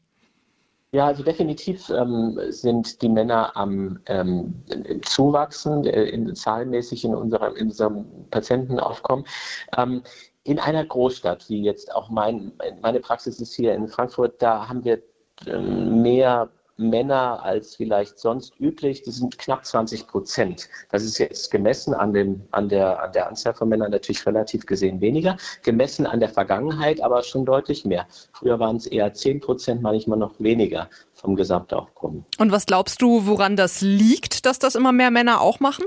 [0.92, 4.54] Ja, also definitiv ähm, sind die Männer am ähm,
[5.02, 9.26] Zuwachsen, äh, in, zahlenmäßig in unserem, in unserem Patientenaufkommen.
[9.76, 10.02] Ähm,
[10.44, 14.84] in einer Großstadt, wie jetzt auch mein, meine Praxis ist hier in Frankfurt, da haben
[14.84, 15.02] wir
[15.46, 19.02] ähm, mehr Männer als vielleicht sonst üblich.
[19.02, 20.68] Das sind knapp 20 Prozent.
[20.90, 24.66] Das ist jetzt gemessen an, dem, an, der, an der Anzahl von Männern natürlich relativ
[24.66, 25.36] gesehen weniger.
[25.62, 28.06] Gemessen an der Vergangenheit aber schon deutlich mehr.
[28.32, 32.24] Früher waren es eher 10 Prozent, manchmal noch weniger vom Gesamtaufkommen.
[32.38, 35.84] Und was glaubst du, woran das liegt, dass das immer mehr Männer auch machen?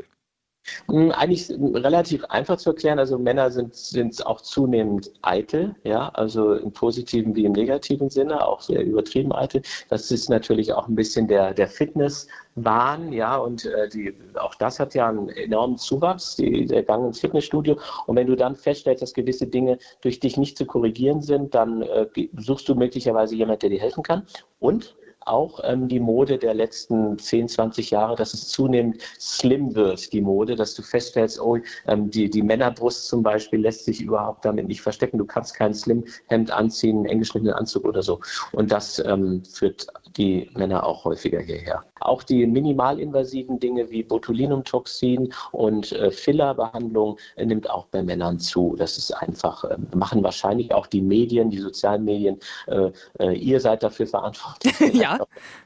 [0.88, 3.00] Hm, Eigentlich relativ einfach zu erklären.
[3.00, 8.46] Also Männer sind, sind auch zunehmend eitel, ja, also im positiven wie im negativen Sinne,
[8.46, 9.62] auch sehr übertrieben eitel.
[9.90, 14.80] Das ist natürlich auch ein bisschen der, der Fitnesswahn, ja, und äh, die, auch das
[14.80, 17.78] hat ja einen enormen Zuwachs, die, der Gang ins Fitnessstudio.
[18.06, 21.82] Und wenn du dann feststellst, dass gewisse Dinge durch dich nicht zu korrigieren sind, dann
[21.84, 22.08] äh,
[22.38, 24.26] suchst du möglicherweise jemand, der dir helfen kann.
[24.60, 24.96] Und
[25.30, 30.22] auch ähm, die Mode der letzten 10, 20 Jahre, dass es zunehmend slim wird, die
[30.22, 31.58] Mode, dass du feststellst, oh,
[31.88, 35.18] ähm, die, die Männerbrust zum Beispiel lässt sich überhaupt damit nicht verstecken.
[35.18, 38.20] Du kannst kein Slim-Hemd anziehen, einen eng geschnittenen Anzug oder so.
[38.52, 41.84] Und das ähm, führt die Männer auch häufiger hierher.
[42.00, 48.76] Auch die minimalinvasiven Dinge wie Botulinumtoxin und äh, Fillerbehandlung äh, nimmt auch bei Männern zu.
[48.78, 52.40] Das ist einfach, äh, machen wahrscheinlich auch die Medien, die sozialen Medien.
[52.68, 54.76] Äh, äh, ihr seid dafür verantwortlich.
[55.00, 55.19] Ja.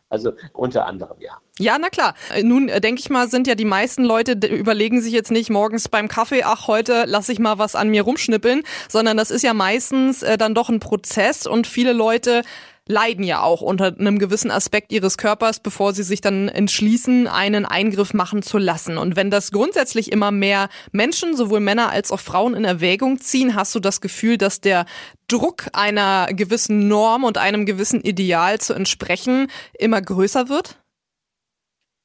[0.09, 1.39] Also unter anderem, ja.
[1.59, 2.13] Ja, na klar.
[2.33, 5.49] Äh, Nun äh, denke ich mal, sind ja die meisten Leute überlegen sich jetzt nicht
[5.49, 9.43] morgens beim Kaffee, ach heute lasse ich mal was an mir rumschnippeln, sondern das ist
[9.43, 12.43] ja meistens äh, dann doch ein Prozess und viele Leute
[12.87, 17.65] leiden ja auch unter einem gewissen Aspekt ihres Körpers, bevor sie sich dann entschließen, einen
[17.65, 18.97] Eingriff machen zu lassen.
[18.97, 23.55] Und wenn das grundsätzlich immer mehr Menschen, sowohl Männer als auch Frauen in Erwägung ziehen,
[23.55, 24.85] hast du das Gefühl, dass der
[25.27, 29.47] Druck einer gewissen Norm und einem gewissen Ideal zu entsprechen
[29.79, 30.82] immer größer wird?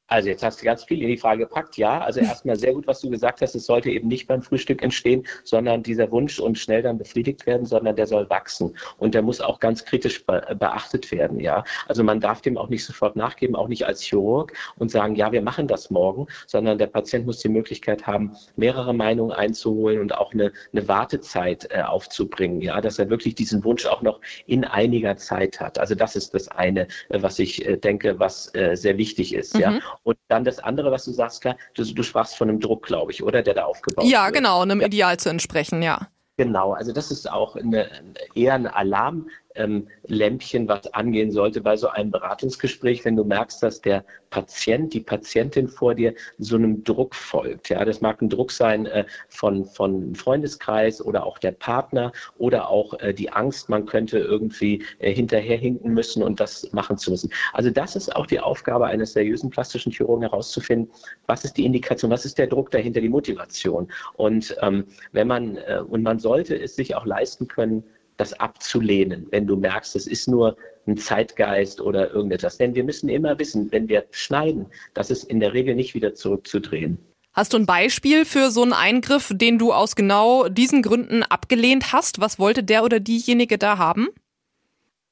[0.09, 1.76] Also jetzt hast du ganz viel in die Frage gepackt.
[1.76, 3.54] Ja, also erstmal sehr gut, was du gesagt hast.
[3.54, 7.66] Es sollte eben nicht beim Frühstück entstehen, sondern dieser Wunsch und schnell dann befriedigt werden,
[7.66, 8.74] sondern der soll wachsen.
[8.96, 11.40] Und der muss auch ganz kritisch be beachtet werden.
[11.40, 15.14] Ja, also man darf dem auch nicht sofort nachgeben, auch nicht als Chirurg und sagen,
[15.14, 20.00] ja, wir machen das morgen, sondern der Patient muss die Möglichkeit haben, mehrere Meinungen einzuholen
[20.00, 22.62] und auch eine, eine Wartezeit äh, aufzubringen.
[22.62, 25.78] Ja, dass er wirklich diesen Wunsch auch noch in einiger Zeit hat.
[25.78, 29.54] Also das ist das eine, äh, was ich äh, denke, was äh, sehr wichtig ist.
[29.54, 29.61] Mhm.
[29.61, 29.78] Ja.
[30.03, 33.22] Und dann das andere, was du sagst, du, du sprachst von einem Druck, glaube ich,
[33.22, 34.36] oder der da aufgebaut Ja, wird.
[34.36, 36.09] genau, einem Ideal zu entsprechen, ja.
[36.36, 37.90] Genau, also das ist auch eine,
[38.34, 43.62] eher ein Alarmlämpchen, ähm, Lämpchen, was angehen sollte bei so einem Beratungsgespräch, wenn du merkst,
[43.62, 47.68] dass der Patient, die Patientin vor dir so einem Druck folgt.
[47.68, 52.68] Ja, das mag ein Druck sein äh, von, von Freundeskreis oder auch der Partner oder
[52.68, 57.30] auch äh, die Angst, man könnte irgendwie äh, hinterherhinken müssen und das machen zu müssen.
[57.52, 60.90] Also das ist auch die Aufgabe eines seriösen plastischen Chirurgen herauszufinden,
[61.26, 63.90] was ist die Indikation, was ist der Druck dahinter, die Motivation.
[64.14, 67.84] Und ähm, wenn man, äh, und man sollte es sich auch leisten können,
[68.18, 70.56] das abzulehnen, wenn du merkst, es ist nur
[70.86, 72.58] ein Zeitgeist oder irgendetwas.
[72.58, 76.14] Denn wir müssen immer wissen, wenn wir schneiden, das ist in der Regel nicht wieder
[76.14, 76.98] zurückzudrehen.
[77.32, 81.92] Hast du ein Beispiel für so einen Eingriff, den du aus genau diesen Gründen abgelehnt
[81.92, 82.20] hast?
[82.20, 84.08] Was wollte der oder diejenige da haben?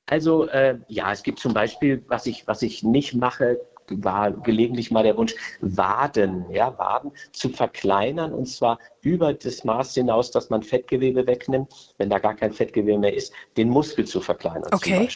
[0.07, 3.61] Also äh, ja, es gibt zum Beispiel, was ich, was ich nicht mache,
[3.91, 9.95] war gelegentlich mal der Wunsch, Waden, ja, Waden zu verkleinern und zwar über das Maß
[9.95, 14.21] hinaus, dass man Fettgewebe wegnimmt, wenn da gar kein Fettgewebe mehr ist, den Muskel zu
[14.21, 14.71] verkleinern.
[14.73, 15.09] Okay.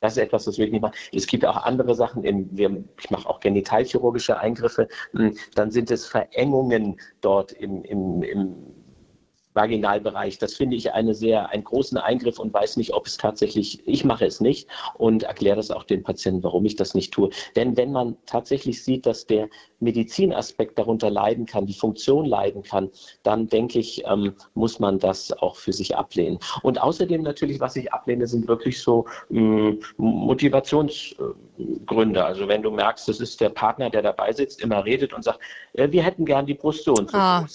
[0.00, 0.94] Das ist etwas, was wir nicht machen.
[1.12, 2.22] Es gibt auch andere Sachen.
[2.24, 4.88] Ich mache auch genitalchirurgische Eingriffe.
[5.12, 8.85] Hm, dann sind es Verengungen dort im, im, im
[9.56, 10.38] Vaginalbereich.
[10.38, 14.04] Das finde ich eine sehr, einen großen Eingriff und weiß nicht, ob es tatsächlich, ich
[14.04, 17.30] mache es nicht und erkläre das auch den Patienten, warum ich das nicht tue.
[17.56, 19.48] Denn wenn man tatsächlich sieht, dass der
[19.80, 22.90] Medizinaspekt darunter leiden kann, die Funktion leiden kann,
[23.22, 26.38] dann denke ich, ähm, muss man das auch für sich ablehnen.
[26.62, 32.24] Und außerdem natürlich, was ich ablehne, sind wirklich so ähm, Motivationsgründe.
[32.24, 35.40] Also wenn du merkst, das ist der Partner, der dabei sitzt, immer redet und sagt,
[35.74, 37.46] äh, wir hätten gern die Brust so und so ah.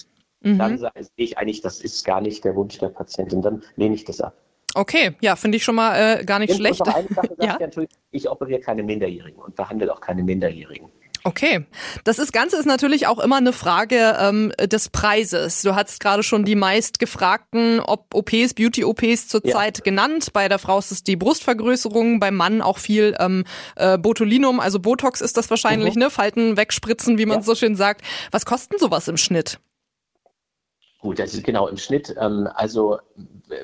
[0.42, 0.58] Mhm.
[0.58, 3.42] dann sehe ich eigentlich, das ist gar nicht der Wunsch der Patientin.
[3.42, 4.34] Dann lehne ich das ab.
[4.74, 6.80] Okay, ja, finde ich schon mal äh, gar nicht und schlecht.
[6.86, 7.58] Eine Sache ja?
[7.60, 10.88] ich, ich operiere keine Minderjährigen und behandle auch keine Minderjährigen.
[11.24, 11.64] Okay,
[12.02, 15.62] das ist, Ganze ist natürlich auch immer eine Frage ähm, des Preises.
[15.62, 19.84] Du hast gerade schon die meist gefragten OPs, Beauty-OPs zurzeit ja.
[19.84, 20.32] genannt.
[20.32, 23.44] Bei der Frau ist es die Brustvergrößerung, beim Mann auch viel ähm,
[23.76, 26.02] äh, Botulinum, also Botox ist das wahrscheinlich, mhm.
[26.02, 26.10] ne?
[26.10, 27.42] Falten wegspritzen, wie man ja.
[27.42, 28.02] so schön sagt.
[28.32, 29.60] Was kosten sowas im Schnitt?
[31.02, 32.14] Gut, das ist genau im Schnitt.
[32.16, 33.00] Ähm, also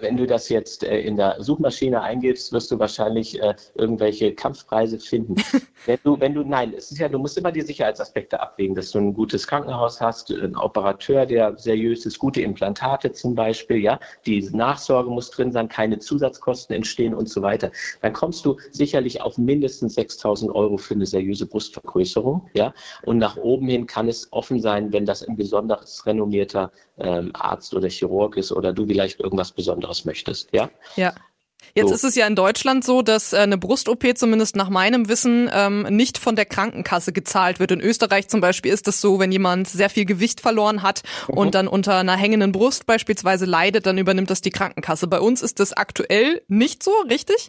[0.01, 4.99] wenn du das jetzt äh, in der Suchmaschine eingibst, wirst du wahrscheinlich äh, irgendwelche Kampfpreise
[4.99, 5.37] finden.
[5.87, 8.91] wenn du, wenn du, nein, es ist ja, du musst immer die Sicherheitsaspekte abwägen, dass
[8.91, 13.99] du ein gutes Krankenhaus hast, einen Operateur, der seriös ist, gute Implantate zum Beispiel, ja,
[14.27, 17.71] die Nachsorge muss drin sein, keine Zusatzkosten entstehen und so weiter.
[18.03, 22.75] Dann kommst du sicherlich auf mindestens 6.000 Euro für eine seriöse Brustvergrößerung, ja,
[23.05, 27.75] und nach oben hin kann es offen sein, wenn das ein besonders renommierter ähm, Arzt
[27.75, 30.71] oder Chirurg ist oder du vielleicht irgendwas Besonderes möchtest, ja?
[30.97, 31.15] Ja.
[31.75, 31.95] Jetzt so.
[31.95, 35.83] ist es ja in Deutschland so, dass äh, eine Brust-OP zumindest nach meinem Wissen ähm,
[35.91, 37.71] nicht von der Krankenkasse gezahlt wird.
[37.71, 41.35] In Österreich zum Beispiel ist es so, wenn jemand sehr viel Gewicht verloren hat mhm.
[41.35, 45.07] und dann unter einer hängenden Brust beispielsweise leidet, dann übernimmt das die Krankenkasse.
[45.07, 47.49] Bei uns ist das aktuell nicht so, richtig?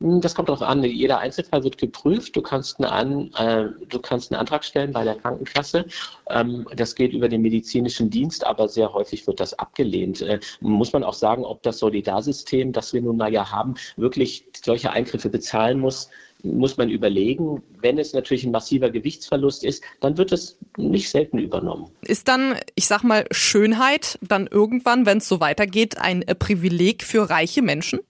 [0.00, 0.84] Hm, das kommt darauf an.
[0.84, 2.36] Jeder Einzelfall wird geprüft.
[2.36, 5.86] Du kannst, einen, äh, du kannst einen Antrag stellen bei der Krankenkasse.
[6.28, 10.20] Ähm, das geht über den medizinischen Dienst, aber sehr häufig wird das abgelehnt.
[10.20, 14.44] Äh, muss man auch sagen, ob das Solidarsystem, das wir nun mal ja haben, wirklich
[14.62, 16.10] solche Eingriffe bezahlen muss,
[16.42, 17.62] muss man überlegen.
[17.80, 21.90] Wenn es natürlich ein massiver Gewichtsverlust ist, dann wird es nicht selten übernommen.
[22.02, 27.30] Ist dann, ich sag mal, Schönheit dann irgendwann, wenn es so weitergeht, ein Privileg für
[27.30, 28.00] reiche Menschen?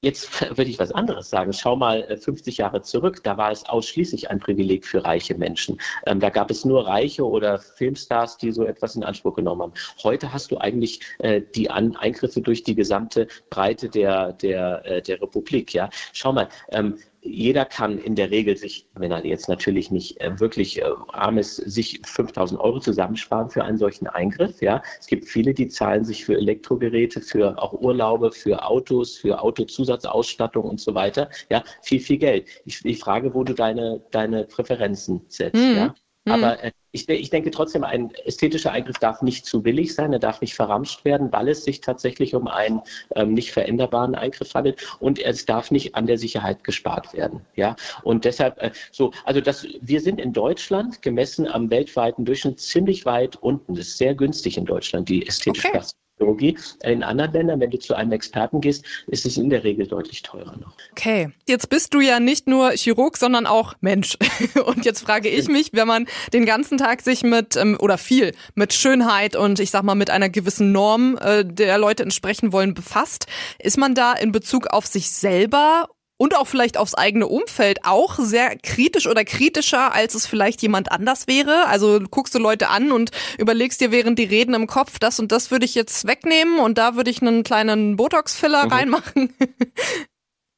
[0.00, 1.52] Jetzt würde ich was anderes sagen.
[1.52, 3.22] Schau mal 50 äh, Jahre zurück.
[3.24, 5.80] Da war es ausschließlich ein Privileg für reiche Menschen.
[6.06, 9.72] Ähm, da gab es nur Reiche oder Filmstars, die so etwas in Anspruch genommen haben.
[10.02, 15.02] Heute hast du eigentlich äh, die An Eingriffe durch die gesamte Breite der, der, äh,
[15.02, 15.74] der Republik.
[15.74, 16.48] Ja, schau mal.
[16.70, 16.98] Ähm,
[17.28, 21.38] jeder kann in der Regel sich, wenn er jetzt natürlich nicht äh, wirklich äh, arm
[21.38, 24.60] ist, sich 5000 Euro zusammensparen für einen solchen Eingriff.
[24.60, 29.40] Ja, es gibt viele, die zahlen sich für Elektrogeräte, für auch Urlaube, für Autos, für
[29.40, 31.30] Autozusatzausstattung und so weiter.
[31.50, 32.48] Ja, viel, viel Geld.
[32.64, 35.56] Ich, ich frage, wo du deine, deine Präferenzen setzt.
[35.56, 35.76] Mhm.
[35.76, 35.94] Ja.
[36.30, 36.62] Aber mhm.
[36.62, 40.40] äh, ich, ich, denke trotzdem, ein ästhetischer Eingriff darf nicht zu billig sein, er darf
[40.40, 42.80] nicht verramscht werden, weil es sich tatsächlich um einen
[43.14, 47.40] ähm, nicht veränderbaren Eingriff handelt und es darf nicht an der Sicherheit gespart werden.
[47.56, 52.60] Ja, und deshalb äh, so, also das, wir sind in Deutschland gemessen am weltweiten Durchschnitt
[52.60, 53.74] ziemlich weit unten.
[53.74, 55.80] Das ist sehr günstig in Deutschland, die ästhetische okay.
[56.18, 56.58] Chirurgie.
[56.82, 60.22] In anderen Ländern, wenn du zu einem Experten gehst, ist es in der Regel deutlich
[60.22, 60.72] teurer noch.
[60.92, 64.18] Okay, jetzt bist du ja nicht nur Chirurg, sondern auch Mensch.
[64.66, 68.32] Und jetzt frage ich mich, wenn man den ganzen Tag sich mit ähm, oder viel
[68.54, 72.74] mit Schönheit und ich sag mal mit einer gewissen Norm äh, der Leute entsprechen wollen
[72.74, 73.26] befasst,
[73.58, 75.88] ist man da in Bezug auf sich selber
[76.18, 80.92] und auch vielleicht aufs eigene Umfeld auch sehr kritisch oder kritischer, als es vielleicht jemand
[80.92, 81.66] anders wäre.
[81.66, 85.32] Also guckst du Leute an und überlegst dir während die reden im Kopf, das und
[85.32, 88.72] das würde ich jetzt wegnehmen und da würde ich einen kleinen Botox-Filler mhm.
[88.72, 89.34] reinmachen.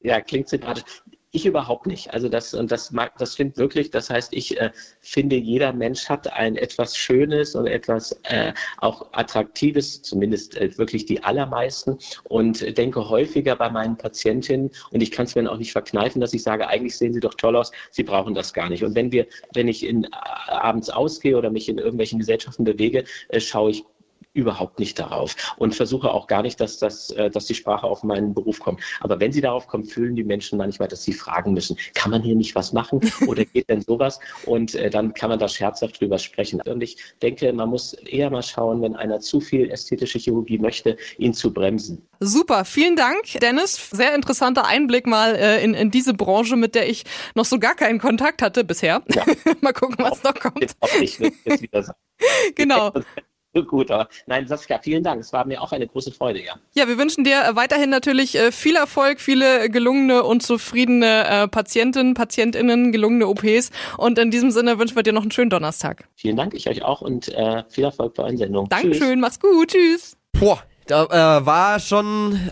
[0.03, 1.03] Ja, klingt sympathisch.
[1.33, 2.13] Ich überhaupt nicht.
[2.13, 3.89] Also das und das mag, das stimmt wirklich.
[3.89, 9.13] Das heißt, ich äh, finde, jeder Mensch hat ein etwas Schönes und etwas äh, auch
[9.13, 11.97] Attraktives, zumindest äh, wirklich die allermeisten.
[12.25, 16.33] Und denke häufiger bei meinen Patientinnen und ich kann es mir auch nicht verkneifen, dass
[16.33, 17.71] ich sage, eigentlich sehen sie doch toll aus.
[17.91, 18.83] Sie brauchen das gar nicht.
[18.83, 20.09] Und wenn wir, wenn ich in, äh,
[20.47, 23.85] abends ausgehe oder mich in irgendwelchen Gesellschaften bewege, äh, schaue ich
[24.33, 28.03] überhaupt nicht darauf und versuche auch gar nicht, dass, das, äh, dass die Sprache auf
[28.03, 28.81] meinen Beruf kommt.
[28.99, 32.21] Aber wenn sie darauf kommt, fühlen die Menschen manchmal, dass sie fragen müssen, kann man
[32.21, 34.19] hier nicht was machen oder geht denn sowas?
[34.45, 36.61] Und äh, dann kann man da scherzhaft drüber sprechen.
[36.61, 40.97] Und ich denke, man muss eher mal schauen, wenn einer zu viel ästhetische Chirurgie möchte,
[41.17, 42.07] ihn zu bremsen.
[42.19, 43.89] Super, vielen Dank, Dennis.
[43.91, 47.03] Sehr interessanter Einblick mal äh, in, in diese Branche, mit der ich
[47.35, 49.01] noch so gar keinen Kontakt hatte bisher.
[49.09, 49.25] Ja.
[49.61, 50.61] mal gucken, was noch kommt.
[50.61, 51.97] Jetzt hoffe ich, jetzt wieder sagen.
[52.55, 52.91] genau.
[53.67, 55.21] Gut, aber nein, Saskia, vielen Dank.
[55.21, 56.55] Es war mir auch eine große Freude, ja.
[56.73, 61.47] Ja, wir wünschen dir äh, weiterhin natürlich äh, viel Erfolg, viele gelungene und zufriedene äh,
[61.47, 63.71] Patientinnen, PatientInnen, gelungene OPs.
[63.97, 66.07] Und in diesem Sinne wünschen wir dir noch einen schönen Donnerstag.
[66.15, 68.69] Vielen Dank, ich euch auch und äh, viel Erfolg bei euren Sendungen.
[68.69, 69.17] Dankeschön, Tschüss.
[69.19, 70.17] mach's gut, tschüss.
[70.33, 72.51] Boah, da äh, war schon,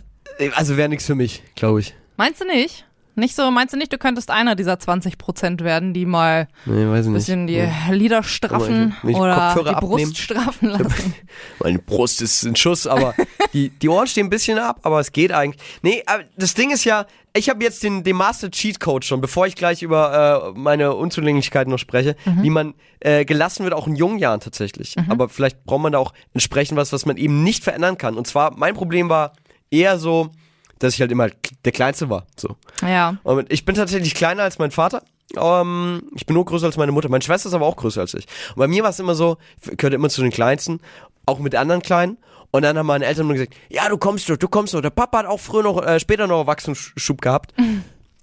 [0.56, 1.96] also wäre nichts für mich, glaube ich.
[2.18, 2.86] Meinst du nicht?
[3.20, 6.84] Nicht so, meinst du nicht, du könntest einer dieser 20 Prozent werden, die mal nee,
[6.84, 7.70] ein bisschen die ja.
[7.91, 10.16] Lieder straffen ich, oder die Brust abnehmen.
[10.16, 11.14] straffen lassen?
[11.60, 13.14] Meine Brust ist ein Schuss, aber
[13.54, 15.62] die, die Ohren stehen ein bisschen ab, aber es geht eigentlich.
[15.82, 16.04] Nee,
[16.38, 17.06] das Ding ist ja,
[17.36, 20.96] ich habe jetzt den, den Master Cheat Code schon, bevor ich gleich über äh, meine
[20.96, 22.44] Unzulänglichkeiten noch spreche, mhm.
[22.44, 24.96] wie man äh, gelassen wird, auch in jungen Jahren tatsächlich.
[24.96, 25.12] Mhm.
[25.12, 28.18] Aber vielleicht braucht man da auch entsprechend was, was man eben nicht verändern kann.
[28.18, 29.34] Und zwar, mein Problem war
[29.72, 30.32] eher so,
[30.80, 31.30] dass ich halt immer
[31.66, 32.26] der Kleinste war.
[32.36, 32.56] So.
[32.82, 33.18] Ja.
[33.24, 35.04] Und ich bin tatsächlich kleiner als mein Vater.
[35.36, 37.08] Um, ich bin nur größer als meine Mutter.
[37.08, 38.26] Meine Schwester ist aber auch größer als ich.
[38.50, 40.80] Und bei mir war es immer so, ich gehörte immer zu den Kleinsten,
[41.28, 42.18] auch mit anderen Kleinen.
[42.52, 44.82] Und dann haben meine Eltern nur gesagt, ja, du kommst doch, du kommst doch.
[44.82, 47.54] Der Papa hat auch früher noch, äh, später noch Wachstumsschub gehabt.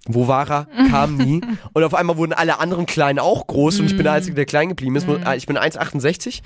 [0.08, 0.68] Wo war er?
[0.88, 1.40] Kam nie.
[1.72, 4.46] Und auf einmal wurden alle anderen Kleinen auch groß und ich bin der Einzige, der
[4.46, 5.08] klein geblieben ist.
[5.36, 6.42] Ich bin 1,68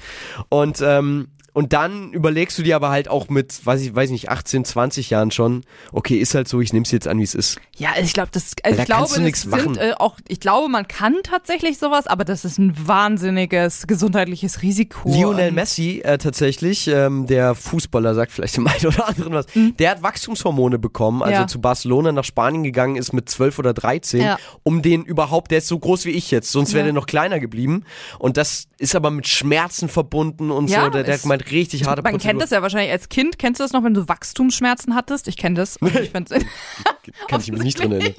[0.49, 4.29] und ähm, und dann überlegst du dir aber halt auch mit, weiß ich, weiß nicht,
[4.29, 5.63] 18, 20 Jahren schon,
[5.93, 7.59] okay, ist halt so, ich nehme es jetzt an, wie es ist.
[7.77, 10.87] Ja, ich glaube, das, also da ich glaube, das sind äh, auch, ich glaube, man
[10.87, 15.09] kann tatsächlich sowas, aber das ist ein wahnsinniges gesundheitliches Risiko.
[15.09, 19.77] Lionel Messi äh, tatsächlich, ähm, der Fußballer sagt vielleicht dem einen oder anderen was, mhm.
[19.77, 21.47] der hat Wachstumshormone bekommen, also ja.
[21.47, 24.39] zu Barcelona nach Spanien gegangen ist mit 12 oder 13, ja.
[24.63, 26.85] um den überhaupt, der ist so groß wie ich jetzt, sonst wäre ja.
[26.87, 27.85] der noch kleiner geblieben.
[28.19, 30.89] Und das ist aber mit Schmerzen verbunden und so.
[30.91, 32.31] Der, der hat gemeint, richtig harte Man Prozedur.
[32.31, 33.39] kennt das ja wahrscheinlich als Kind.
[33.39, 35.29] Kennst du das noch, wenn du Wachstumsschmerzen hattest?
[35.29, 35.79] Ich kenne das.
[35.81, 36.13] Ich
[37.29, 38.15] Kann ich mich nicht dran erinnern.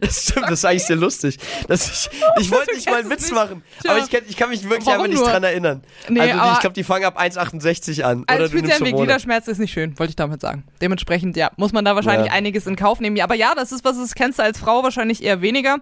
[0.00, 1.38] Das stimmt, das ist eigentlich sehr lustig.
[1.68, 4.86] Ich, ich wollte nicht mal einen Witz machen, aber ich kann, ich kann mich wirklich
[4.86, 5.28] Warum einfach nicht nur?
[5.28, 5.82] dran erinnern.
[6.08, 8.24] Nee, also die, ich glaube, die fangen ab 1,68 an.
[8.26, 10.64] Also oder ja Gliederschmerz ist nicht schön, wollte ich damit sagen.
[10.80, 12.32] Dementsprechend, ja, muss man da wahrscheinlich ja.
[12.32, 13.16] einiges in Kauf nehmen.
[13.16, 15.78] Ja, aber ja, das ist was, das kennst du als Frau wahrscheinlich eher weniger.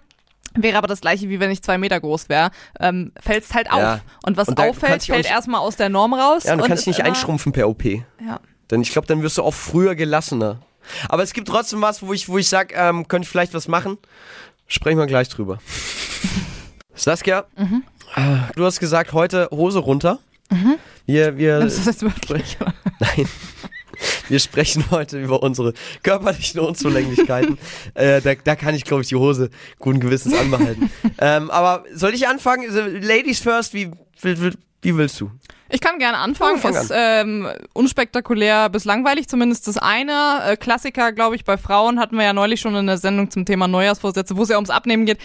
[0.55, 2.51] Wäre aber das gleiche, wie wenn ich zwei Meter groß wäre.
[2.81, 3.79] Ähm, fällst halt auf.
[3.79, 4.01] Ja.
[4.25, 6.45] Und was und auffällt, fällt erstmal aus der Norm raus.
[6.45, 7.85] Ja, du kannst dich nicht einschrumpfen per OP.
[7.85, 8.41] Ja.
[8.71, 10.61] Denn ich glaube, dann wirst du auch früher gelassener.
[11.09, 13.69] Aber es gibt trotzdem was, wo ich, wo ich sage, ähm, könnte ich vielleicht was
[13.69, 13.99] machen.
[14.67, 15.59] Sprechen wir gleich drüber.
[16.95, 17.83] Saskia, mhm.
[18.55, 20.19] du hast gesagt, heute Hose runter.
[20.51, 20.77] Mhm.
[21.05, 21.61] Wir, wir.
[21.61, 22.57] Das ist wirklich,
[22.99, 23.29] Nein.
[24.29, 25.73] Wir sprechen heute über unsere
[26.03, 27.59] körperlichen Unzulänglichkeiten.
[27.95, 30.91] äh, da, da kann ich, glaube ich, die Hose guten Gewissens anbehalten.
[31.19, 32.67] ähm, aber soll ich anfangen?
[33.03, 33.91] Ladies first, wie,
[34.23, 34.53] wie,
[34.83, 35.31] wie willst du?
[35.69, 36.61] Ich kann gerne anfangen.
[36.63, 40.43] Ja, ist ähm, unspektakulär bis langweilig, zumindest das eine.
[40.47, 43.45] Äh, Klassiker, glaube ich, bei Frauen hatten wir ja neulich schon in der Sendung zum
[43.45, 45.19] Thema Neujahrsvorsätze, wo es ja ums Abnehmen geht.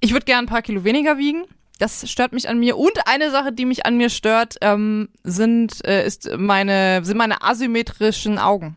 [0.00, 1.44] Ich würde gerne ein paar Kilo weniger wiegen.
[1.82, 2.76] Das stört mich an mir.
[2.76, 7.42] Und eine Sache, die mich an mir stört, ähm, sind, äh, ist meine, sind meine
[7.42, 8.76] asymmetrischen Augen.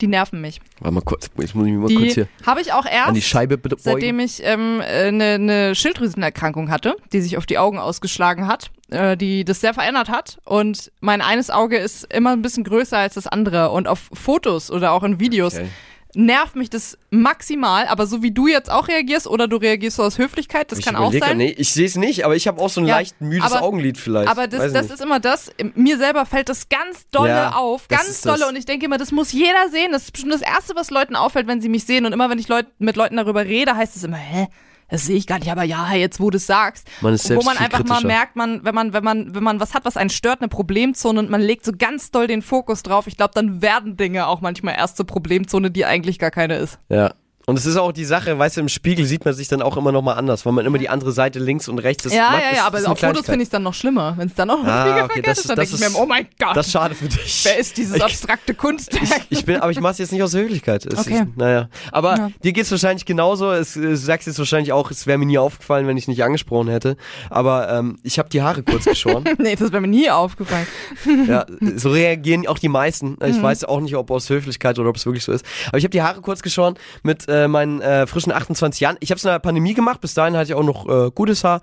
[0.00, 0.60] Die nerven mich.
[0.80, 3.14] Warte mal kurz, ich muss mich mal die kurz hier habe ich auch erst, an
[3.14, 3.76] die Scheibe beugen.
[3.78, 8.72] seitdem ich ähm, eine, äh, eine Schilddrüsenerkrankung hatte, die sich auf die Augen ausgeschlagen hat,
[8.90, 10.38] äh, die das sehr verändert hat.
[10.44, 13.70] Und mein eines Auge ist immer ein bisschen größer als das andere.
[13.70, 15.68] Und auf Fotos oder auch in Videos okay
[16.16, 20.02] nervt mich das maximal, aber so wie du jetzt auch reagierst oder du reagierst so
[20.02, 21.36] aus Höflichkeit, das ich kann auch sein.
[21.36, 23.62] Nee, ich sehe es nicht, aber ich habe auch so ein ja, leicht müdes aber,
[23.62, 24.28] Augenlid vielleicht.
[24.28, 28.22] Aber das, das ist immer das, mir selber fällt das ganz dolle ja, auf, ganz
[28.22, 28.48] dolle das.
[28.48, 31.16] und ich denke immer, das muss jeder sehen, das ist bestimmt das Erste, was Leuten
[31.16, 33.94] auffällt, wenn sie mich sehen und immer wenn ich Leut, mit Leuten darüber rede, heißt
[33.94, 34.48] es immer, hä?
[34.88, 37.44] Das sehe ich gar nicht, aber ja, jetzt wo du es sagst, man ist selbst
[37.44, 39.96] wo man einfach mal merkt, man, wenn man, wenn man, wenn man was hat, was
[39.96, 43.32] einen stört, eine Problemzone und man legt so ganz doll den Fokus drauf, ich glaube,
[43.34, 46.78] dann werden Dinge auch manchmal erst zur Problemzone, die eigentlich gar keine ist.
[46.88, 47.14] Ja.
[47.48, 49.76] Und es ist auch die Sache, weißt du, im Spiegel sieht man sich dann auch
[49.76, 52.12] immer noch mal anders, weil man immer die andere Seite links und rechts ist.
[52.12, 54.48] Ja, ja, ja, aber auf Fotos finde ich es dann noch schlimmer, wenn es dann
[54.48, 56.56] noch ah, Spiegel okay, das, ist, dann denke ich mir, oh mein Gott.
[56.56, 57.42] Das ist schade für dich.
[57.44, 59.26] Wer ist dieses abstrakte Kunstwerk?
[59.30, 60.86] Ich, ich, bin, aber ich mache es jetzt nicht aus Höflichkeit.
[60.86, 61.20] Es okay.
[61.20, 61.68] Ist, naja.
[61.92, 62.30] Aber ja.
[62.42, 63.52] dir geht's wahrscheinlich genauso.
[63.52, 66.66] Es, du sagst jetzt wahrscheinlich auch, es wäre mir nie aufgefallen, wenn ich nicht angesprochen
[66.66, 66.96] hätte.
[67.30, 69.22] Aber ähm, ich habe die Haare kurz geschoren.
[69.38, 70.66] nee, das wäre mir nie aufgefallen.
[71.28, 71.46] ja,
[71.76, 73.16] so reagieren auch die meisten.
[73.24, 73.42] Ich mhm.
[73.42, 75.46] weiß auch nicht, ob aus Höflichkeit oder ob es wirklich so ist.
[75.68, 76.74] Aber ich habe die Haare kurz geschoren
[77.04, 78.96] mit äh, meinen äh, frischen 28 Jahren.
[79.00, 81.44] Ich habe es in der Pandemie gemacht, bis dahin hatte ich auch noch äh, gutes
[81.44, 81.60] Haar.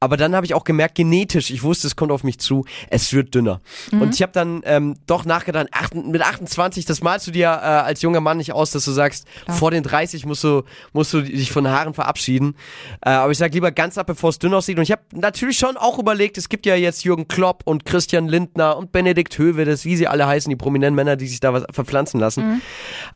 [0.00, 3.12] Aber dann habe ich auch gemerkt, genetisch, ich wusste, es kommt auf mich zu, es
[3.12, 3.60] wird dünner.
[3.92, 7.48] Und ich habe dann ähm, doch nachgedacht, acht, mit 28, das malst du dir äh,
[7.48, 10.62] als junger Mann nicht aus, dass du sagst, vor den 30 musst du,
[10.92, 12.56] musst du dich von Haaren verabschieden.
[13.04, 14.76] Äh, aber ich sag lieber ganz ab, bevor es dünn aussieht.
[14.76, 18.28] Und ich habe natürlich schon auch überlegt, es gibt ja jetzt Jürgen Klopp und Christian
[18.28, 21.64] Lindner und Benedikt Höwedes, wie sie alle heißen, die prominenten Männer, die sich da was
[21.70, 22.62] verpflanzen lassen.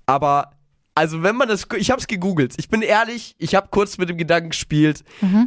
[0.06, 0.52] Aber
[0.94, 2.54] also wenn man das, ich habe es gegoogelt.
[2.58, 5.04] Ich bin ehrlich, ich habe kurz mit dem Gedanken gespielt.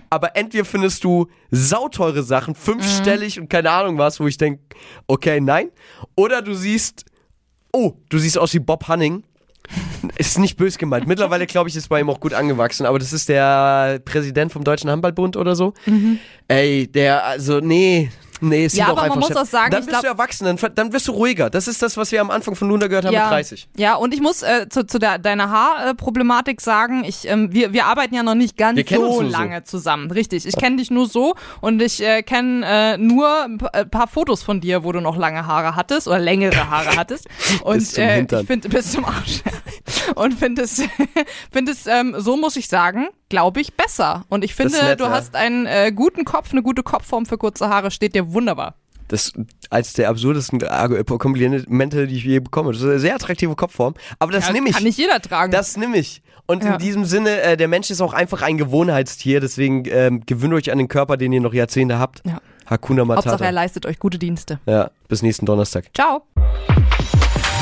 [0.09, 4.59] Aber entweder findest du sauteure Sachen, fünfstellig und keine Ahnung was, wo ich denk,
[5.07, 5.69] okay, nein.
[6.15, 7.05] Oder du siehst,
[7.71, 9.23] oh, du siehst aus wie Bob Hanning.
[10.17, 11.07] Ist nicht bös gemeint.
[11.07, 12.85] Mittlerweile glaube ich, ist bei ihm auch gut angewachsen.
[12.85, 15.73] Aber das ist der Präsident vom Deutschen Handballbund oder so.
[16.47, 18.11] Ey, der, also nee.
[18.43, 20.45] Nee, es Ja, sieht auch aber man muss auch sagen, dann bist glaub- du erwachsen,
[20.45, 21.49] dann, dann wirst du ruhiger.
[21.49, 23.69] Das ist das, was wir am Anfang von Luna gehört haben mit 30.
[23.77, 27.85] Ja, und ich muss äh, zu, zu der, deiner Haarproblematik sagen, ich, ähm, wir, wir
[27.85, 29.21] arbeiten ja noch nicht ganz so nur so.
[29.21, 30.11] lange zusammen.
[30.11, 34.07] Richtig, ich kenne dich nur so und ich äh, kenne äh, nur ein äh, paar
[34.07, 37.27] Fotos von dir, wo du noch lange Haare hattest oder längere Haare hattest.
[37.63, 38.41] Und Bis zum äh, Hintern.
[38.41, 39.41] ich finde bis zum Arsch.
[40.15, 40.81] und finde es,
[41.51, 44.25] find es ähm, so muss ich sagen, glaube ich, besser.
[44.29, 45.09] Und ich finde, nett, du ja.
[45.09, 48.75] hast einen äh, guten Kopf, eine gute Kopfform für kurze Haare, steht dir wunderbar.
[49.09, 49.33] Das
[49.69, 50.59] als der absurdesten
[51.19, 52.71] Komplimente, die ich je bekomme.
[52.71, 53.93] Das ist eine sehr attraktive Kopfform.
[54.17, 54.75] Aber das Ja, nehme ich.
[54.75, 55.51] Kann nicht jeder tragen.
[55.51, 56.21] Das nehme ich.
[56.45, 56.73] Und Ja.
[56.73, 59.39] in diesem Sinne, äh, der Mensch ist auch einfach ein Gewohnheitstier.
[59.39, 62.21] Deswegen ähm, gewöhnt euch an den Körper, den ihr noch Jahrzehnte habt.
[62.25, 62.39] Ja.
[62.65, 63.49] Hakuna Hauptsache, er Matata.
[63.49, 64.59] leistet euch gute Dienste.
[64.65, 65.85] Ja, bis nächsten Donnerstag.
[65.93, 66.23] Ciao.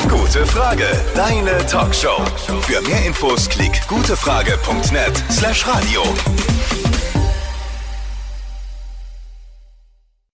[0.08, 0.86] Gute Frage,
[1.16, 2.22] deine Talkshow.
[2.62, 6.02] Für mehr Infos klick gutefrage.net slash radio.